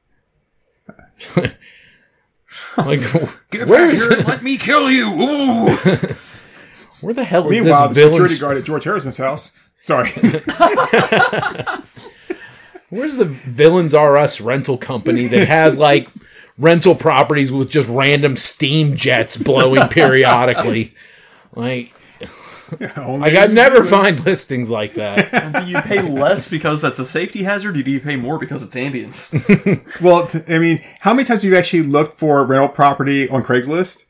[2.77, 3.03] like,
[3.67, 5.09] where is let me kill you.
[5.09, 5.67] Ooh.
[7.01, 8.27] where the hell is Meanwhile, the this villain?
[8.27, 9.59] security guard at George Harrison's house.
[9.81, 10.11] Sorry.
[12.89, 16.09] Where's the Villains R Us rental company that has like
[16.59, 20.93] rental properties with just random steam jets blowing periodically?
[21.55, 21.95] Like,
[22.97, 25.65] like I never find listings like that.
[25.65, 28.63] do you pay less because that's a safety hazard, or do you pay more because
[28.63, 29.33] it's ambience?
[30.01, 33.43] well, th- I mean, how many times have you actually looked for rental property on
[33.43, 34.07] Craigslist?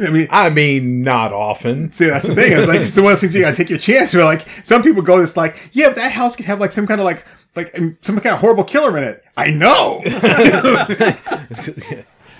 [0.00, 1.90] I mean, I mean, not often.
[1.92, 2.52] See, that's the thing.
[2.52, 4.14] It's like it's one of those you gotta take your chance.
[4.14, 6.86] Where like some people go, it's like, yeah, but that house could have like some
[6.86, 7.24] kind of like
[7.56, 9.24] like um, some kind of horrible killer in it.
[9.36, 10.02] I know.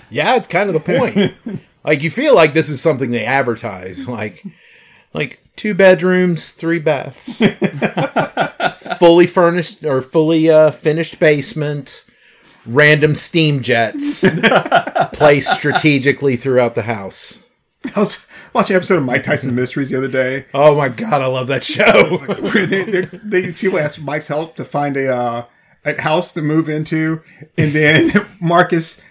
[0.09, 1.61] Yeah, it's kind of the point.
[1.83, 4.43] like you feel like this is something they advertise, like
[5.13, 7.41] like two bedrooms, three baths,
[8.97, 12.05] fully furnished or fully uh, finished basement,
[12.65, 14.25] random steam jets
[15.13, 17.43] placed strategically throughout the house.
[17.95, 20.45] I was watching an episode of Mike Tyson Mysteries the other day.
[20.53, 22.17] Oh my god, I love that show.
[22.25, 25.45] Where they, they're- they, these people asked Mike's help to find a uh,
[25.85, 27.21] a house to move into,
[27.57, 29.01] and then Marcus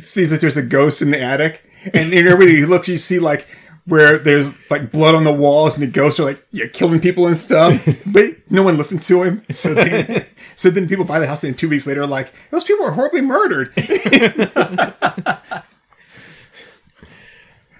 [0.00, 3.46] sees that there's a ghost in the attic, and everybody looks, you see like
[3.86, 7.26] where there's like blood on the walls, and the ghosts are like yeah, killing people
[7.26, 9.42] and stuff, but no one listens to him.
[9.50, 10.26] So then,
[10.56, 12.86] so then people buy the house, and then two weeks later, are like those people
[12.86, 13.72] are horribly murdered.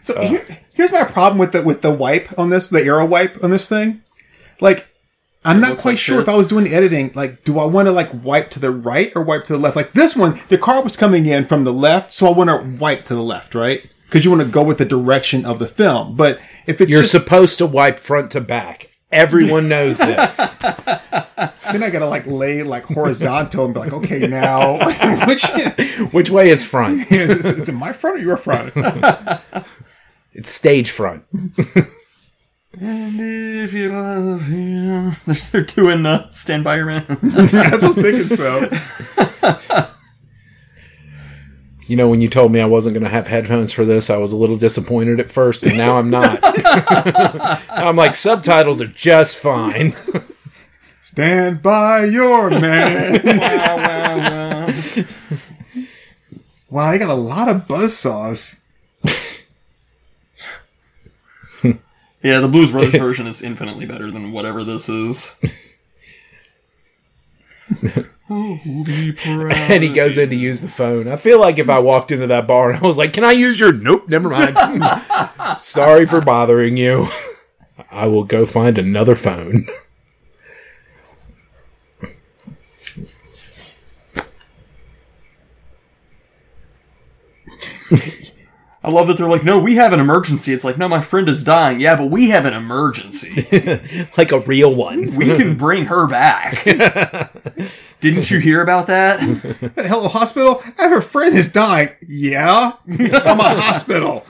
[0.05, 0.29] So uh.
[0.29, 3.51] here, here's my problem with the with the wipe on this, the arrow wipe on
[3.51, 4.03] this thing.
[4.61, 4.89] Like,
[5.45, 6.23] I'm not quite like sure shit.
[6.23, 7.11] if I was doing the editing.
[7.15, 9.77] Like, do I want to like wipe to the right or wipe to the left?
[9.77, 12.79] Like this one, the car was coming in from the left, so I want to
[12.79, 13.91] wipe to the left, right?
[14.15, 16.15] Because you want to go with the direction of the film.
[16.15, 16.39] But
[16.69, 18.89] if it's You're just, supposed to wipe front to back.
[19.11, 20.53] Everyone knows this.
[21.73, 24.79] then I gotta like lay like horizontal and be like, okay, now
[25.27, 25.45] which
[26.13, 27.11] Which way is front?
[27.11, 28.73] is, is it my front or your front?
[30.33, 31.25] It's stage front.
[31.33, 37.05] and if you love him, they're, they're doing uh, Stand By Your Man.
[37.11, 39.91] I was thinking so.
[41.87, 44.17] You know, when you told me I wasn't going to have headphones for this, I
[44.17, 46.39] was a little disappointed at first, and now I'm not.
[47.71, 49.93] I'm like, subtitles are just fine.
[51.03, 53.21] Stand by your man.
[53.25, 55.05] wow, wow, wow.
[56.71, 58.61] Wow, I got a lot of buzz saws.
[62.25, 65.39] Yeah, the Blues Brothers version is infinitely better than whatever this is.
[68.31, 71.09] Oh, and he goes in to use the phone.
[71.09, 73.33] I feel like if I walked into that bar and I was like, Can I
[73.33, 73.73] use your.
[73.73, 74.57] Nope, never mind.
[75.59, 77.07] Sorry for bothering you.
[77.91, 79.67] I will go find another phone.
[88.85, 90.53] I love that they're like, no, we have an emergency.
[90.53, 91.81] It's like, no, my friend is dying.
[91.81, 93.47] Yeah, but we have an emergency.
[94.19, 95.13] like a real one.
[95.25, 96.65] We can bring her back.
[98.01, 99.19] Didn't you hear about that?
[99.77, 100.61] Hello, hospital.
[100.79, 101.91] I have a friend who's dying.
[102.07, 104.27] Yeah, I'm a hospital.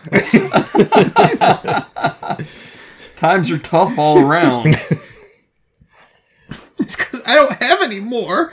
[3.16, 4.76] Times are tough all around.
[6.78, 8.52] It's because I don't have any more.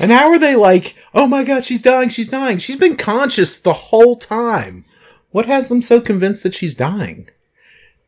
[0.00, 2.56] And how are they like, oh my god, she's dying, she's dying.
[2.56, 4.86] She's been conscious the whole time.
[5.30, 7.28] What has them so convinced that she's dying?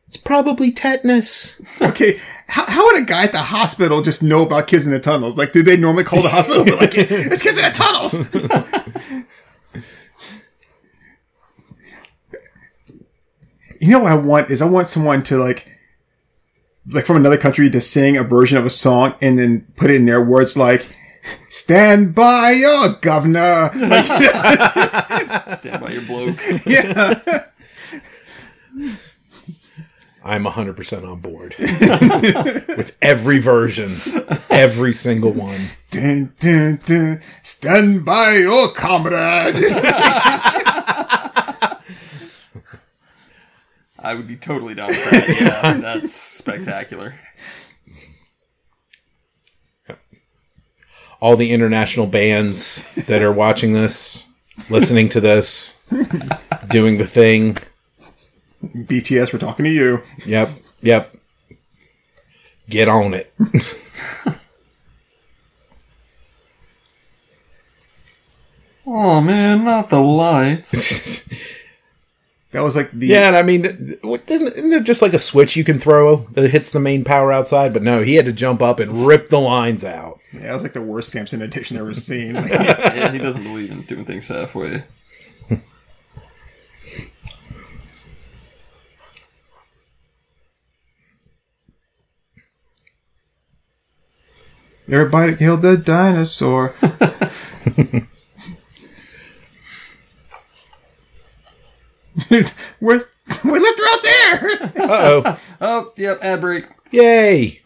[0.07, 1.61] It's probably tetanus.
[1.81, 4.99] Okay, how, how would a guy at the hospital just know about kids in the
[4.99, 5.37] tunnels?
[5.37, 6.65] Like, do they normally call the hospital?
[6.79, 8.13] Like, there's kids in the tunnels.
[13.79, 15.69] you know what I want is I want someone to like,
[16.91, 19.95] like from another country to sing a version of a song and then put it
[19.95, 20.87] in their words like,
[21.49, 24.05] "Stand by your governor." Like,
[25.55, 26.37] Stand by your bloke.
[26.65, 27.19] yeah.
[30.25, 31.53] I'm 100% on board.
[31.59, 33.91] With every version.
[34.49, 35.59] Every single one.
[35.91, 37.21] Dun, dun, dun.
[37.41, 39.55] Stand by your comrade.
[43.99, 45.37] I would be totally down with that.
[45.63, 47.15] Yeah, that's spectacular.
[51.23, 54.25] All the international bands that are watching this,
[54.69, 55.81] listening to this,
[56.67, 57.57] doing the thing.
[58.61, 60.03] BTS, we're talking to you.
[60.25, 60.49] Yep,
[60.81, 61.15] yep.
[62.69, 63.33] Get on it.
[68.85, 71.23] Oh man, not the lights.
[72.53, 75.19] That was like the Yeah, and I mean, what, isn't isn't there just like a
[75.19, 77.73] switch you can throw that hits the main power outside?
[77.73, 80.19] But no, he had to jump up and rip the lines out.
[80.31, 82.35] yeah, that was like the worst Samson edition I've ever seen.
[82.35, 84.83] yeah, he doesn't believe in doing things halfway.
[94.87, 96.75] Everybody killed the dinosaur.
[102.29, 102.99] Dude, we
[103.43, 104.73] we left her out there.
[104.77, 105.39] Uh oh!
[105.61, 106.65] Oh, yep, ad break.
[106.91, 107.61] Yay!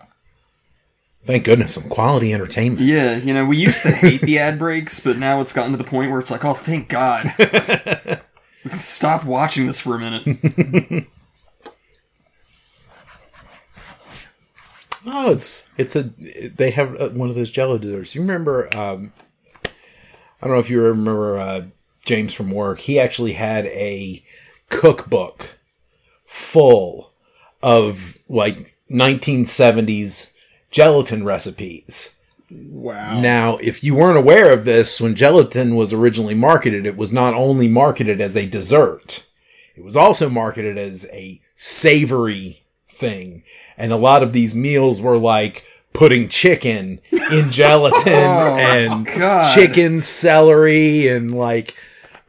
[1.25, 2.81] Thank goodness, some quality entertainment.
[2.81, 5.77] Yeah, you know, we used to hate the ad breaks, but now it's gotten to
[5.77, 7.33] the point where it's like, oh, thank God.
[7.37, 11.07] we can stop watching this for a minute.
[15.09, 18.13] Oh, it's it's a they have uh, one of those Jello desserts.
[18.13, 18.67] You remember?
[18.75, 19.13] Um,
[19.65, 21.61] I don't know if you remember uh,
[22.05, 22.79] James from work.
[22.79, 24.23] He actually had a
[24.69, 25.59] cookbook
[26.25, 27.13] full
[27.61, 30.31] of like 1970s
[30.71, 32.19] gelatin recipes.
[32.49, 33.19] Wow.
[33.19, 37.33] Now, if you weren't aware of this, when gelatin was originally marketed, it was not
[37.33, 39.27] only marketed as a dessert,
[39.75, 43.43] it was also marketed as a savory thing.
[43.77, 49.53] And a lot of these meals were like putting chicken in gelatin oh and God.
[49.53, 51.75] chicken celery and like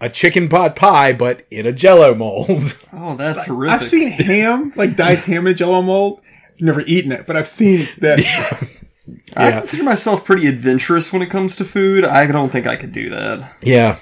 [0.00, 2.48] a chicken pot pie, but in a jello mold.
[2.92, 3.74] Oh, that's horrific.
[3.76, 6.20] I've seen ham, like diced ham in a Jello mold.
[6.60, 8.18] Never eaten it, but I've seen that.
[9.36, 9.58] I Yeah.
[9.58, 12.04] consider myself pretty adventurous when it comes to food.
[12.04, 13.52] I don't think I could do that.
[13.62, 13.98] yeah.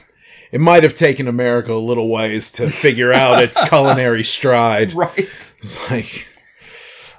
[0.52, 4.92] It might have taken America a little ways to figure out its culinary stride.
[4.94, 5.18] Right.
[5.18, 6.26] It's like,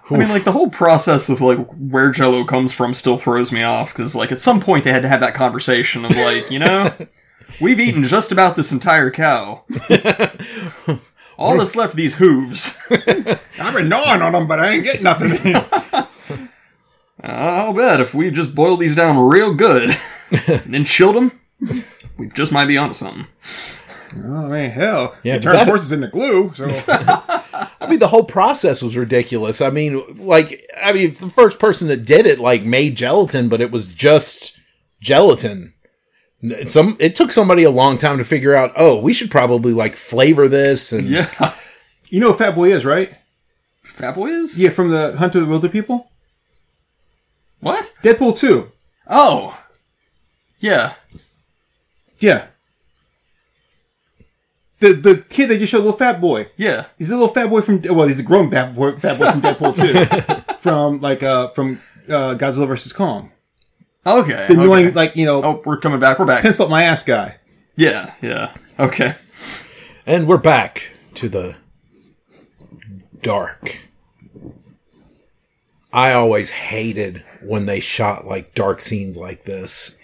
[0.09, 3.61] I mean, like the whole process of like where Jello comes from still throws me
[3.63, 6.59] off because, like, at some point they had to have that conversation of like, you
[6.59, 6.91] know,
[7.59, 9.63] we've eaten just about this entire cow.
[11.37, 12.81] All that's left are these hooves.
[12.89, 15.55] I've been gnawing on them, but I ain't getting nothing.
[17.21, 19.91] I'll bet if we just boil these down real good,
[20.47, 21.39] and then chilled them,
[22.17, 23.27] we just might be onto something.
[24.23, 25.15] oh man, hell!
[25.23, 26.51] Yeah, you turn that- horses into glue.
[26.53, 26.65] So
[27.79, 29.61] I mean, the whole process was ridiculous.
[29.61, 33.61] I mean, like, I mean, the first person that did it, like, made gelatin, but
[33.61, 34.59] it was just
[34.99, 35.73] gelatin.
[36.65, 39.95] Some, it took somebody a long time to figure out, oh, we should probably, like,
[39.95, 40.91] flavor this.
[40.91, 41.27] And Yeah.
[42.09, 43.15] you know what Fat Boy is, right?
[43.83, 44.61] Fat Boy is?
[44.61, 46.05] Yeah, from the Hunt of the Wilderpeople.
[47.59, 47.93] What?
[48.03, 48.71] Deadpool two.
[49.07, 49.57] Oh.
[50.59, 50.93] Yeah.
[52.19, 52.47] Yeah.
[54.79, 56.49] The the kid they just showed, little fat boy.
[56.55, 56.85] Yeah.
[56.99, 59.41] He's a little fat boy from well, he's a grown fat boy, fat boy from
[59.41, 63.31] Deadpool two, from like uh from uh, Godzilla versus Kong.
[64.07, 64.45] Okay.
[64.47, 64.95] The annoying okay.
[64.95, 66.19] like you know Oh, we're coming back.
[66.19, 66.41] We're back.
[66.43, 67.37] pencil up my ass guy.
[67.75, 68.13] Yeah.
[68.21, 68.53] Yeah.
[68.79, 69.13] Okay.
[70.05, 71.55] and we're back to the
[73.21, 73.83] dark.
[75.93, 79.99] I always hated when they shot, like, dark scenes like this.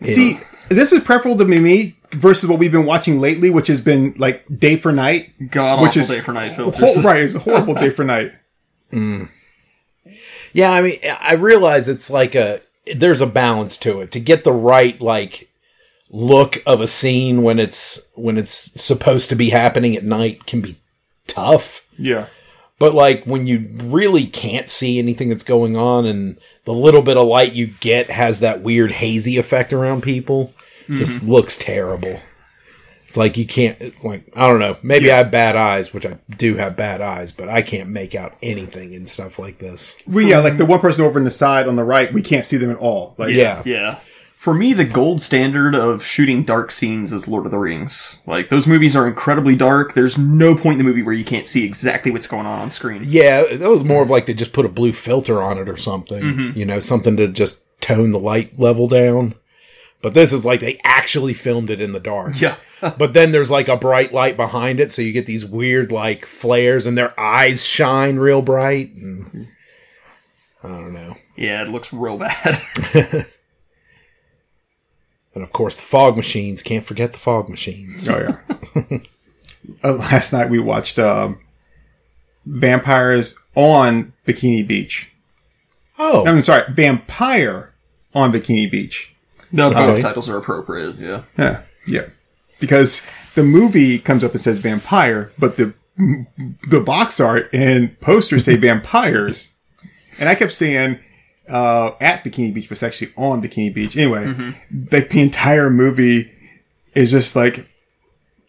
[0.00, 0.34] See,
[0.68, 4.44] this is preferable to me versus what we've been watching lately, which has been like
[4.58, 5.32] day for night.
[5.50, 7.04] God which awful is day for night hor- filters.
[7.04, 8.32] right, it's a horrible day for night.
[8.92, 9.30] Mm.
[10.52, 12.60] Yeah, I mean, I realize it's like a
[12.96, 15.48] there's a balance to it to get the right like
[16.10, 20.60] look of a scene when it's when it's supposed to be happening at night can
[20.60, 20.76] be
[21.26, 21.86] tough.
[21.98, 22.26] Yeah.
[22.78, 27.16] But like when you really can't see anything that's going on and the little bit
[27.16, 30.52] of light you get has that weird hazy effect around people,
[30.88, 31.32] just mm-hmm.
[31.32, 32.20] looks terrible.
[33.12, 36.06] It's like you can't it's like I don't know, maybe I have bad eyes, which
[36.06, 40.02] I do have bad eyes, but I can't make out anything in stuff like this.
[40.06, 42.46] We yeah, like the one person over in the side on the right, we can't
[42.46, 43.14] see them at all.
[43.18, 43.60] Like Yeah.
[43.66, 43.98] Yeah.
[44.32, 48.22] For me, the gold standard of shooting dark scenes is Lord of the Rings.
[48.26, 49.94] Like, those movies are incredibly dark.
[49.94, 52.70] There's no point in the movie where you can't see exactly what's going on on
[52.70, 53.02] screen.
[53.06, 55.76] Yeah, that was more of like they just put a blue filter on it or
[55.76, 56.24] something.
[56.24, 56.58] Mm-hmm.
[56.58, 59.34] You know, something to just tone the light level down.
[60.02, 62.40] But this is like they actually filmed it in the dark.
[62.40, 62.56] Yeah.
[62.98, 66.26] But then there's like a bright light behind it, so you get these weird like
[66.26, 68.92] flares and their eyes shine real bright.
[68.94, 69.46] And,
[70.64, 71.14] I don't know.
[71.36, 72.58] Yeah, it looks real bad.
[75.34, 76.62] And of course, the fog machines.
[76.62, 78.08] Can't forget the fog machines.
[78.08, 78.38] Oh
[78.76, 78.98] yeah.
[79.84, 81.40] uh, last night we watched um,
[82.44, 85.10] Vampires on Bikini Beach.
[85.98, 87.72] Oh, I'm sorry, Vampire
[88.14, 89.11] on Bikini Beach.
[89.52, 90.02] No, both Okay.
[90.02, 91.22] titles are appropriate, yeah.
[91.38, 92.06] Yeah, yeah.
[92.60, 95.74] Because the movie comes up and says vampire, but the
[96.70, 99.52] the box art and posters say vampires,
[100.18, 100.98] and I kept saying
[101.50, 103.96] uh, at Bikini Beach, but it's actually on Bikini Beach.
[103.96, 104.54] Anyway,
[104.90, 106.32] like the entire movie
[106.94, 107.68] is just like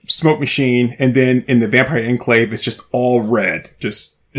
[0.08, 3.72] smoke machine, and then in the vampire enclave, it's just all red.
[3.80, 4.18] Just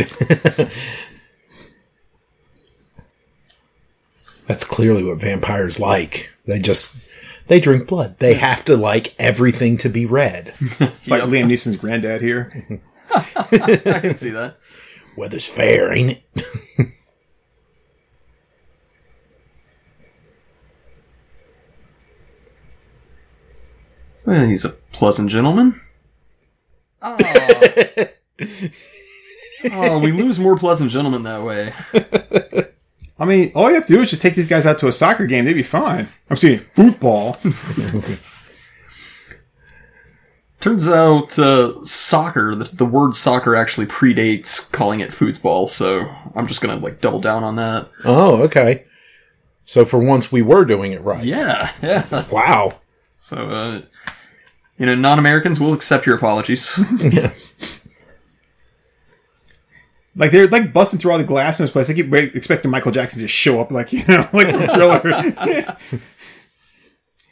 [4.47, 6.31] That's clearly what vampires like.
[6.47, 7.11] They just
[7.47, 8.19] they drink blood.
[8.19, 10.55] They have to like everything to be red.
[10.61, 12.81] it's like Liam Neeson's granddad here.
[13.15, 14.57] I can see that.
[15.17, 16.89] Weather's fair, ain't it?
[24.27, 25.79] Well, he's a pleasant gentleman.
[27.03, 27.17] Oh.
[29.73, 31.75] oh, we lose more pleasant gentlemen that way.
[33.19, 34.93] I mean, all you have to do is just take these guys out to a
[34.93, 36.09] soccer game; they'd be fine.
[36.29, 37.39] I'm saying football.
[40.61, 46.47] Turns out, uh, soccer, the, the word soccer actually predates calling it football, so I'm
[46.47, 47.91] just gonna, like, double down on that.
[48.03, 48.85] Oh, okay.
[49.67, 51.23] So for once we were doing it right.
[51.23, 52.25] Yeah, yeah.
[52.33, 52.81] Wow.
[53.17, 53.83] So, uh,
[54.79, 56.83] you know, non Americans will accept your apologies.
[60.17, 61.91] like they're like busting through all the glass in this place.
[61.91, 65.77] I keep expecting Michael Jackson to just show up, like you know, like from Thriller.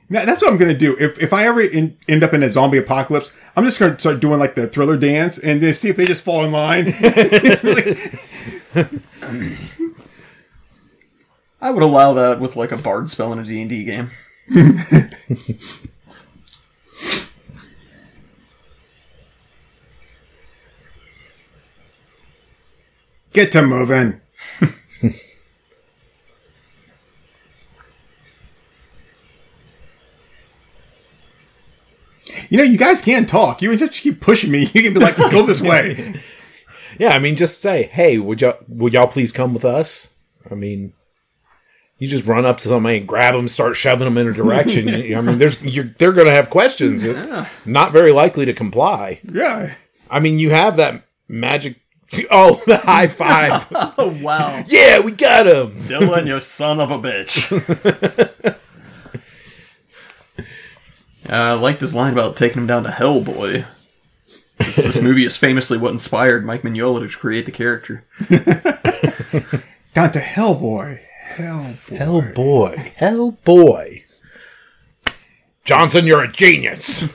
[0.08, 0.94] Now, that's what I'm gonna do.
[1.00, 4.20] If if I ever in, end up in a zombie apocalypse, I'm just gonna start
[4.20, 6.88] doing like the Thriller dance and then see if they just fall in line.
[11.62, 14.10] I would allow that with, like, a bard spell in a D&D game.
[23.32, 24.20] Get to moving.
[32.48, 33.62] You know, you guys can talk.
[33.62, 34.68] You just keep pushing me.
[34.74, 36.14] You can be like, "Go this way."
[36.98, 40.14] Yeah, I mean, just say, "Hey, would y'all would y'all please come with us?"
[40.50, 40.92] I mean,
[41.96, 44.90] you just run up to somebody and grab them, start shoving them in a direction.
[44.90, 47.06] I mean, there's you're, they're going to have questions.
[47.64, 49.20] Not very likely to comply.
[49.24, 49.72] Yeah.
[50.10, 51.80] I mean, you have that magic.
[52.30, 53.66] Oh, the high five!
[53.98, 54.62] Oh, wow.
[54.66, 55.72] yeah, we got him.
[55.72, 57.50] Dylan, you son of a bitch.
[61.28, 63.64] uh, I liked his line about taking him down to Hellboy.
[64.58, 68.04] This, this movie is famously what inspired Mike Mignola to create the character.
[69.94, 70.98] Down to Hellboy.
[71.34, 71.96] Hellboy.
[71.96, 74.04] Hell boy, hell boy.
[75.64, 77.12] Johnson, you're a genius.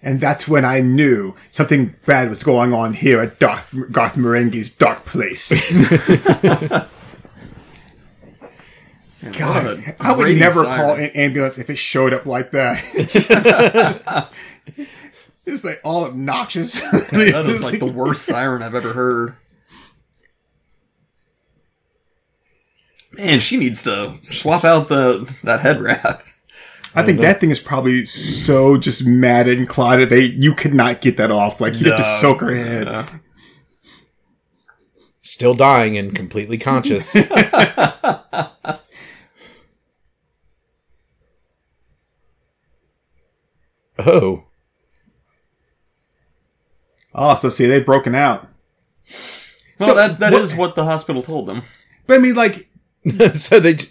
[0.00, 4.70] And that's when I knew something bad was going on here at Darth, Garth Marenghi's
[4.70, 5.50] dark place.
[9.36, 10.80] God, I would never siren.
[10.80, 12.80] call an ambulance if it showed up like that.
[15.46, 16.80] it's like all obnoxious.
[17.10, 19.34] That is like the worst siren I've ever heard.
[23.12, 26.22] Man, she needs to swap out the that head wrap.
[26.98, 30.10] I think that thing is probably so just matted and clotted.
[30.10, 31.60] They you could not get that off.
[31.60, 32.86] Like you'd have to soak her head.
[32.86, 33.04] No.
[35.22, 37.14] Still dying and completely conscious.
[43.98, 44.44] oh.
[47.14, 48.48] Oh, so see, they've broken out.
[49.80, 51.62] Well, So, that that what- is what the hospital told them.
[52.06, 52.68] But I mean, like
[53.32, 53.74] so they.
[53.74, 53.86] j-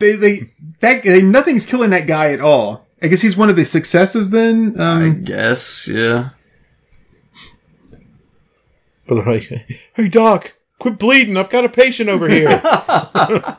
[0.00, 0.38] they they
[0.80, 2.86] that they, nothing's killing that guy at all.
[3.02, 4.30] I guess he's one of the successes.
[4.30, 6.30] Then I um, guess, yeah.
[9.06, 11.36] But they're like, hey, Doc, quit bleeding.
[11.36, 12.60] I've got a patient over here.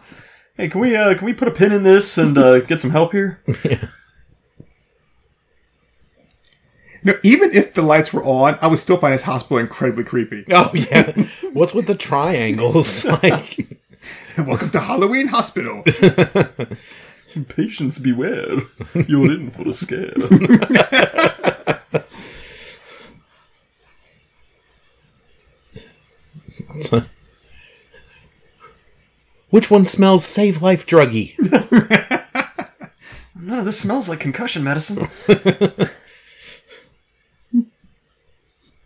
[0.61, 2.91] Hey, can we uh can we put a pin in this and uh, get some
[2.91, 3.41] help here?
[7.03, 10.45] no, even if the lights were on, I would still find this hospital incredibly creepy.
[10.51, 11.11] oh, yeah.
[11.53, 13.05] What's with the triangles?
[13.23, 13.80] Like,
[14.37, 15.83] Welcome to Halloween Hospital.
[17.49, 18.61] Patience beware,
[19.07, 20.13] you're in for a scare.
[29.49, 31.35] which one smells save life druggy?
[33.51, 35.09] Of this smells like concussion medicine.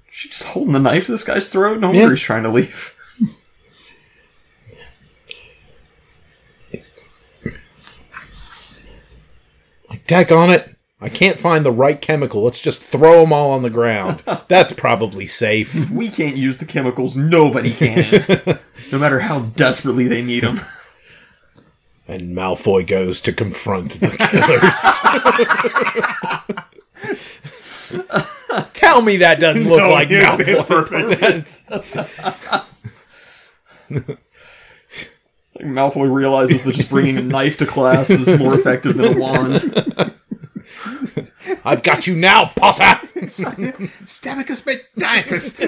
[0.09, 1.79] She just holding the knife to this guy's throat.
[1.79, 1.99] No Yeah.
[1.99, 2.94] wonder he's trying to leave.
[10.07, 10.75] Deck on it.
[11.01, 12.43] I can't find the right chemical.
[12.43, 14.23] Let's just throw them all on the ground.
[14.47, 15.89] That's probably safe.
[15.89, 17.17] We can't use the chemicals.
[17.17, 18.23] Nobody can.
[18.91, 20.61] no matter how desperately they need them.
[22.07, 24.99] And Malfoy goes to confront the killers.
[28.73, 30.45] Tell me that doesn't look No, like Malfoy.
[35.73, 35.95] Perfect.
[35.95, 40.13] Malfoy realizes that just bringing a knife to class is more effective than a wand.
[41.63, 42.83] I've got you now, Potter.
[44.05, 44.65] Stabicus
[44.95, 45.59] Medicus.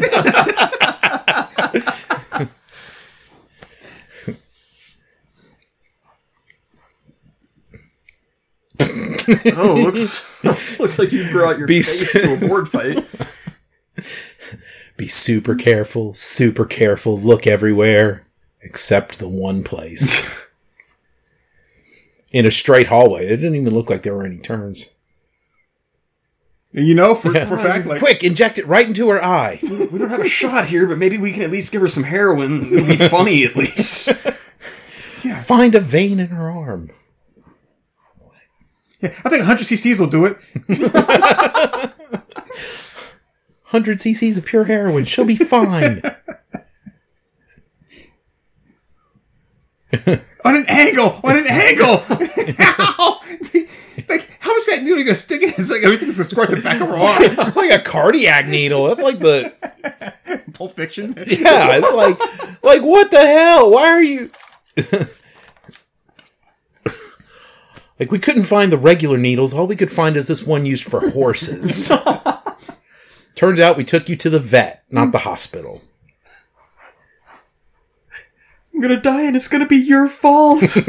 [9.58, 10.24] Oh, looks
[10.80, 13.00] looks like you brought your Be face s- to a board fight.
[14.96, 17.18] Be super careful, super careful.
[17.18, 18.27] Look everywhere
[18.68, 20.30] except the one place.
[22.32, 23.26] In a straight hallway.
[23.26, 24.90] It didn't even look like there were any turns.
[26.74, 29.60] you know, for, for fact, like Quick, inject it right into her eye.
[29.64, 32.04] We don't have a shot here, but maybe we can at least give her some
[32.04, 32.66] heroin.
[32.74, 34.08] It'll be funny at least.
[35.24, 36.92] yeah, Find a vein in her arm.
[39.00, 40.36] Yeah, I think 100 cc's will do it.
[43.70, 45.06] 100 cc's of pure heroin.
[45.06, 46.02] She'll be fine.
[50.46, 52.04] On an angle, on an angle.
[54.08, 55.50] Like, how much that needle you gonna stick in?
[55.50, 57.48] It's like everything's gonna squirt the back of her arm.
[57.48, 58.86] it's like a cardiac needle.
[58.88, 59.54] That's like the
[60.54, 61.14] Pulp Fiction.
[61.28, 61.76] yeah.
[61.82, 62.18] It's like
[62.64, 63.72] like what the hell?
[63.72, 64.30] Why are you?
[68.00, 69.54] like we couldn't find the regular needles.
[69.54, 71.92] All we could find is this one used for horses.
[73.36, 75.82] Turns out we took you to the vet, not the hospital.
[78.78, 80.78] I'm gonna die and it's gonna be your fault.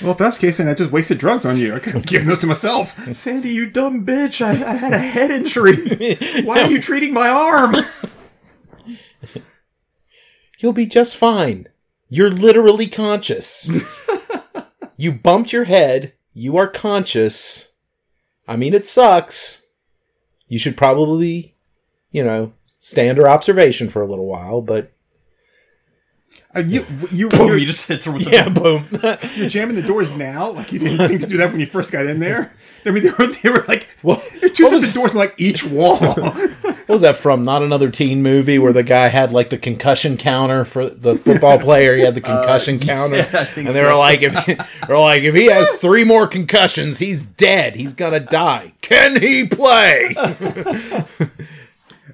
[0.00, 1.74] Well, if that's the case, then I just wasted drugs on you.
[1.74, 2.96] I could have given those to myself.
[3.12, 4.40] Sandy, you dumb bitch.
[4.40, 5.74] I, I had a head injury.
[6.44, 7.74] Why are you treating my arm?
[10.60, 11.66] You'll be just fine.
[12.08, 13.84] You're literally conscious.
[14.96, 16.12] you bumped your head.
[16.34, 17.72] You are conscious.
[18.46, 19.66] I mean, it sucks.
[20.46, 21.56] You should probably,
[22.12, 24.93] you know, stay under observation for a little while, but
[26.54, 28.84] Uh, you, you, Boom, you're, he just hits her with yeah, a boom.
[29.36, 30.50] you're jamming the doors now.
[30.50, 32.54] Like you didn't think to do that when you first got in there.
[32.86, 34.94] I mean, they were they were like What- there were two what sets was- of
[34.94, 35.98] doors on like each wall.
[36.84, 37.46] What was that from?
[37.46, 41.58] Not another teen movie where the guy had like the concussion counter for the football
[41.58, 41.96] player.
[41.96, 43.88] He had the concussion counter, I think and they so.
[43.88, 44.34] were like, if
[44.86, 47.74] they're like, if he has three more concussions, he's dead.
[47.74, 48.74] He's gonna die.
[48.82, 50.14] Can he play?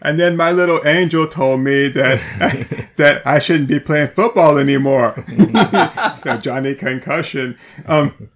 [0.02, 5.24] And then my little angel told me that that I shouldn't be playing football anymore.
[6.18, 7.58] so Johnny concussion.
[7.86, 8.28] Um,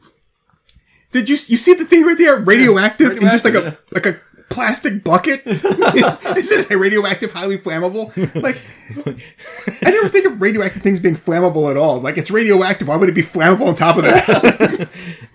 [1.13, 2.39] did you you see the thing right there?
[2.41, 4.21] Radioactive, in just like a like a
[4.51, 5.45] plastic bucket.
[5.45, 8.15] this is a radioactive, highly flammable.
[8.41, 8.61] Like
[9.83, 12.01] I never think of radioactive things being flammable at all.
[12.01, 12.89] Like it's radioactive.
[12.89, 15.29] Why would it be flammable on top of that?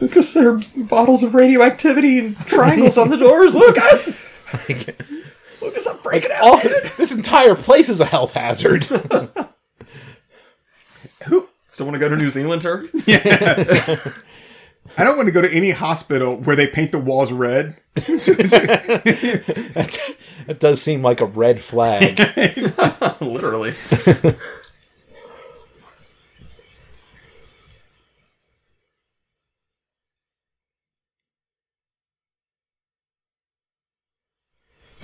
[0.00, 3.54] Because there are bottles of radioactivity and triangles on the doors.
[3.54, 4.06] Lucas!
[5.60, 6.42] Lucas, I'm breaking out.
[6.42, 6.58] All,
[6.96, 8.84] this entire place is a health hazard.
[11.26, 11.48] Who?
[11.66, 12.90] Still want to go to New Zealand, Turk?
[14.96, 17.76] I don't want to go to any hospital where they paint the walls red.
[20.46, 22.18] That does seem like a red flag.
[23.20, 23.74] Literally.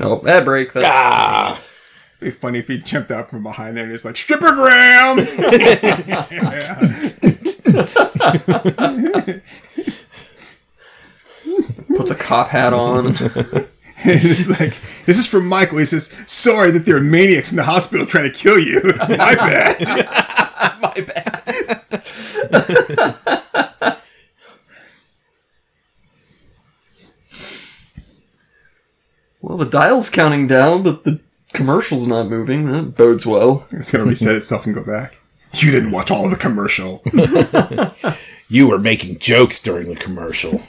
[0.00, 0.72] Oh, that break.
[0.72, 1.60] That's ah,
[2.20, 5.18] It'd be funny if he jumped out from behind there and it's like strippergram.
[11.96, 13.06] puts a cop hat on.
[14.06, 14.74] it's like
[15.06, 15.78] this is from Michael.
[15.78, 18.80] He says, "Sorry that there are maniacs in the hospital trying to kill you.
[18.98, 19.80] My bad."
[20.80, 21.42] My bad.
[29.54, 31.20] Well, the dial's counting down, but the
[31.52, 32.66] commercial's not moving.
[32.66, 33.64] That bodes well.
[33.70, 35.14] It's gonna reset itself and go back.
[35.52, 37.04] You didn't watch all of the commercial.
[38.48, 40.60] you were making jokes during the commercial.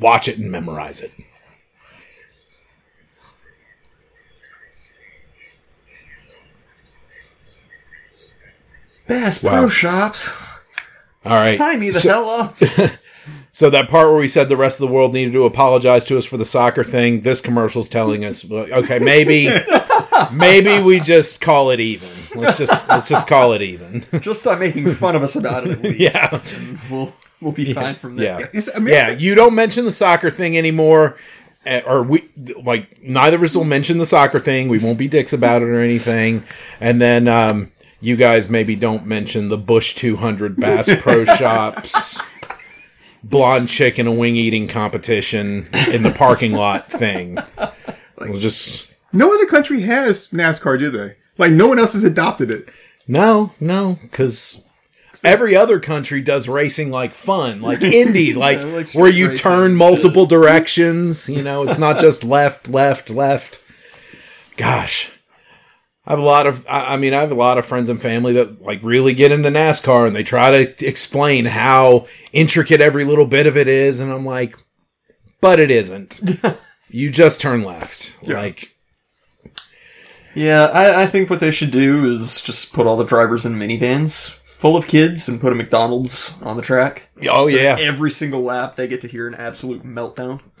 [0.00, 1.12] Watch it and memorize it.
[9.06, 9.60] Bass Wow.
[9.60, 10.30] Pro Shops.
[11.24, 11.58] All right.
[11.58, 12.56] Tie me the So- hell up.
[13.62, 16.18] So that part where we said the rest of the world needed to apologize to
[16.18, 19.48] us for the soccer thing, this commercial's telling us, okay, maybe,
[20.32, 22.08] maybe we just call it even.
[22.34, 24.04] Let's just let's just call it even.
[24.20, 26.00] Just stop making fun of us about it at least.
[26.00, 26.76] Yeah.
[26.90, 28.50] We'll, we'll be fine from there.
[28.52, 29.10] Yeah, yeah.
[29.10, 31.16] You don't mention the soccer thing anymore,
[31.64, 32.28] eh, or we
[32.64, 34.70] like neither of us will mention the soccer thing.
[34.70, 36.42] We won't be dicks about it or anything.
[36.80, 37.70] And then um,
[38.00, 42.26] you guys maybe don't mention the Bush 200 Bass Pro Shops.
[43.24, 47.38] Blonde chick in a wing eating competition in the parking lot thing.
[47.38, 51.14] It was just No other country has NASCAR, do they?
[51.38, 52.68] Like no one else has adopted it.
[53.06, 54.62] no, no, because
[55.24, 59.42] every other country does racing like fun, like Indy, like, like where you racing.
[59.42, 61.28] turn multiple directions.
[61.28, 63.60] You know, it's not just left, left, left.
[64.56, 65.11] Gosh.
[66.04, 68.32] I have a lot of, I mean, I have a lot of friends and family
[68.32, 73.26] that like really get into NASCAR and they try to explain how intricate every little
[73.26, 74.00] bit of it is.
[74.00, 74.56] And I'm like,
[75.40, 76.20] but it isn't.
[76.90, 78.18] you just turn left.
[78.26, 78.74] Like,
[80.34, 83.52] Yeah, I, I think what they should do is just put all the drivers in
[83.54, 87.08] minivans full of kids and put a McDonald's on the track.
[87.28, 87.76] oh, So yeah.
[87.80, 90.40] Every single lap, they get to hear an absolute meltdown.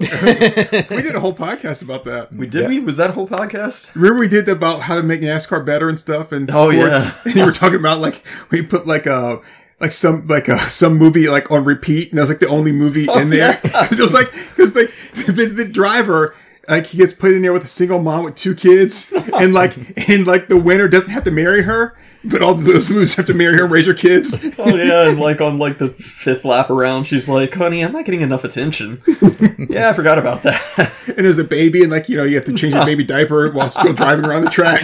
[0.90, 2.32] We did a whole podcast about that.
[2.32, 2.80] We did we?
[2.80, 3.94] Was that a whole podcast?
[3.94, 6.90] Remember we did about how to make NASCAR better and stuff and Oh, sports?
[6.92, 7.14] yeah.
[7.26, 9.40] And you were talking about like we put like a
[9.80, 12.72] like some like a some movie like on repeat and that was like the only
[12.72, 16.34] movie Oh, in there because it was like because like the, the driver
[16.68, 19.76] like he gets put in there with a single mom with two kids and like
[20.08, 23.34] and like the winner doesn't have to marry her but all those losers have to
[23.34, 24.54] marry her and raise her kids.
[24.58, 28.04] Oh yeah, and like on like the fifth lap around, she's like, "Honey, I'm not
[28.04, 29.02] getting enough attention."
[29.68, 31.12] yeah, I forgot about that.
[31.16, 33.50] and as a baby and like you know you have to change the baby diaper
[33.50, 34.80] while still driving around the track.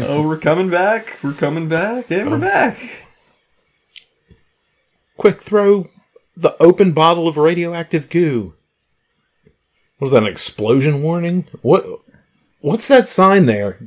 [0.08, 1.18] oh, we're coming back.
[1.22, 3.06] We're coming back, and we're back.
[5.16, 5.88] quick throw
[6.36, 8.54] the open bottle of radioactive goo.
[9.98, 11.46] Was that an explosion warning?
[11.62, 11.84] What?
[12.60, 13.78] What's that sign there?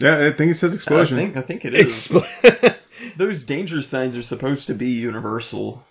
[0.00, 1.16] Yeah, I think it says I explosion.
[1.16, 2.08] think I think it is.
[2.08, 2.76] Expl-
[3.16, 5.84] Those danger signs are supposed to be universal.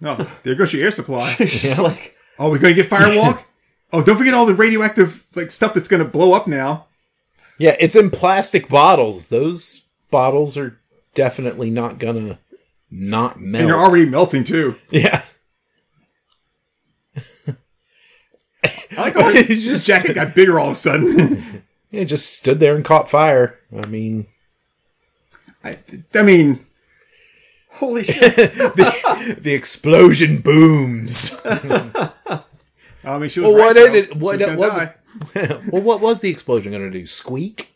[0.00, 1.30] No, there goes your air supply.
[1.38, 3.44] She's like, Oh, we're gonna get firewalk.
[3.92, 6.86] oh, don't forget all the radioactive like stuff that's gonna blow up now.
[7.58, 9.28] yeah, it's in plastic bottles.
[9.28, 10.80] Those bottles are
[11.14, 12.38] definitely not gonna
[12.90, 13.62] not melt.
[13.62, 14.76] And they're already melting too.
[14.90, 15.22] yeah.
[18.64, 21.62] I like how his just- jacket got bigger all of a sudden.
[21.92, 23.58] It just stood there and caught fire.
[23.70, 24.26] I mean,
[25.62, 25.76] I,
[26.14, 26.64] I mean,
[27.72, 31.38] "Holy shit!" the explosion booms.
[31.44, 33.92] I mean, she was Well, right, what though.
[33.92, 34.94] did it- She what was was die.
[35.34, 37.04] it- well, what was the explosion going to do?
[37.04, 37.74] Squeak?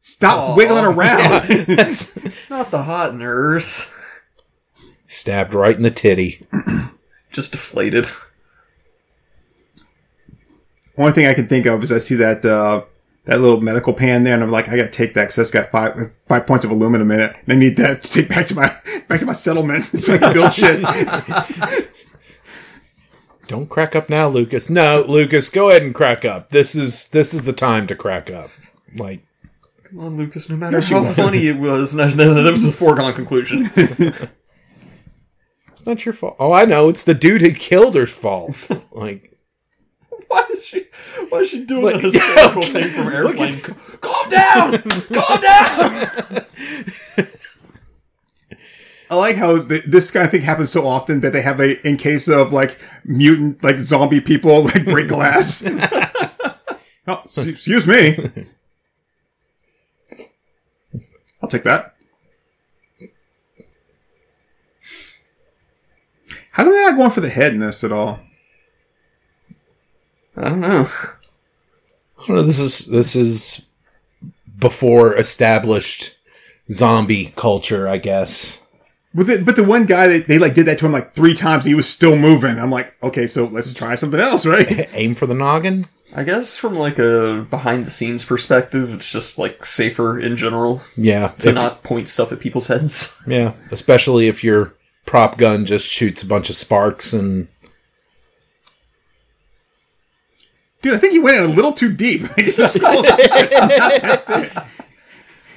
[0.00, 1.46] Stop wiggling around.
[1.48, 3.94] That's Not the hot nurse.
[5.06, 6.44] stabbed right in the titty.
[7.30, 8.06] Just deflated.
[10.98, 12.82] Only thing I can think of is I see that uh,
[13.24, 15.70] that little medical pan there, and I'm like, I gotta take that because that's got
[15.70, 17.36] five five points of aluminum in it.
[17.46, 18.68] And I need that to take back to my
[19.08, 20.82] back to my settlement so I can build shit.
[23.46, 24.68] Don't crack up now, Lucas.
[24.68, 26.50] No, Lucas, go ahead and crack up.
[26.50, 28.50] This is this is the time to crack up.
[28.96, 29.22] Like
[29.84, 30.50] Come on, Lucas.
[30.50, 33.62] No matter how funny it was, no, no, that was a foregone conclusion.
[33.62, 34.26] it's
[35.86, 36.36] not your fault.
[36.38, 36.88] Oh, I know.
[36.88, 38.68] It's the dude who killed her's fault.
[38.92, 39.37] Like
[40.38, 40.84] Why is she?
[41.30, 43.60] Why is she doing Like- the hysterical thing from airplane?
[44.00, 44.82] Calm down!
[44.82, 46.44] Calm down!
[49.10, 51.80] I like how th- this kind of thing happens so often that they have a
[51.88, 55.64] in case of like mutant like zombie people like break glass.
[57.06, 58.18] oh, s- excuse me.
[61.42, 61.94] I'll take that.
[66.50, 68.20] How come they're not going for the head in this at all?
[70.38, 70.88] I don't know.
[72.20, 72.42] I don't know.
[72.42, 73.68] This is this is
[74.58, 76.16] before established
[76.70, 78.62] zombie culture, I guess.
[79.14, 81.34] But the, but the one guy that they like did that to him like three
[81.34, 81.64] times.
[81.64, 82.58] And he was still moving.
[82.58, 84.88] I'm like, okay, so let's try something else, right?
[84.92, 85.86] Aim for the noggin.
[86.14, 90.80] I guess from like a behind the scenes perspective, it's just like safer in general
[90.96, 93.22] Yeah, to if- not point stuff at people's heads.
[93.26, 93.54] yeah.
[93.70, 94.74] Especially if your
[95.06, 97.48] prop gun just shoots a bunch of sparks and
[100.82, 102.22] Dude, I think he went in a little too deep.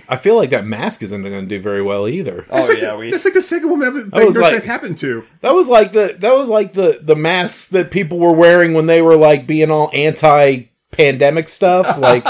[0.09, 2.45] I feel like that mask isn't going to do very well either.
[2.49, 4.43] That's, Oh, like yeah, the, we- that's like the second woman ever, that was nurse
[4.43, 5.23] like- has happened to.
[5.39, 8.87] That was like the that was like the the masks that people were wearing when
[8.87, 11.97] they were like being all anti pandemic stuff.
[11.97, 12.25] Like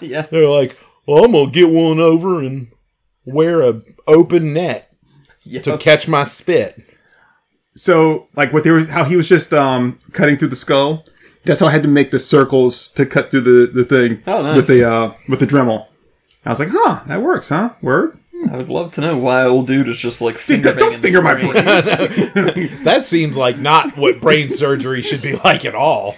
[0.00, 0.22] yeah.
[0.22, 0.76] they're like,
[1.06, 2.66] "Well, I'm gonna get one over and
[3.24, 4.92] wear a open net
[5.44, 5.60] Yeah.
[5.62, 6.82] to catch my spit."
[7.74, 11.04] So, like, what they were, how he was just um cutting through the skull.
[11.44, 14.42] That's how I had to make the circles to cut through the the thing Oh,
[14.42, 14.56] nice.
[14.56, 15.86] with the uh with the Dremel.
[16.44, 17.74] I was like, huh, that works, huh?
[17.82, 18.18] Word.
[18.50, 21.34] I would love to know why old dude is just like Dude, don't finger my
[21.34, 21.52] brain.
[22.84, 26.16] That seems like not what brain surgery should be like at all.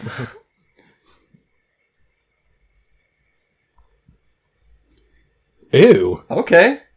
[5.73, 6.23] Ew.
[6.31, 6.81] Okay.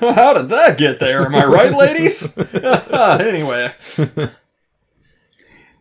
[0.00, 1.22] How did that get there?
[1.22, 2.36] Am I right, ladies?
[2.38, 3.72] anyway.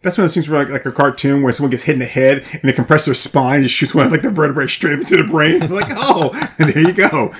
[0.01, 1.99] That's one of those things where like, like a cartoon where someone gets hit in
[1.99, 4.67] the head and it compresses their spine and just shoots one of like the vertebrae
[4.67, 5.59] straight into the brain.
[5.69, 7.34] like, oh, and there you go.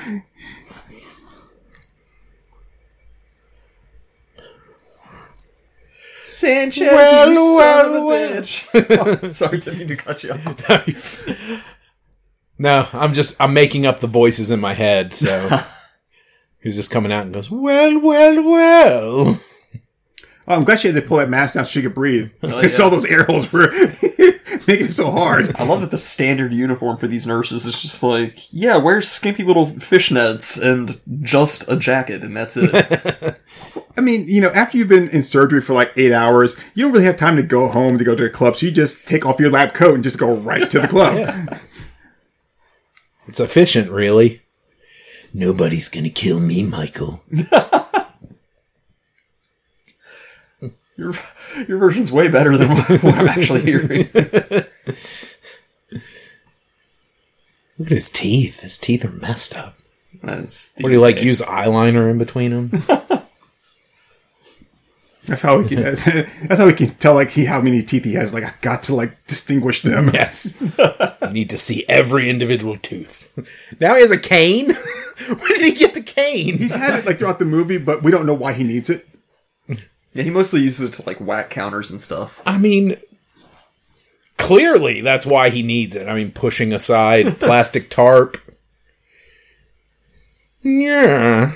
[6.24, 8.32] Sanchez, Well, you son well, of a well.
[8.42, 9.24] bitch.
[9.24, 11.62] Oh, sorry, didn't mean to cut you off.
[12.58, 15.60] No, I'm just I'm making up the voices in my head, so
[16.62, 19.40] he's just coming out and goes, Well, well, well.
[20.50, 22.34] Oh, I'm glad she had to pull that mask down so she could breathe.
[22.42, 23.70] Oh, I saw those air holes were
[24.68, 25.56] making it so hard.
[25.56, 29.44] I love that the standard uniform for these nurses is just like, yeah, wear skimpy
[29.44, 33.40] little fishnets and just a jacket, and that's it.
[33.98, 36.94] I mean, you know, after you've been in surgery for like eight hours, you don't
[36.94, 38.56] really have time to go home to go to the club.
[38.56, 41.60] So you just take off your lab coat and just go right to the club.
[43.28, 44.42] It's efficient, really.
[45.32, 47.24] Nobody's gonna kill me, Michael.
[51.00, 51.14] Your,
[51.68, 54.10] your version's way better than what, what I'm actually hearing.
[57.78, 58.60] Look at his teeth.
[58.60, 59.78] His teeth are messed up.
[60.22, 61.22] That's What do you like?
[61.22, 62.84] Use eyeliner in between them?
[65.26, 65.84] That's how we can.
[65.84, 68.34] That's, that's how we can tell like he how many teeth he has.
[68.34, 70.10] Like I've got to like distinguish them.
[70.14, 70.58] yes.
[70.80, 73.32] I need to see every individual tooth.
[73.80, 74.74] Now he has a cane.
[75.28, 76.58] Where did he get the cane?
[76.58, 79.06] He's had it like throughout the movie, but we don't know why he needs it.
[80.14, 82.42] Yeah, he mostly uses it to like whack counters and stuff.
[82.46, 82.98] I mean,
[84.38, 86.08] clearly that's why he needs it.
[86.08, 88.38] I mean, pushing aside plastic tarp.
[90.62, 91.54] Yeah.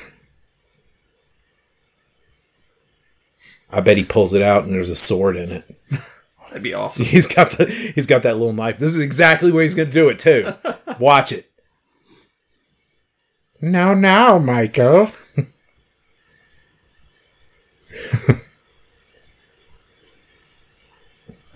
[3.71, 5.75] I bet he pulls it out and there's a sword in it.
[6.47, 7.07] That'd be awesome.
[7.07, 8.77] He's got the he's got that little knife.
[8.77, 10.53] This is exactly where he's going to do it too.
[10.99, 11.49] Watch it.
[13.59, 15.09] Now, now, Michael.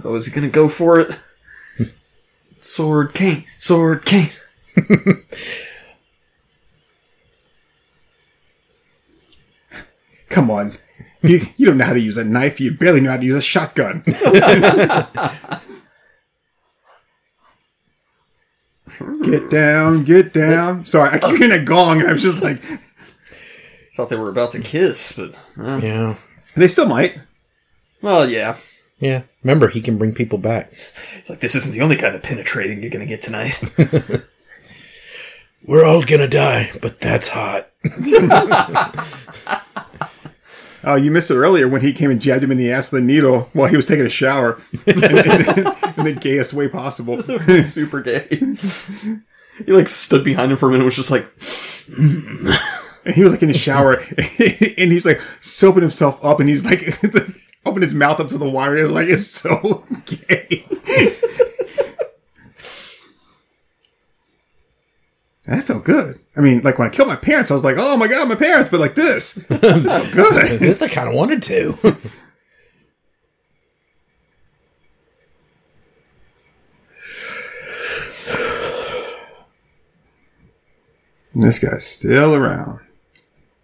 [0.07, 1.13] Oh, is he gonna go for it?
[2.61, 4.29] sword, cane, sword, cane.
[10.29, 10.73] Come on.
[11.23, 12.59] You, you don't know how to use a knife.
[12.61, 14.03] You barely know how to use a shotgun.
[19.23, 20.85] get down, get down.
[20.85, 22.59] Sorry, I keep hearing a gong, and I was just like,
[23.95, 26.15] Thought they were about to kiss, but uh, Yeah.
[26.55, 27.17] they still might.
[28.01, 28.57] well, yeah.
[28.99, 29.23] Yeah.
[29.43, 30.71] Remember, he can bring people back.
[30.71, 33.61] It's like this isn't the only kind of penetrating you're gonna get tonight.
[35.65, 37.69] We're all gonna die, but that's hot.
[40.83, 43.01] Oh, you missed it earlier when he came and jabbed him in the ass with
[43.01, 47.21] a needle while he was taking a shower in, in- in the gayest way possible.
[47.61, 48.27] Super gay.
[48.29, 51.27] he like stood behind him for a minute, and was just like,
[53.05, 53.95] And he was like in the shower,
[54.77, 56.81] and he's like soaping himself up, and he's like
[57.67, 58.77] open his mouth up to the water.
[58.77, 60.65] And like it's so gay.
[65.45, 66.19] that felt good.
[66.35, 68.35] I mean, like when I killed my parents, I was like, "Oh my god, my
[68.35, 70.59] parents!" But like this, this felt good.
[70.59, 71.97] This I kind of wanted to.
[81.35, 82.79] this guy's still around.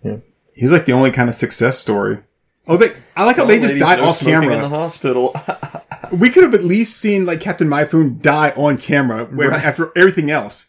[0.04, 0.18] Yeah.
[0.56, 2.20] He's like the only kind of success story.
[2.68, 2.88] Oh, they!
[3.16, 4.54] I like how they just died off camera.
[4.56, 5.34] in the hospital.
[6.12, 9.66] We could have at least seen like Captain Mifune die on camera where, Right.
[9.66, 10.68] after everything else.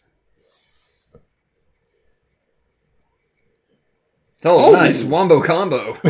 [4.43, 4.71] oh, Oh.
[4.71, 5.97] nice wombo combo.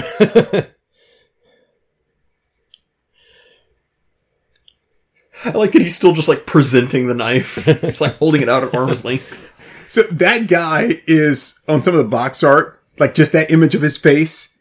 [5.44, 7.66] I like that he's still just like presenting the knife.
[7.82, 9.42] He's like holding it out at arm's length.
[9.88, 13.82] So that guy is on some of the box art, like just that image of
[13.82, 14.55] his face.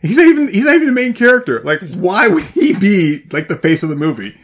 [0.00, 1.60] He's not even he's not even the main character.
[1.60, 4.36] Like, why would he be like the face of the movie?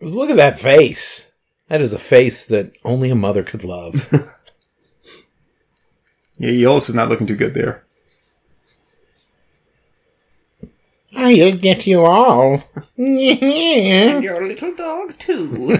[0.00, 1.34] Look at that face.
[1.68, 4.12] That is a face that only a mother could love.
[6.40, 7.84] Yeah, Iolaus is not looking too good there.
[11.14, 12.64] Ah, I'll get you all.
[12.96, 15.78] they Your little dog too.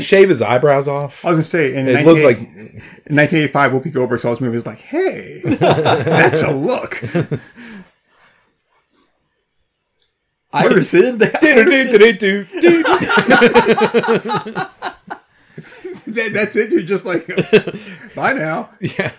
[0.00, 1.24] Shave his eyebrows off.
[1.24, 4.40] I was gonna say in, It 19, looked like in 1985, Whoopi Goldberg saw this
[4.40, 4.54] movie.
[4.54, 7.02] Was like, hey, that's a look.
[10.52, 11.18] Iris in.
[11.18, 11.40] That,
[16.06, 16.70] That- that's it.
[16.72, 17.26] You're just like,
[18.14, 18.70] bye now.
[18.80, 19.12] yeah.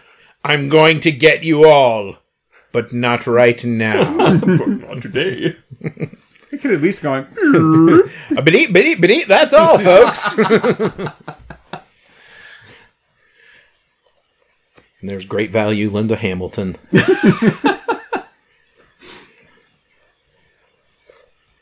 [0.43, 2.18] I'm going to get you all,
[2.72, 4.14] but not right now.
[4.14, 5.56] not today.
[6.61, 7.23] It could at least gone.
[7.43, 8.03] Uh,
[8.35, 9.27] But eat, but eat.
[9.27, 10.38] That's all, folks.
[10.38, 10.69] and
[15.01, 16.75] there's great value, Linda Hamilton.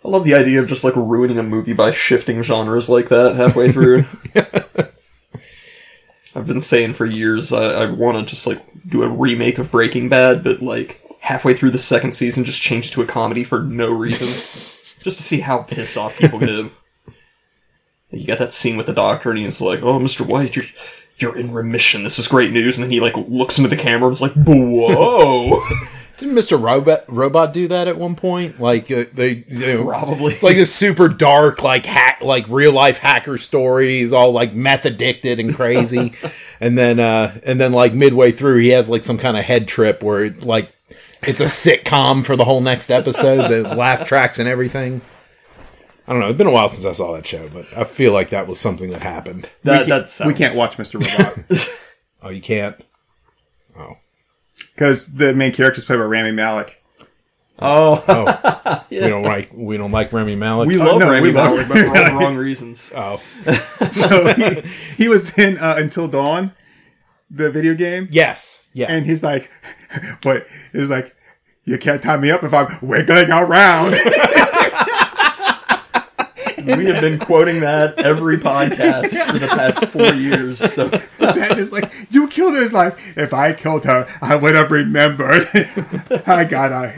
[0.04, 3.38] I love the idea of just like ruining a movie by shifting genres like that
[3.38, 4.00] halfway through.
[6.36, 9.72] I've been saying for years I, I want to just like do a remake of
[9.72, 13.46] Breaking Bad, but like halfway through the second season, just change it to a comedy
[13.46, 14.28] for no reason,
[15.00, 16.72] just to see how pissed off people get.
[18.12, 20.66] You got that scene with the doctor, and he's like, "Oh, Mister White, you're
[21.18, 22.04] you're in remission.
[22.04, 24.34] This is great news." And then he like looks into the camera and is like,
[24.34, 25.62] "Whoa!"
[26.20, 26.62] Didn't Mr.
[26.62, 28.60] Robot Robot do that at one point?
[28.60, 30.34] Like uh, they, they Probably.
[30.34, 34.84] It's like a super dark, like hack, like real life hacker stories, all like meth
[34.84, 36.14] addicted and crazy,
[36.60, 39.70] and then uh and then like midway through, he has like some kind of head
[39.70, 40.76] trip where like
[41.24, 45.02] it's a sitcom for the whole next episode, the laugh tracks and everything.
[46.08, 46.30] I don't know.
[46.30, 48.60] It's been a while since I saw that show, but I feel like that was
[48.60, 49.52] something that happened.
[49.64, 50.28] that, we, can't, sounds...
[50.28, 50.96] we can't watch Mr.
[50.96, 51.70] Robot
[52.22, 52.76] Oh, you can't.
[53.78, 53.96] Oh,
[54.74, 56.84] because the main character is played by Rami Malek.
[57.60, 60.68] Oh, oh, we don't like we don't like Rami Malek.
[60.68, 62.94] we love no, Rami we love Malek, but for all the wrong reasons.
[62.96, 63.18] oh,
[63.92, 64.62] So he,
[64.96, 66.54] he was in uh, Until Dawn,
[67.30, 68.88] the video game, yes, yeah.
[68.90, 69.50] and he's like,
[70.22, 71.16] "But it's like,
[71.66, 73.96] you can't tie me up if I'm wiggling around."
[76.78, 80.60] we have been quoting that every podcast for the past four years.
[80.60, 84.56] So that is like, "You killed her." It's like, if I killed her, I would
[84.56, 85.46] have remembered.
[86.28, 86.94] I got a,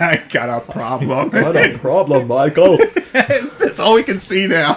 [0.00, 1.30] I got a problem.
[1.30, 2.78] what a problem, Michael.
[3.12, 4.74] That's all we can see now.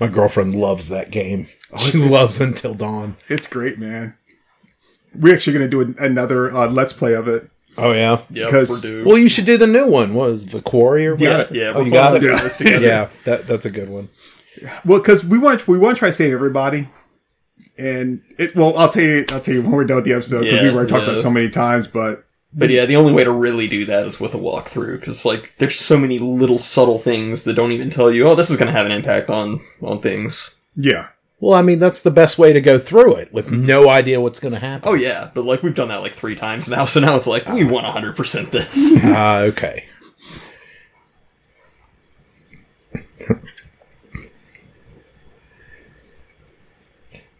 [0.00, 1.46] My girlfriend loves that game.
[1.72, 3.16] Oh, she loves Until Dawn.
[3.28, 4.16] It's great, man.
[5.18, 7.48] We're actually going to do an- another uh, let's play of it.
[7.78, 8.20] Oh yeah.
[8.30, 9.04] Yep, 'Cause- Purdue.
[9.06, 10.14] Well, you should do the new one.
[10.14, 11.54] Was the Quarry or Yeah, whatever?
[11.54, 12.40] yeah, Oh, we're you got putting it.
[12.42, 12.86] this together.
[12.86, 14.08] Yeah, that that's a good one.
[14.84, 16.88] Well, because we want we want to try to save everybody,
[17.78, 18.54] and it.
[18.54, 19.24] Well, I'll tell you.
[19.30, 21.16] I'll tell you when we're done with the episode because Yeah, we were talking about
[21.18, 21.86] so many times.
[21.86, 25.24] But But yeah, the only way to really do that is with a walkthrough, because
[25.24, 28.56] like there's so many little subtle things that don't even tell you, oh, this is
[28.58, 30.60] going to have an impact on on things.
[30.76, 31.08] yeah,
[31.42, 34.38] Well, I mean, that's the best way to go through it with no idea what's
[34.38, 34.88] going to happen.
[34.88, 37.48] Oh yeah, but like we've done that like three times now, so now it's like
[37.48, 39.04] we want 100 percent this.
[39.04, 39.84] Ah, okay.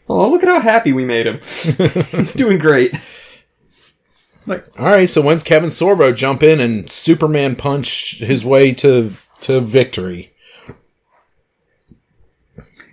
[0.08, 1.36] oh, look at how happy we made him.
[2.10, 2.92] He's doing great.
[4.48, 5.08] like All right.
[5.08, 9.12] So when's Kevin Sorbo jump in and Superman punch his way to
[9.42, 10.31] to victory?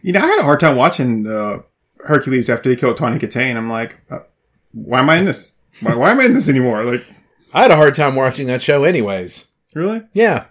[0.01, 1.59] You know, I had a hard time watching uh,
[1.99, 3.55] Hercules after he killed Tawny Kitaen.
[3.55, 4.19] I'm like, uh,
[4.71, 5.59] why am I in this?
[5.81, 6.83] Why, why am I in this anymore?
[6.83, 7.05] Like,
[7.53, 9.51] I had a hard time watching that show, anyways.
[9.73, 10.03] really?
[10.13, 10.45] Yeah,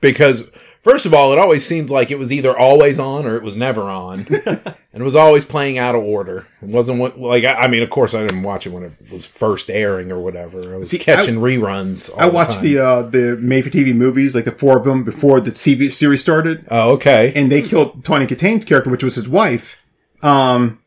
[0.00, 3.42] because first of all, it always seemed like it was either always on or it
[3.42, 6.46] was never on, and it was always playing out of order.
[6.60, 8.92] It wasn't what, like I, I mean, of course, I didn't watch it when it
[9.10, 10.74] was first airing or whatever.
[10.74, 12.10] I was See, catching reruns.
[12.12, 12.64] All I watched time.
[12.64, 15.92] the uh, the made for TV movies, like the four of them before the TV
[15.92, 17.32] series started, Oh, okay.
[17.34, 19.88] and they killed Tawny Kitaen's character, which was his wife.
[20.22, 20.80] Um,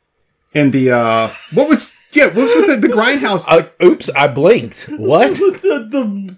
[0.54, 3.46] and the uh, what was yeah, what was with the, the grindhouse?
[3.50, 4.90] Uh, oops, I blinked.
[4.98, 5.32] What?
[5.32, 6.36] the, the,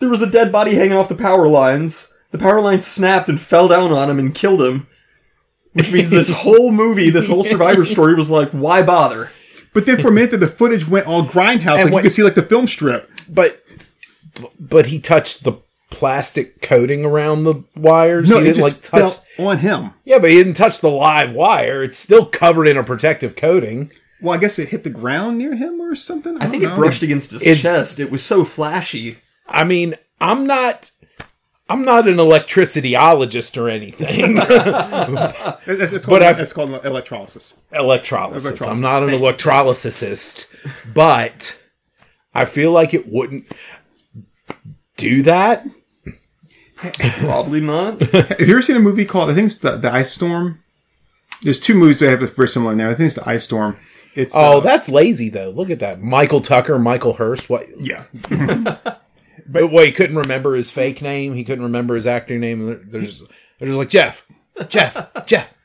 [0.00, 2.14] there was a dead body hanging off the power lines.
[2.30, 4.86] The power line snapped and fell down on him and killed him.
[5.72, 9.30] Which means this whole movie, this whole Survivor story was like, why bother?
[9.74, 12.22] But then for a minute, the footage went all grindhouse, like what- you could see
[12.22, 13.10] like the film strip.
[13.28, 13.62] But
[14.58, 15.54] but he touched the
[15.90, 18.28] plastic coating around the wires.
[18.28, 19.16] No, he it didn't just like touch.
[19.36, 19.90] fell on him.
[20.04, 21.82] Yeah, but he didn't touch the live wire.
[21.82, 23.90] It's still covered in a protective coating.
[24.20, 26.40] Well, I guess it hit the ground near him or something.
[26.40, 28.00] I, I think don't it brushed against his it's- chest.
[28.00, 29.18] It was so flashy.
[29.48, 30.90] I mean, I'm not.
[31.70, 34.38] I'm not an electricityologist or anything.
[35.70, 37.58] It's, it's called, But it's called electrolysis.
[37.72, 38.46] electrolysis.
[38.46, 38.62] Electrolysis.
[38.66, 40.54] I'm not an electrolysist,
[40.94, 41.62] but
[42.34, 43.46] I feel like it wouldn't
[44.96, 45.66] do that.
[47.20, 48.00] Probably not.
[48.12, 49.28] Have you ever seen a movie called?
[49.30, 50.62] I think it's the, the Ice Storm.
[51.42, 52.88] There's two movies that have a very similar now.
[52.90, 53.76] I think it's the Ice Storm.
[54.14, 55.50] It's Oh, uh, that's lazy though.
[55.50, 56.00] Look at that.
[56.00, 57.50] Michael Tucker, Michael Hurst.
[57.50, 57.66] What?
[57.78, 58.04] yeah.
[59.48, 61.32] But wait, he couldn't remember his fake name.
[61.32, 62.66] He couldn't remember his acting name.
[62.66, 63.22] They're they're just,
[63.58, 64.26] they're just like Jeff,
[64.68, 65.56] Jeff, Jeff,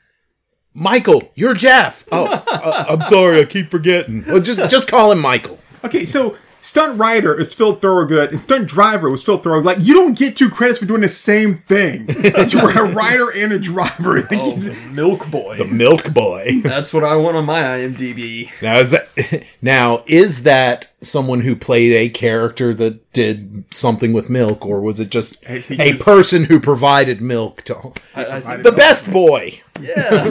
[0.72, 1.22] Michael.
[1.34, 2.04] You're Jeff.
[2.10, 3.40] Oh, uh, I'm sorry.
[3.40, 4.24] I keep forgetting.
[4.26, 5.58] Well, just just call him Michael.
[5.84, 9.66] Okay, so stunt rider is Phil Thorogood and stunt driver was Phil Thorogood.
[9.66, 12.08] Like you don't get two credits for doing the same thing.
[12.08, 14.20] you were a rider and a driver.
[14.24, 15.58] Like, Oh, you- Milk Boy.
[15.58, 16.60] The milk Boy.
[16.62, 18.50] That's what I want on my IMDb.
[18.62, 24.30] Now is that now is that someone who played a character that did something with
[24.30, 29.12] milk, or was it just he a just- person who provided milk to the best
[29.12, 29.60] boy?
[29.80, 30.24] Yeah.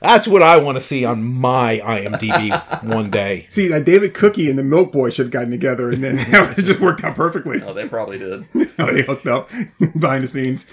[0.00, 3.46] That's what I want to see on my IMDb one day.
[3.48, 6.64] See, uh, David Cookie and the Milk Boy should have gotten together, and then it
[6.64, 7.60] just worked out perfectly.
[7.64, 8.44] oh, they probably did.
[8.78, 9.50] oh, they hooked up
[9.98, 10.70] behind the scenes.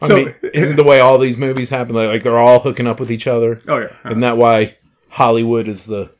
[0.00, 1.94] I So- mean, isn't the way all these movies happen?
[1.94, 3.60] Like, like they're all hooking up with each other.
[3.68, 4.76] Oh yeah, Isn't that why
[5.10, 6.10] Hollywood is the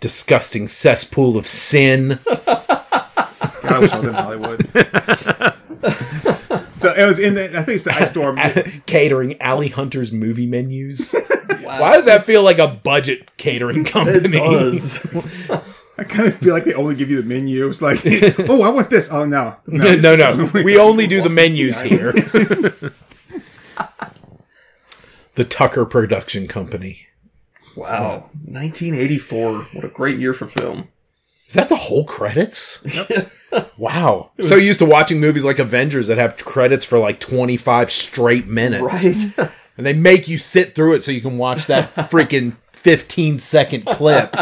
[0.00, 2.18] disgusting cesspool of sin?
[2.24, 2.48] God,
[3.64, 4.60] I wish I was in Hollywood.
[6.82, 7.44] So it was in the.
[7.44, 8.38] I think it's the Ice Storm.
[8.86, 11.12] catering Alley Hunter's movie menus.
[11.62, 14.38] Why does that feel like a budget catering company?
[15.98, 17.68] I kind of feel like they only give you the menu.
[17.68, 18.00] It's like,
[18.48, 19.12] oh, I want this.
[19.12, 20.50] Oh no, no, no, no.
[20.64, 22.12] We only do the menus here.
[25.34, 27.06] the Tucker Production Company.
[27.76, 28.30] Wow.
[28.44, 29.62] 1984.
[29.72, 30.88] What a great year for film.
[31.46, 32.82] Is that the whole credits?
[33.76, 34.30] Wow.
[34.40, 39.36] So used to watching movies like Avengers that have credits for like 25 straight minutes.
[39.38, 39.50] Right.
[39.78, 43.86] And they make you sit through it so you can watch that freaking 15 second
[43.86, 44.36] clip.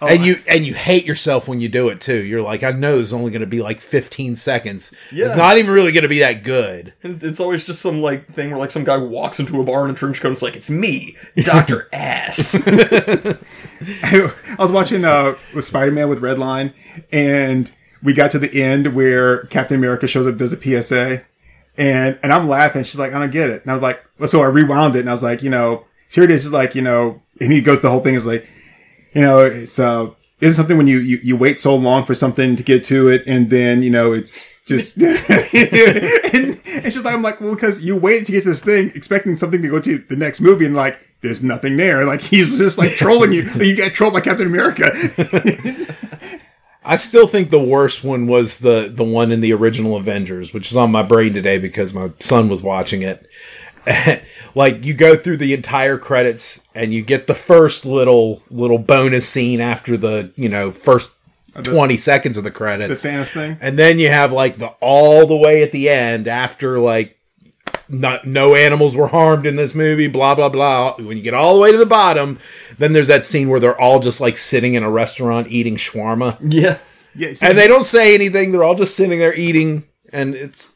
[0.00, 2.22] And you and you hate yourself when you do it too.
[2.22, 4.94] You're like, I know this is only going to be like 15 seconds.
[5.10, 6.92] It's not even really going to be that good.
[7.02, 9.84] And it's always just some like thing where like some guy walks into a bar
[9.84, 11.88] in a trench coat and it's like, it's me, Dr.
[11.92, 12.62] Ass.
[12.66, 16.72] I was watching uh with Spider Man with Redline,
[17.12, 17.70] and
[18.02, 21.24] we got to the end where Captain America shows up, does a PSA,
[21.78, 22.84] and and I'm laughing.
[22.84, 25.08] She's like, I don't get it, and I was like, so I rewound it, and
[25.08, 27.80] I was like, you know, here it is, is like, you know, and he goes,
[27.80, 28.50] the whole thing is like,
[29.16, 30.10] you know, it's uh,
[30.40, 33.22] is something when you, you you wait so long for something to get to it,
[33.26, 35.08] and then you know it's just and,
[35.54, 39.62] and she's like, I'm like, well, because you waited to get this thing, expecting something
[39.62, 41.00] to go to the next movie, and like.
[41.22, 42.04] There's nothing there.
[42.04, 43.44] Like he's just like trolling you.
[43.44, 44.92] Like, you got trolled by Captain America.
[46.84, 50.70] I still think the worst one was the the one in the original Avengers, which
[50.70, 53.26] is on my brain today because my son was watching it.
[54.54, 59.28] like you go through the entire credits and you get the first little little bonus
[59.28, 61.14] scene after the you know first
[61.54, 63.58] uh, 20 seconds of the credits the credits Thanos thing.
[63.60, 67.18] and then you have like the all the way at the end after like
[67.88, 71.54] no, no animals were harmed in this movie blah blah blah when you get all
[71.54, 72.38] the way to the bottom
[72.78, 76.36] then there's that scene where they're all just like sitting in a restaurant eating shawarma
[76.42, 76.78] yeah.
[77.18, 78.52] Yeah, and they don't say anything.
[78.52, 80.74] They're all just sitting there eating, and it's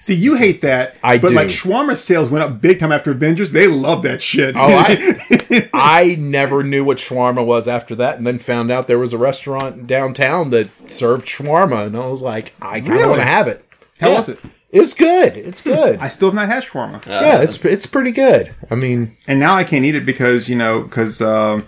[0.00, 0.96] see, you hate that.
[1.02, 1.34] I but do.
[1.34, 3.52] like shawarma sales went up big time after Avengers.
[3.52, 4.54] They love that shit.
[4.56, 8.98] oh, I I never knew what shawarma was after that, and then found out there
[8.98, 13.06] was a restaurant downtown that served shawarma, and I was like, I kind of Really?
[13.08, 13.64] want to have it.
[14.00, 14.16] How Yeah.
[14.16, 14.38] was it?
[14.70, 15.36] It's good.
[15.36, 15.98] It's good.
[15.98, 18.54] I still have not had shawarma, yeah, it's it's pretty good.
[18.70, 21.66] I mean, and now I can't eat it because you know because um,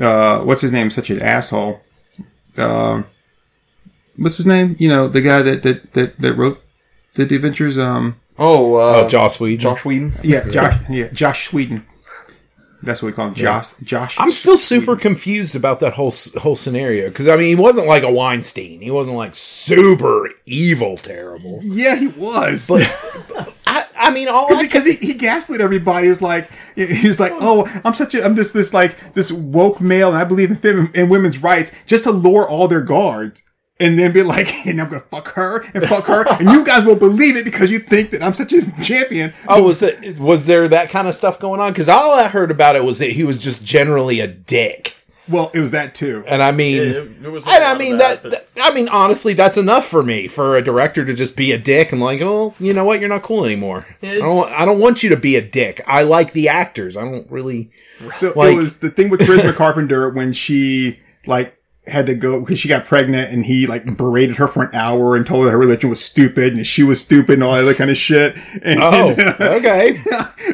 [0.00, 0.90] uh, what's his name?
[0.90, 1.80] Such an asshole.
[2.58, 3.06] Um,
[4.16, 4.74] what's his name?
[4.80, 6.60] You know the guy that that that, that wrote
[7.14, 7.78] the Avengers.
[7.78, 9.60] Um, Oh, uh, oh, Joss Whedon.
[9.60, 10.14] Josh Whedon.
[10.22, 10.80] yeah, Josh.
[10.88, 11.86] Yeah, Josh Sweden.
[12.82, 13.34] That's what we call him.
[13.34, 13.74] Josh.
[13.82, 14.16] Josh.
[14.18, 18.02] I'm still super confused about that whole whole scenario because I mean, he wasn't like
[18.02, 18.80] a Weinstein.
[18.80, 21.60] He wasn't like super evil, terrible.
[21.62, 22.68] yeah, he was.
[23.66, 26.08] I, I mean, all I because he, he gaslit everybody.
[26.08, 30.08] Is like he's like, oh, I'm such a I'm this this like this woke male,
[30.08, 33.44] and I believe in fem- in women's rights, just to lure all their guards,
[33.82, 36.84] and then be like, and I'm gonna fuck her and fuck her, and you guys
[36.86, 39.34] will believe it because you think that I'm such a champion.
[39.48, 40.18] Oh, was it?
[40.18, 41.72] Was there that kind of stuff going on?
[41.72, 44.96] Because all I heard about it was that he was just generally a dick,
[45.28, 46.24] Well, it was that too.
[46.26, 48.88] and I mean, it- it was and I mean that, that, but- that- I mean,
[48.88, 52.20] honestly, that's enough for me for a director to just be a dick and like,
[52.20, 53.86] oh, you know what, you're not cool anymore.
[54.02, 55.80] I don't, I don't want you to be a dick.
[55.86, 56.96] I like the actors.
[56.96, 57.70] I don't really.
[58.10, 61.56] So Like- it was the thing with Charisma Carpenter when she like
[61.86, 65.16] had to go because she got pregnant and he like berated her for an hour
[65.16, 67.74] and told her her religion was stupid and she was stupid and all that other
[67.74, 68.36] kind of shit.
[68.64, 69.10] And, Oh,
[69.40, 69.92] okay.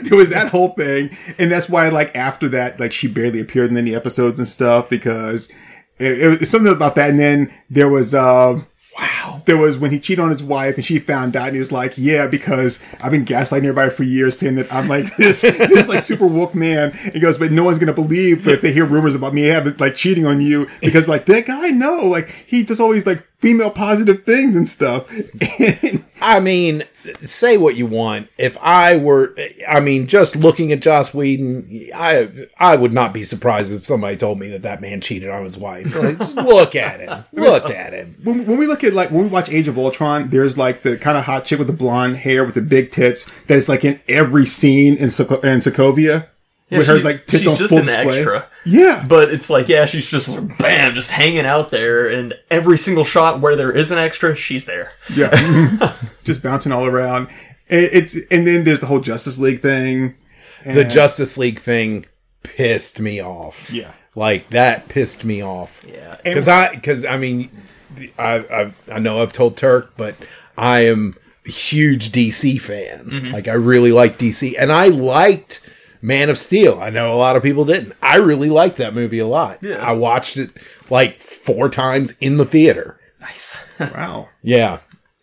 [0.04, 3.70] there was that whole thing, and that's why like after that, like she barely appeared
[3.70, 5.50] in any episodes and stuff because
[5.98, 7.10] it, it was something about that.
[7.10, 8.66] And then there was um.
[8.98, 9.42] Wow.
[9.46, 11.70] There was when he cheated on his wife and she found out and he was
[11.70, 15.88] like, yeah, because I've been gaslighting everybody for years saying that I'm like this, this
[15.88, 16.92] like super woke man.
[17.12, 19.94] He goes, but no one's to believe if they hear rumors about me having like
[19.94, 24.24] cheating on you because like that guy, no, like he just always like female positive
[24.24, 25.10] things and stuff.
[25.60, 26.82] And I mean,
[27.22, 28.28] say what you want.
[28.36, 29.34] If I were,
[29.68, 34.16] I mean, just looking at Joss Whedon, I I would not be surprised if somebody
[34.16, 35.94] told me that that man cheated on his wife.
[35.96, 37.08] Like, just look at him.
[37.08, 38.16] Uh, look at him.
[38.24, 40.96] when, when we look at like when we watch Age of Ultron, there's like the
[40.98, 43.84] kind of hot chick with the blonde hair with the big tits that is like
[43.84, 46.28] in every scene in, Soko- in Sokovia.
[46.70, 48.18] Yeah, with her she's- like tits she's on just full an display.
[48.18, 48.46] extra.
[48.66, 53.04] Yeah, But it's like, yeah, she's just bam, just hanging out there, and every single
[53.04, 54.92] shot where there is an extra, she's there.
[55.14, 55.30] yeah,
[56.24, 57.28] just bouncing all around.
[57.68, 60.14] It- It's and then there's the whole Justice League thing.
[60.64, 62.04] The Justice League thing
[62.42, 63.70] pissed me off.
[63.72, 63.92] Yeah.
[64.14, 65.84] like that pissed me off.
[65.88, 66.16] Yeah.
[66.22, 67.50] because I because I mean,
[68.18, 70.14] I I've, I know I've told Turk, but
[70.58, 71.14] I am
[71.46, 73.06] a huge DC fan.
[73.06, 73.32] Mm-hmm.
[73.32, 75.66] Like I really like DC, and I liked
[76.00, 76.78] Man of Steel.
[76.80, 77.92] I know a lot of people didn't.
[78.02, 79.62] I really liked that movie a lot.
[79.62, 79.76] Yeah.
[79.84, 80.50] I watched it
[80.90, 82.98] like four times in the theater.
[83.20, 83.66] Nice.
[83.80, 84.28] Wow.
[84.42, 84.78] Yeah.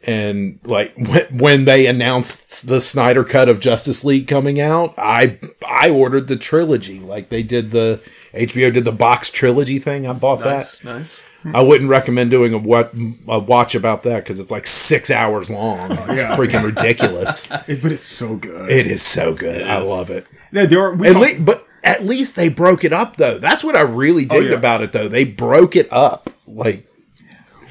[0.07, 5.39] And like when, when they announced the Snyder cut of Justice League coming out, I
[5.67, 6.99] I ordered the trilogy.
[6.99, 8.01] Like they did the
[8.33, 10.05] HBO did the box trilogy thing.
[10.05, 10.77] I bought nice.
[10.79, 10.85] that.
[10.99, 11.23] Nice.
[11.53, 12.91] I wouldn't recommend doing a, what,
[13.27, 15.79] a watch about that because it's like six hours long.
[15.91, 16.35] It's Yeah.
[16.35, 17.47] freaking ridiculous.
[17.67, 18.69] It- but it's so good.
[18.69, 19.61] It is so good.
[19.63, 19.89] I is.
[19.89, 20.25] love it.
[20.55, 23.37] Yeah, there are, At but at least they broke it up though.
[23.37, 24.55] That's what I really dig yeah.
[24.55, 25.07] about it though.
[25.09, 26.29] They broke it up.
[26.47, 26.87] Like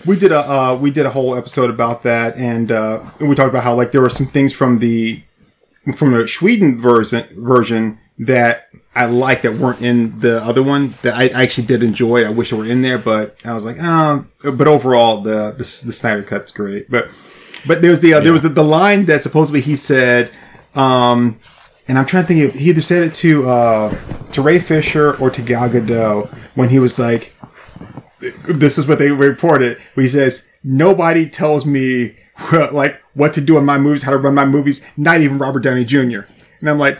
[0.06, 3.34] we did a uh, we did a whole episode about that, and uh, and we
[3.34, 5.22] talked about how like there were some things from the
[5.96, 11.14] from the Sweden version version that I like that weren't in the other one that
[11.14, 12.24] I actually did enjoy.
[12.24, 14.30] I wish they were in there, but I was like, um.
[14.42, 16.90] But overall, the the, the Snyder cut's great.
[16.90, 17.08] But
[17.66, 20.30] but there's the uh, there was the, the line that supposedly he said.
[20.74, 21.38] Um,
[21.86, 23.90] and I'm trying to think if he either said it to uh,
[24.32, 27.34] to Ray Fisher or to Gal Gadot when he was like,
[28.48, 29.78] this is what they reported.
[29.94, 32.16] Where he says, "Nobody tells me
[32.72, 34.84] like what to do in my movies, how to run my movies.
[34.96, 36.20] Not even Robert Downey Jr."
[36.60, 36.98] And I'm like,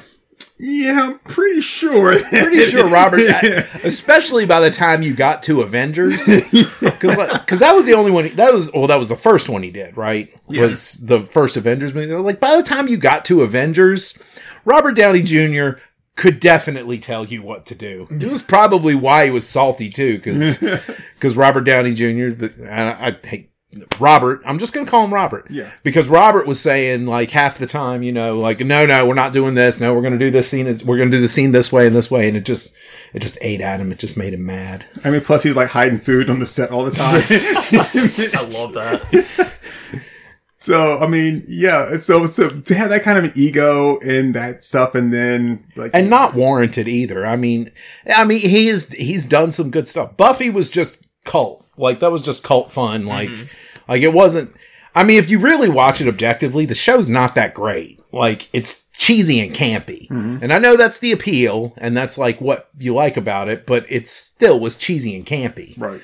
[0.59, 3.21] "Yeah, I'm pretty sure." pretty sure Robert,
[3.85, 6.19] especially by the time you got to Avengers,
[6.81, 8.29] because that was the only one.
[8.37, 10.31] That was well, that was the first one he did, right?
[10.49, 12.13] Was the first Avengers movie?
[12.13, 14.19] Like by the time you got to Avengers,
[14.65, 15.79] Robert Downey Jr.
[16.17, 18.07] could definitely tell you what to do.
[18.11, 22.31] It was probably why he was salty too, because Robert Downey Jr.
[22.31, 23.51] But I, I hate.
[23.99, 25.49] Robert, I'm just gonna call him Robert.
[25.51, 25.69] Yeah.
[25.83, 29.33] Because Robert was saying like half the time, you know, like no, no, we're not
[29.33, 29.81] doing this.
[29.81, 30.67] No, we're gonna do this scene.
[30.87, 32.77] We're gonna do the scene this way and this way, and it just,
[33.13, 33.91] it just ate at him.
[33.91, 34.87] It just made him mad.
[35.03, 37.05] I mean, plus he's like hiding food on the set all the time.
[38.39, 39.54] I love that.
[40.65, 41.99] so I mean, yeah.
[41.99, 45.91] So so to have that kind of an ego and that stuff, and then like
[45.93, 47.27] and not warranted either.
[47.27, 47.71] I mean,
[48.07, 50.17] I mean, he is he's done some good stuff.
[50.17, 53.05] Buffy was just cult, like that was just cult fun.
[53.07, 53.31] Like,
[53.87, 54.55] like it wasn't.
[54.95, 58.01] I mean, if you really watch it objectively, the show's not that great.
[58.13, 62.71] Like, it's cheesy and campy, and I know that's the appeal, and that's like what
[62.79, 63.67] you like about it.
[63.67, 65.79] But it still was cheesy and campy.
[65.79, 66.01] right.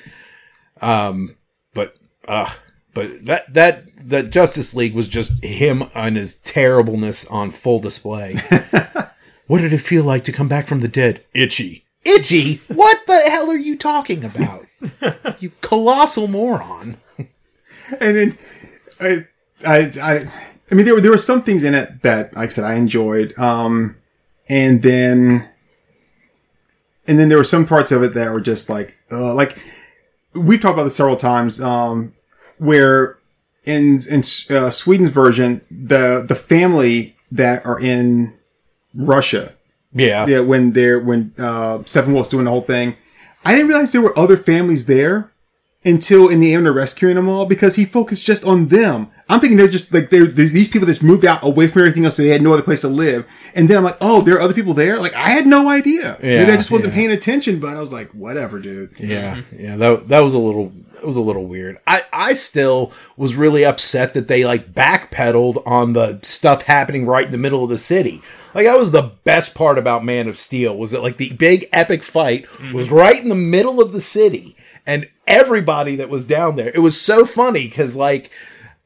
[0.81, 1.35] Um,
[1.73, 1.95] But,
[2.27, 2.49] uh,
[2.93, 8.35] but that that that Justice League was just him and his terribleness on full display.
[9.47, 11.23] what did it feel like to come back from the dead?
[11.33, 11.85] Itchy.
[12.03, 12.61] Itchy?
[12.67, 14.65] What the hell are you talking about?
[15.39, 16.97] you colossal moron.
[17.99, 18.37] and then
[18.99, 19.27] I,
[19.65, 20.19] I, I,
[20.71, 22.75] I mean, there were there were some things in it that, like I said, I
[22.75, 23.37] enjoyed.
[23.37, 23.97] Um,
[24.49, 25.49] and then,
[27.07, 29.57] and then there were some parts of it that were just like, uh, like
[30.33, 31.61] we've talked about this several times.
[31.61, 32.13] Um,
[32.61, 33.17] where
[33.65, 34.19] in in
[34.55, 38.33] uh, Sweden's version, the the family that are in
[38.93, 39.53] Russia
[39.93, 40.27] Yeah.
[40.27, 42.95] yeah, when they're when uh Steppenwolf's doing the whole thing.
[43.43, 45.31] I didn't realize there were other families there
[45.83, 49.07] until in the end of rescuing them all because he focused just on them.
[49.31, 52.17] I'm thinking they're just like they're these people that's moved out away from everything else,
[52.17, 53.31] so they had no other place to live.
[53.55, 54.99] And then I'm like, oh, there are other people there.
[54.99, 56.17] Like I had no idea.
[56.21, 56.95] Maybe I just wasn't yeah.
[56.95, 58.91] paying attention, but I was like, whatever, dude.
[58.99, 61.79] Yeah, yeah, that that was a little it was a little weird.
[61.87, 67.25] I I still was really upset that they like backpedaled on the stuff happening right
[67.25, 68.21] in the middle of the city.
[68.53, 71.69] Like that was the best part about Man of Steel was that like the big
[71.71, 72.73] epic fight mm-hmm.
[72.73, 76.71] was right in the middle of the city and everybody that was down there.
[76.75, 78.29] It was so funny cuz like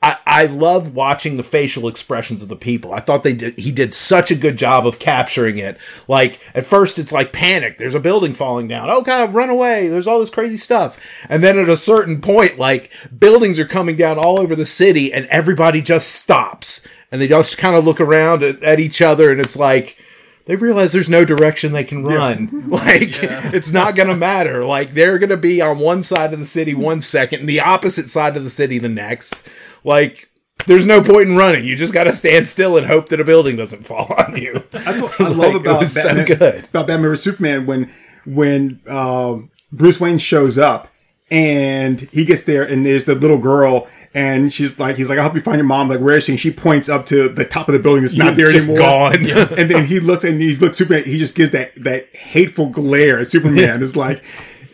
[0.05, 2.93] I, I love watching the facial expressions of the people.
[2.93, 5.79] I thought they did, he did such a good job of capturing it.
[6.07, 7.79] Like at first it's like panic.
[7.79, 8.91] There's a building falling down.
[8.91, 9.87] Oh God, run away.
[9.87, 10.99] There's all this crazy stuff.
[11.27, 15.11] And then at a certain point, like buildings are coming down all over the city
[15.11, 19.31] and everybody just stops and they just kind of look around at, at each other
[19.31, 19.97] and it's like,
[20.45, 22.69] they realize there's no direction they can run.
[22.69, 23.17] Like
[23.53, 24.63] it's not gonna matter.
[24.65, 28.07] Like they're gonna be on one side of the city one second, and the opposite
[28.07, 29.47] side of the city the next.
[29.83, 30.29] Like
[30.67, 31.65] there's no point in running.
[31.65, 34.63] You just gotta stand still and hope that a building doesn't fall on you.
[34.71, 36.65] That's what I Like, love about was so good.
[36.65, 37.91] about Batman vs Superman when
[38.25, 39.37] when uh,
[39.71, 40.87] Bruce Wayne shows up
[41.31, 45.23] and he gets there and there's the little girl and she's like he's like I'll
[45.25, 47.45] help you find your mom like where is she and she points up to the
[47.45, 49.15] top of the building that's not It's there just anymore gone.
[49.59, 53.19] and then he looks and he looks Superman he just gives that that hateful glare
[53.19, 54.23] at Superman it's like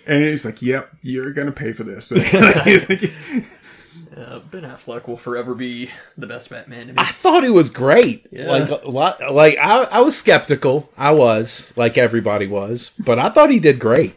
[0.07, 2.09] and he's like yep you're gonna pay for this
[4.15, 6.95] Uh, ben Affleck will forever be the best Batman to me.
[6.97, 8.27] I thought it was great.
[8.29, 8.51] Yeah.
[8.51, 10.89] Like a lot, like I, I was skeptical.
[10.97, 14.15] I was like everybody was, but I thought he did great.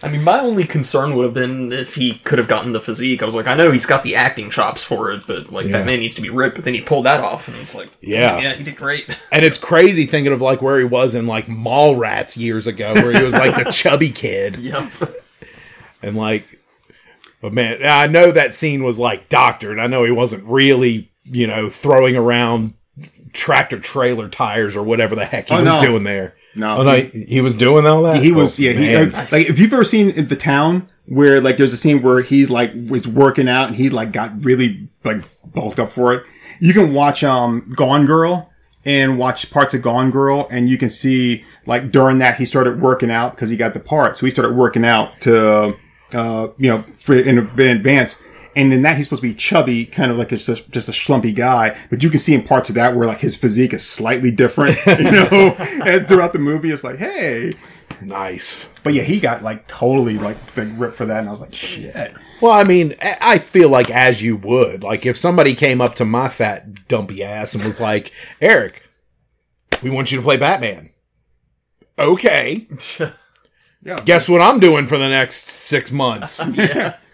[0.00, 3.20] I mean, my only concern would have been if he could have gotten the physique.
[3.20, 5.82] I was like, I know he's got the acting chops for it, but like Yeah.
[5.82, 6.54] man needs to be ripped.
[6.54, 8.38] But then he pulled that off, and it's like, Yeah.
[8.38, 9.08] yeah, he did great.
[9.32, 13.12] And it's crazy thinking of like where he was in like Mallrats years ago, where
[13.12, 14.92] he was like the chubby kid, Yep.
[16.02, 16.46] and like,
[17.40, 19.78] but man, I know that scene was like doctored.
[19.80, 22.74] I know he wasn't really, you know, throwing around
[23.32, 25.80] tractor trailer tires or whatever the heck he Oh, was no.
[25.80, 26.34] doing there.
[26.58, 26.78] No.
[26.78, 28.22] oh, no, he, he was doing all that.
[28.22, 28.72] He was, Oh, yeah.
[28.72, 32.02] He, uh, like, if you've ever seen in the town where, like, there's a scene
[32.02, 35.18] where he's like was working out and he like got really like
[35.54, 36.24] bulked up for it.
[36.60, 38.50] You can watch um Gone Girl
[38.84, 42.80] and watch parts of Gone Girl, and you can see like during that he started
[42.80, 45.76] working out because he got the part, so he started working out to,
[46.14, 48.22] uh, you know, for in, in advance.
[48.56, 50.92] And in that he's supposed to be chubby, kind of like it's just just a
[50.92, 51.78] schlumpy guy.
[51.90, 54.76] But you can see in parts of that where like his physique is slightly different,
[54.86, 55.56] you know.
[55.86, 57.52] and throughout the movie, it's like, hey,
[58.00, 58.72] nice.
[58.82, 61.54] but yeah, he got like totally like, like ripped for that, and I was like,
[61.54, 62.14] shit.
[62.40, 66.04] Well, I mean, I feel like as you would, like if somebody came up to
[66.04, 68.82] my fat dumpy ass and was like, "Eric,
[69.82, 70.90] we want you to play Batman."
[71.98, 72.66] Okay.
[73.80, 74.00] Yeah.
[74.04, 76.44] Guess what I'm doing for the next six months?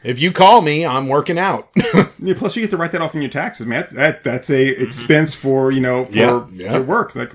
[0.04, 1.70] If you call me, I'm working out.
[2.20, 3.82] Yeah, plus, you get to write that off in your taxes, man.
[3.82, 6.72] That, that that's a expense for you know for Yeah, yeah.
[6.74, 7.14] your work.
[7.14, 7.32] Like,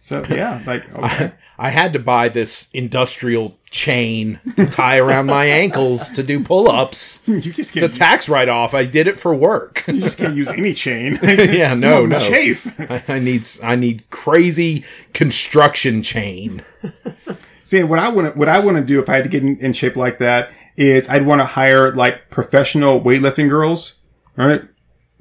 [0.00, 1.32] so yeah, like okay.
[1.58, 6.68] I had to buy this industrial chain to tie around my ankles to do pull
[6.68, 7.22] ups.
[7.26, 7.94] you just It's can't.
[7.94, 8.74] a tax write off.
[8.74, 9.84] I did it for work.
[9.86, 11.16] you just can't use any chain.
[11.22, 12.18] yeah, no, no.
[12.18, 12.78] chafe.
[12.90, 14.84] I, I need I need crazy
[15.14, 16.62] construction chain.
[17.64, 19.42] See, what I want to what I want to do if I had to get
[19.42, 23.98] in, in shape like that is I'd want to hire like professional weightlifting girls,
[24.36, 24.62] right?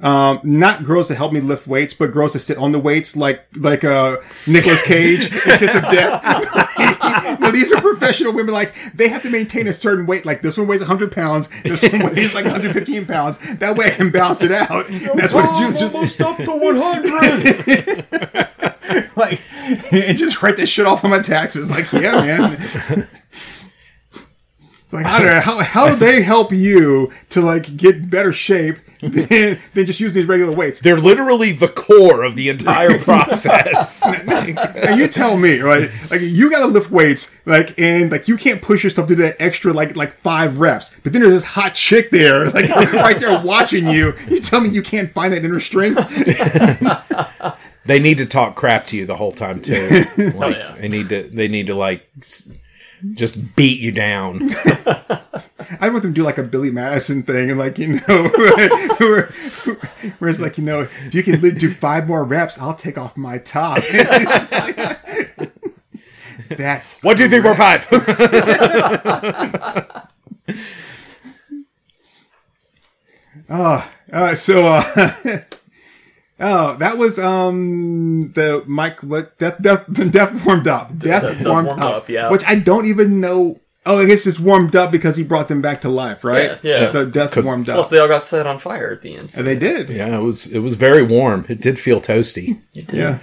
[0.02, 3.16] Um, not girls to help me lift weights, but girls to sit on the weights,
[3.16, 7.40] like like uh Nicolas Cage, in Kiss of Death.
[7.40, 8.54] no, these are professional women.
[8.54, 10.26] Like they have to maintain a certain weight.
[10.26, 13.38] Like this one weighs 100 pounds, this one weighs like 115 pounds.
[13.60, 14.90] That way I can balance it out.
[14.90, 19.08] And that's what you just up to 100.
[19.16, 19.40] like
[19.92, 21.70] and just write this shit off on my taxes.
[21.70, 23.08] Like, yeah, man.
[24.98, 28.34] It's like I don't know how how do they help you to like get better
[28.34, 30.80] shape than, than just using these regular weights?
[30.80, 34.04] They're literally the core of the entire process.
[34.28, 35.90] And you tell me, right?
[36.10, 39.74] Like you gotta lift weights, like and like you can't push yourself to that extra
[39.74, 40.96] like like five reps.
[41.04, 44.14] But then there's this hot chick there, like right there watching you.
[44.28, 45.96] You tell me you can't find that inner strength.
[47.86, 50.04] they need to talk crap to you the whole time too.
[50.18, 50.76] Oh, like yeah.
[50.80, 52.52] they need to they need to like s-
[53.14, 54.50] just beat you down.
[55.80, 59.30] I'd want them to do like a Billy Madison thing and like, you know, where,
[60.20, 63.18] where it's like, you know, if you can do five more reps, I'll take off
[63.18, 63.84] my top.
[65.38, 65.52] Like-
[66.50, 67.88] that's One, two, three, four, five.
[73.50, 74.38] all right.
[74.38, 74.84] so uh
[76.40, 81.46] oh that was um the Mike what death death the death warmed up death, Death
[81.46, 82.30] warmed, Warmed up, Up, yeah.
[82.32, 85.62] which I don't even know oh I guess it's warmed up because he brought them
[85.62, 86.88] back to life right Yeah, yeah.
[86.90, 89.34] so death warmed up Plus, they all got set on fire at the end.
[89.38, 91.46] and they did yeah, it was it was very warm.
[91.48, 92.60] It did feel toasty.
[92.74, 93.20] Yeah.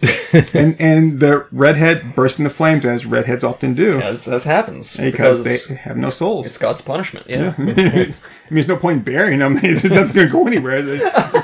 [0.54, 5.44] and and the redhead burst into flames as redheads often do as, as happens because
[5.44, 6.46] they have no souls.
[6.46, 7.26] it's God's punishment.
[7.28, 8.14] Yeah, I mean,
[8.50, 9.54] there's no point in burying them.
[9.60, 10.80] There's nothing going to go anywhere.
[10.82, 10.98] They-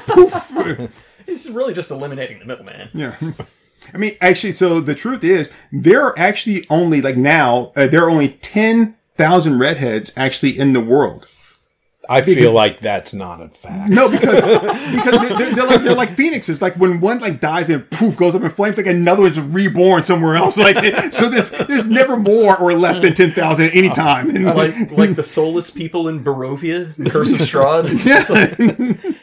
[0.08, 1.04] poof.
[1.26, 2.88] he's really just eliminating the middleman.
[2.94, 3.14] Yeah.
[3.92, 8.04] I mean, actually, so the truth is, there are actually only like now uh, there
[8.04, 11.28] are only ten thousand redheads actually in the world.
[12.08, 13.90] I feel like that's not a fact.
[13.90, 14.40] No, because
[14.94, 16.60] because they're, they're like they're like phoenixes.
[16.62, 20.04] Like when one like dies and poof goes up in flames, like another one's reborn
[20.04, 20.56] somewhere else.
[20.66, 24.30] Like so, there's there's never more or less than ten thousand at any time.
[24.30, 27.84] And, like like the soulless people in Barovia, in Curse of Strahd.
[27.88, 28.58] It's like,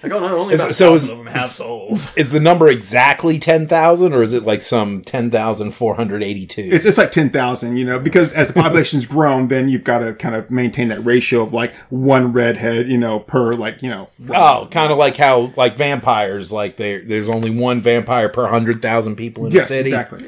[0.04, 2.16] like, oh no, only about So so is- of them have souls.
[2.16, 6.62] Is the number exactly 10,000 or is it like some 10,482?
[6.62, 10.00] it's it's like ten thousand, you know, because as the population's grown, then you've got
[10.00, 13.90] to kind of maintain that ratio of like one redhead, you know, per like you
[13.90, 14.10] know.
[14.30, 18.82] Oh, kind of like how like vampires, like there there's only one vampire per hundred
[18.82, 19.90] thousand people in Yes, the city.
[19.90, 20.28] exactly.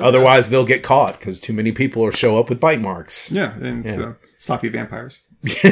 [0.00, 3.30] Otherwise, they'll get caught because too many people will show up with bite marks.
[3.30, 5.22] Yeah, and uh, sloppy vampires.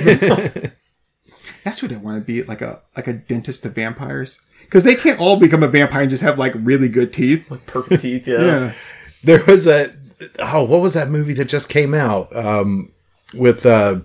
[1.64, 4.94] That's what I want to be like a like a dentist of vampires because they
[4.94, 7.50] can't all become a vampire and just have like really good teeth.
[7.50, 8.40] Like perfect teeth, yeah.
[8.40, 8.74] Yeah,
[9.22, 9.94] There was a
[10.38, 12.90] oh, what was that movie that just came out um,
[13.34, 14.00] with uh,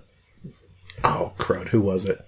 [1.04, 2.18] oh crud, who was it?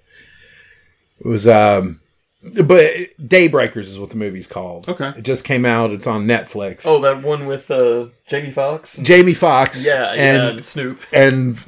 [1.18, 2.00] It was um,
[2.42, 4.88] but Daybreakers is what the movie's called.
[4.88, 5.12] Okay.
[5.16, 5.90] it just came out.
[5.90, 6.84] It's on Netflix.
[6.86, 8.98] Oh, that one with uh, Jamie Foxx.
[8.98, 9.86] Jamie Foxx.
[9.86, 11.00] Yeah, yeah, and and Snoop.
[11.12, 11.58] and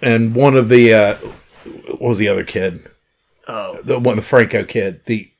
[0.00, 1.14] and one of the uh,
[1.88, 2.80] what was the other kid?
[3.48, 5.04] Oh, The one, the Franco kid.
[5.04, 5.30] The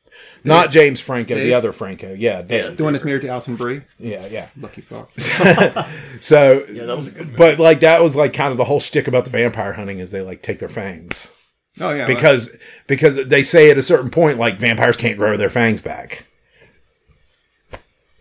[0.47, 1.53] not James Franco, the Dave?
[1.53, 2.13] other Franco.
[2.15, 2.77] Yeah, Dave.
[2.77, 3.83] the one that's married to Alison Brie.
[3.99, 4.49] Yeah, yeah.
[4.61, 5.11] Lucky fuck.
[6.21, 7.27] So yeah, that was a good.
[7.27, 7.37] Movie.
[7.37, 10.11] But like that was like kind of the whole shtick about the vampire hunting is
[10.11, 11.31] they like take their fangs
[11.79, 12.57] Oh yeah, because
[12.87, 16.27] because they say at a certain point like vampires can't grow their fangs back.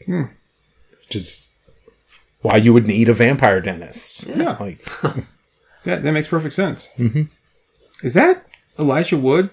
[0.06, 0.24] Hmm.
[1.06, 1.48] Which is
[2.42, 4.28] why you would need a vampire dentist.
[4.28, 4.58] Yeah.
[4.60, 4.84] Like
[5.84, 6.90] that that makes perfect sense.
[6.98, 7.24] Mm-hmm.
[8.06, 8.46] Is that
[8.78, 9.50] Elijah Wood?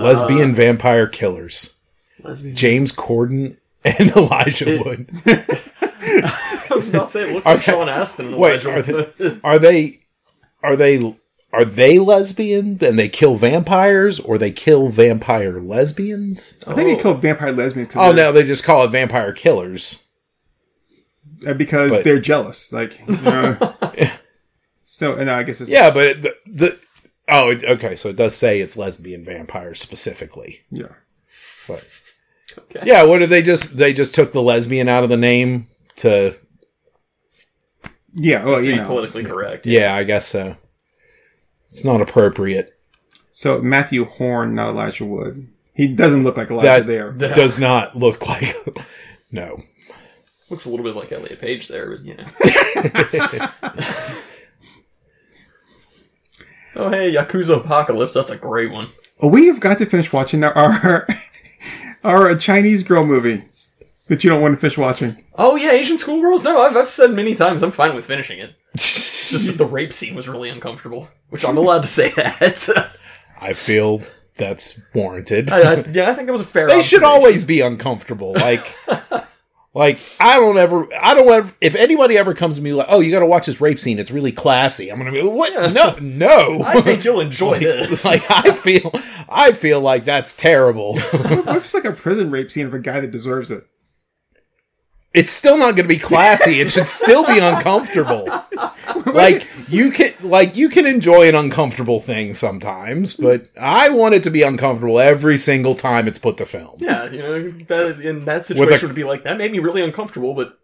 [0.00, 1.78] Lesbian vampire killers.
[2.22, 2.54] Lesbian.
[2.54, 5.08] James Corden and Elijah Wood.
[5.26, 8.26] I was about to say it looks Are like they- Sean Astin.
[8.28, 10.00] And Wait, are they, are they
[10.62, 11.16] are they
[11.52, 16.58] are they lesbian and they kill vampires or they kill vampire lesbians?
[16.66, 17.94] I think they killed vampire lesbians.
[17.96, 20.02] Oh they're- no, they just call it vampire killers.
[21.46, 22.72] uh, because But- they're jealous.
[22.72, 23.74] Like, you know.
[24.84, 26.78] so, and I guess it's Yeah, but the, the
[27.28, 30.60] oh okay, so it does say it's lesbian vampires specifically.
[30.70, 30.92] yeah.
[31.66, 31.86] But
[32.58, 32.80] Okay.
[32.86, 36.34] yeah, what did they just they just took the lesbian out of the name to
[38.14, 38.86] Yeah, well, to you know.
[38.86, 39.66] politically correct.
[39.66, 40.56] yeah, I guess so.
[41.68, 42.74] It's not appropriate.
[43.30, 45.48] So Mathew Horne, not Elijah Wood.
[45.74, 47.12] He doesn't look like Elijah That there.
[47.34, 48.54] does not look like
[49.32, 49.60] no.
[50.50, 52.24] Looks a little bit like Elliot Page there, but you know.
[56.78, 58.14] oh hey, Yakuza Apocalypse.
[58.14, 58.88] That's a great one.
[59.22, 61.08] We have got to finish watching our our,
[62.04, 63.44] our uh, Chinese girl movie
[64.08, 65.24] that you don't want to finish watching.
[65.36, 66.44] Oh yeah, Asian schoolgirls.
[66.44, 68.54] No, I've I've said many times I'm fine with finishing it.
[68.74, 72.96] It's just that the rape scene was really uncomfortable, which I'm allowed to say that.
[73.40, 74.02] I feel
[74.36, 75.50] that's warranted.
[75.50, 76.66] I, I, yeah, I think that was a fair.
[76.66, 78.32] they should always be uncomfortable.
[78.32, 78.74] Like,
[79.78, 81.52] like I don't ever, I don't ever.
[81.60, 84.00] If anybody ever comes to me like, "Oh, you got to watch this rape scene.
[84.00, 85.72] It's really classy," I'm gonna be, "What?
[85.72, 88.04] No, no." I think you'll enjoy this.
[88.04, 88.92] like I feel,
[89.28, 90.94] I feel like that's terrible.
[90.98, 93.68] What if it's like a prison rape scene of a guy that deserves it?
[95.18, 96.60] It's still not going to be classy.
[96.60, 98.26] It should still be uncomfortable.
[99.06, 104.22] like you can, like you can enjoy an uncomfortable thing sometimes, but I want it
[104.22, 106.76] to be uncomfortable every single time it's put to film.
[106.78, 110.34] yeah, you know, that, in that situation would be like that made me really uncomfortable,
[110.34, 110.58] but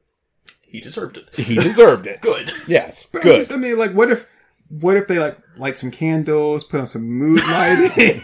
[0.63, 1.35] he deserved it.
[1.35, 2.21] He deserved it.
[2.23, 2.53] Good.
[2.69, 3.07] Yes.
[3.07, 3.37] But I'm Good.
[3.39, 4.29] just- I mean, like, what if,
[4.69, 8.21] what if they like light some candles, put on some mood lighting?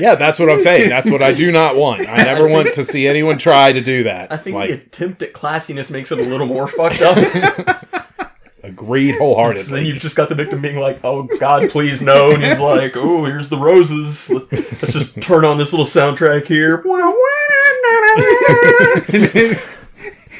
[0.00, 0.88] Yeah, that's what I'm saying.
[0.88, 2.08] That's what I do not want.
[2.08, 4.32] I never want to see anyone try to do that.
[4.32, 7.16] I think like, the attempt at classiness makes it a little more fucked up.
[8.62, 9.86] agreed So then wholeheartedly.
[9.86, 13.24] you've just got the victim being like, "Oh God, please no," and he's like, "Oh,
[13.24, 14.30] here's the roses.
[14.30, 14.52] Let's,
[14.82, 16.82] let's just turn on this little soundtrack here."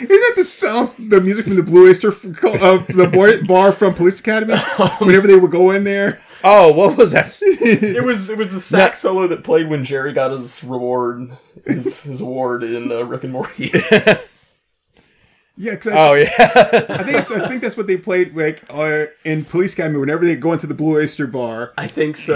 [0.03, 3.73] Isn't that the sound, the music from the Blue Oyster, f- uh, the boy, bar
[3.73, 4.55] from Police Academy?
[4.99, 7.27] Whenever they would go in there, Oh, what was that?
[7.43, 12.03] It was it was the sax solo that played when Jerry got his reward, his,
[12.03, 13.70] his award in uh, Rick and Morty.
[15.57, 15.77] yeah.
[15.77, 16.29] 'cause I, Oh, yeah.
[16.37, 19.99] I think I think that's what they played like uh, in Police Academy.
[20.01, 22.35] Whenever they go into the Blue Oyster bar, I think so.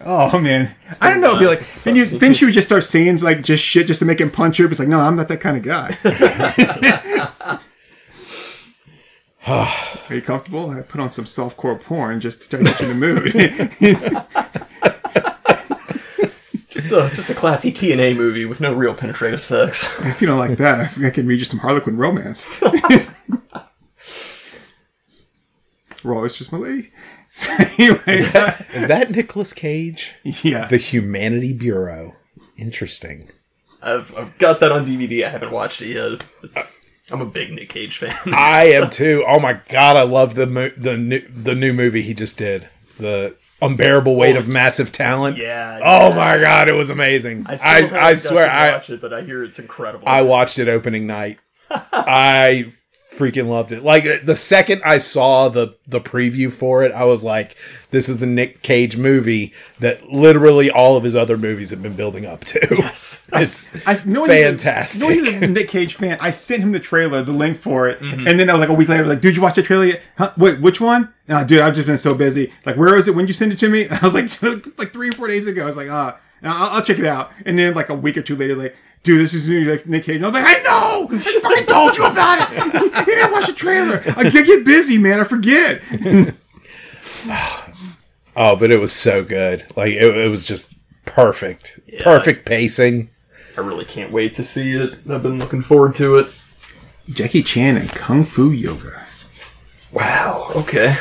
[0.00, 1.28] Oh man, I don't know.
[1.28, 4.00] It'd be like then you then she would just start saying like just shit just
[4.00, 4.64] to make him punch her.
[4.64, 5.96] But it's like no, I'm not that kind of guy.
[10.10, 10.70] Are you comfortable?
[10.70, 13.32] I put on some softcore porn just to try to get you in the mood.
[16.70, 19.98] just a just a classy TNA movie with no real penetrative sex.
[20.04, 22.62] if you don't like that, I think I can read you some Harlequin romance.
[26.02, 26.90] Raw is just my lady.
[27.32, 27.98] So anyway,
[28.74, 30.14] Is that Nicolas Cage?
[30.42, 30.66] yeah.
[30.66, 32.14] The Humanity Bureau.
[32.58, 33.30] Interesting.
[33.82, 35.24] I've, I've got that on DVD.
[35.24, 36.26] I haven't watched it yet.
[37.12, 38.14] I'm a big Nick Cage fan.
[38.34, 39.24] I am too.
[39.26, 42.68] Oh my god, I love the mo- the new the new movie he just did.
[42.98, 45.36] The unbearable weight of oh, massive talent.
[45.36, 45.80] yeah.
[45.82, 47.46] Oh my god, it was amazing.
[47.48, 50.08] I, still I, I swear to I watch it, but I hear it's incredible.
[50.08, 51.38] I watched it opening night.
[51.70, 52.72] I
[53.10, 53.82] freaking loved it.
[53.82, 57.56] Like the second I saw the the preview for it, I was like,
[57.90, 61.96] "This is the Nick Cage movie that literally all of his other movies have been
[61.96, 63.28] building up to." Yes.
[63.34, 65.10] it's I, knowing he's a- fantastic.
[65.10, 68.26] he's a Nick Cage fan, I sent him the trailer, the link for it, and
[68.38, 70.02] then I was like a week later, like, "Dude, you watch the trailer yet?
[70.16, 70.32] Huh?
[70.36, 72.52] Wait, which one?" No, dude, I've just been so busy.
[72.66, 73.14] Like, where is it?
[73.14, 73.86] When did you send it to me?
[73.90, 74.24] I was like,
[74.78, 75.62] like three or four days ago.
[75.62, 77.30] I was like, ah, uh, I'll, I'll check it out.
[77.46, 80.04] And then like a week or two later, like, dude, this is new like Nick
[80.04, 80.16] Cage.
[80.16, 82.50] And I was like, I know, I fucking told you about it.
[83.00, 84.02] You didn't watch the trailer.
[84.16, 85.20] I get get busy, man.
[85.20, 85.80] I forget.
[88.36, 89.64] oh, but it was so good.
[89.74, 90.74] Like it, it was just
[91.06, 91.80] perfect.
[92.00, 93.10] Perfect pacing.
[93.56, 94.92] I really can't wait to see it.
[95.08, 96.26] I've been looking forward to it.
[97.08, 99.06] Jackie Chan and Kung Fu Yoga.
[99.92, 100.52] Wow.
[100.54, 100.96] Okay.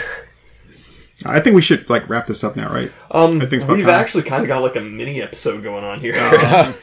[1.25, 2.91] I think we should like wrap this up now, right?
[3.11, 3.89] Um, I think we've time.
[3.89, 6.15] actually kind of got like a mini episode going on here.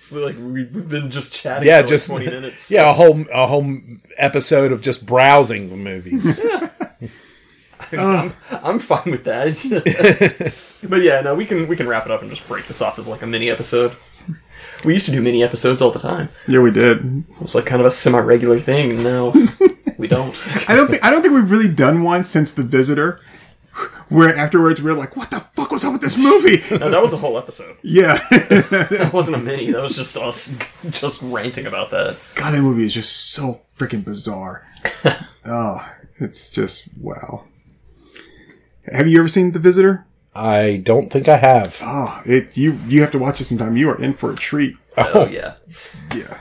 [0.00, 1.68] so like we've we've been just chatting.
[1.68, 2.70] Yeah, for like just twenty minutes.
[2.70, 3.76] Yeah, a whole a whole
[4.16, 6.40] episode of just browsing the movies.
[7.92, 10.54] I'm I'm fine with that.
[10.88, 12.98] but yeah, no, we can we can wrap it up and just break this off
[12.98, 13.92] as like a mini episode.
[14.86, 16.30] We used to do mini episodes all the time.
[16.48, 17.24] Yeah, we did.
[17.28, 19.34] It was like kind of a semi-regular thing, and now
[19.98, 20.34] we don't.
[20.66, 23.20] I don't think I don't think we've really done one since The Visitor,
[24.08, 27.02] where afterwards we are like, "What the fuck was up with this movie?" No, that
[27.02, 27.76] was a whole episode.
[27.82, 29.70] yeah, That wasn't a mini.
[29.70, 30.58] That was just us
[30.90, 32.16] just ranting about that.
[32.34, 34.66] God, that movie is just so freaking bizarre.
[35.46, 37.44] oh, it's just wow.
[38.92, 40.06] Have you ever seen The Visitor?
[40.34, 41.78] I don't think I have.
[41.82, 43.76] Oh, it you you have to watch it sometime.
[43.76, 44.76] You are in for a treat.
[44.96, 45.54] Oh, oh yeah.
[46.14, 46.40] Yeah,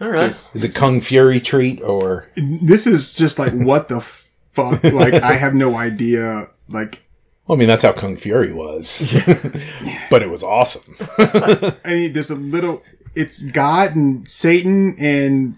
[0.00, 0.30] All right.
[0.30, 4.82] Is it Kung Fury treat or this is just like what the fuck.
[4.84, 6.50] Like I have no idea.
[6.68, 7.02] Like
[7.46, 9.00] Well, I mean, that's how Kung Fury was.
[10.10, 10.94] but it was awesome.
[11.18, 12.82] I mean, there's a little.
[13.14, 15.56] It's God and Satan and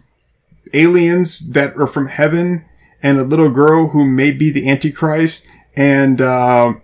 [0.72, 2.64] aliens that are from heaven,
[3.02, 6.74] and a little girl who may be the Antichrist, and uh,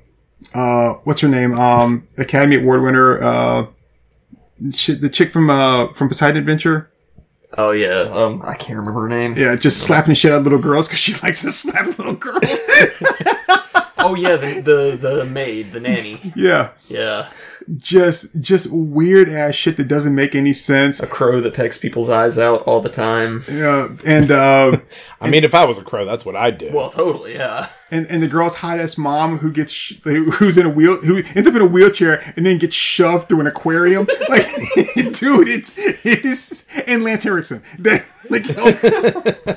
[0.54, 1.54] uh, what's her name?
[1.54, 3.22] Um, Academy Award winner.
[3.22, 3.66] Uh,
[4.58, 6.90] the chick from uh from Poseidon Adventure.
[7.58, 8.08] Oh yeah.
[8.10, 9.34] Um, I can't remember her name.
[9.36, 12.14] Yeah, just slapping the shit out of little girls because she likes to slap little
[12.14, 12.62] girls.
[14.08, 16.32] Oh yeah, the, the the maid, the nanny.
[16.36, 17.30] yeah, Yeah,
[17.76, 21.00] just just weird ass shit that doesn't make any sense.
[21.00, 23.42] a crow that pecks people's eyes out all the time.
[23.50, 24.78] Yeah, and uh,
[25.20, 26.70] I mean, if I was a crow, that's what I'd do.
[26.72, 27.34] Well, totally.
[27.34, 27.68] Yeah.
[27.90, 31.16] and and the girl's hot ass mom who gets sh- who's in a wheel who
[31.34, 34.06] ends up in a wheelchair and then gets shoved through an aquarium.
[34.28, 34.44] Like,
[34.94, 37.62] dude, it's it is and Lance Henriksen.
[37.78, 39.56] That like, oh.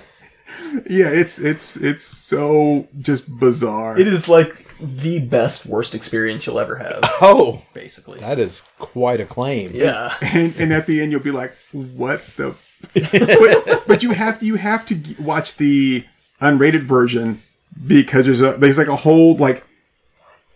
[0.89, 3.99] Yeah, it's it's it's so just bizarre.
[3.99, 8.19] It is like the best worst experience you'll ever have, oh, basically.
[8.19, 9.72] that is quite a claim.
[9.73, 10.15] Yeah.
[10.22, 12.57] and and at the end you'll be like, what the?
[13.65, 16.06] but, but you have to you have to watch the
[16.39, 17.41] unrated version
[17.85, 19.65] because there's a there's like a whole like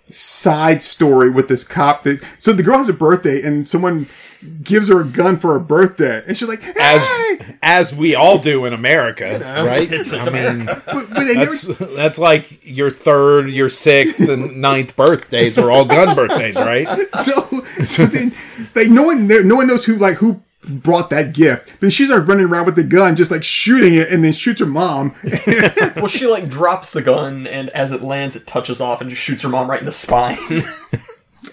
[0.10, 4.08] side story with this cop that so the girl has a birthday and someone
[4.62, 6.74] gives her a gun for her birthday and she's like hey!
[6.78, 9.84] As as we all do in America, right?
[9.84, 11.64] It's- it's I mean, but, but they never, that's
[11.96, 16.88] that's like your third, your sixth, and ninth birthdays are all gun birthdays, right?
[17.16, 17.42] so
[17.84, 18.34] so then
[18.76, 22.06] like no one there no one knows who like who brought that gift then she
[22.06, 25.14] starts running around with the gun just like shooting it and then shoots her mom
[25.96, 29.22] Well, she like drops the gun, and as it lands, it touches off and just
[29.22, 30.38] shoots her mom right in the spine.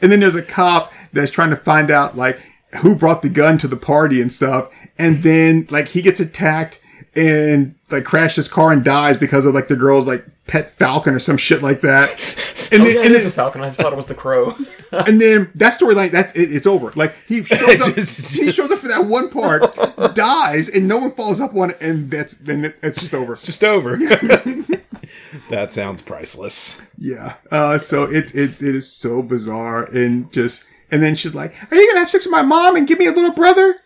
[0.02, 2.40] And then there's a cop that's trying to find out like
[2.80, 4.70] who brought the gun to the party and stuff.
[4.98, 6.79] And then like he gets attacked
[7.14, 11.14] and like crashed his car and dies because of like the girl's like pet falcon
[11.14, 12.46] or some shit like that.
[12.72, 13.62] And oh, then, yeah, and, it is a falcon.
[13.62, 14.54] I thought it was the crow.
[14.92, 16.92] and then that storyline that's it, it's over.
[16.94, 19.74] Like he shows up, he shows up for that one part,
[20.14, 23.34] dies, and no one follows up on it, and that's then it, it's just over.
[23.34, 23.96] Just over.
[25.48, 26.80] that sounds priceless.
[26.96, 27.34] Yeah.
[27.50, 31.76] Uh, so it, it it is so bizarre and just and then she's like, "Are
[31.76, 33.80] you gonna have sex with my mom and give me a little brother?"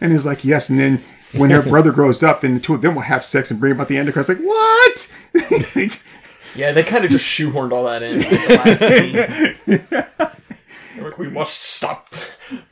[0.00, 1.02] and he's like, "Yes." And then
[1.36, 3.72] when her brother grows up, then the two of them will have sex and bring
[3.72, 4.28] about the Antichrist.
[4.28, 5.14] Like what?
[6.56, 8.16] yeah, they kind of just shoehorned all that in.
[8.16, 10.32] Like, the last scene.
[10.96, 12.08] They're like, we must stop.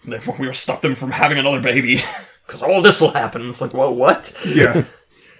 [0.06, 2.02] We must stop them from having another baby
[2.46, 3.48] because all this will happen.
[3.48, 4.36] It's like, well, what?
[4.46, 4.84] yeah.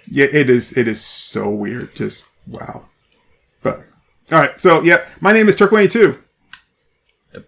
[0.09, 0.77] Yeah, it is.
[0.77, 1.95] It is so weird.
[1.95, 2.85] Just wow.
[3.63, 3.79] But
[4.31, 4.59] all right.
[4.61, 6.19] So yeah, my name is Turk Too.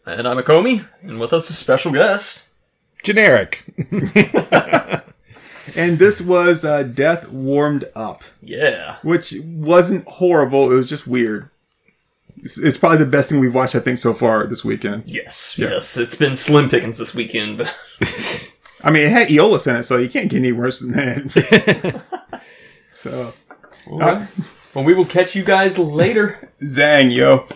[0.05, 2.53] And I'm a Akomi, and with us a special guest.
[3.03, 3.63] Generic.
[5.75, 8.97] And this was uh, Death Warmed Up, Yeah.
[9.03, 10.71] which wasn't horrible.
[10.71, 11.49] It was just weird.
[12.37, 15.03] It's, it's probably the best thing we've watched, I think, so far this weekend.
[15.07, 15.97] Yes, yes.
[15.97, 17.75] It's been slim pickings this weekend, but
[18.83, 22.03] I mean, it had Iolaus in it, so you can't get any worse than that.
[22.93, 23.33] so,
[23.87, 24.27] well,
[24.75, 26.51] we will catch you guys later.
[26.61, 27.47] Zang, yo.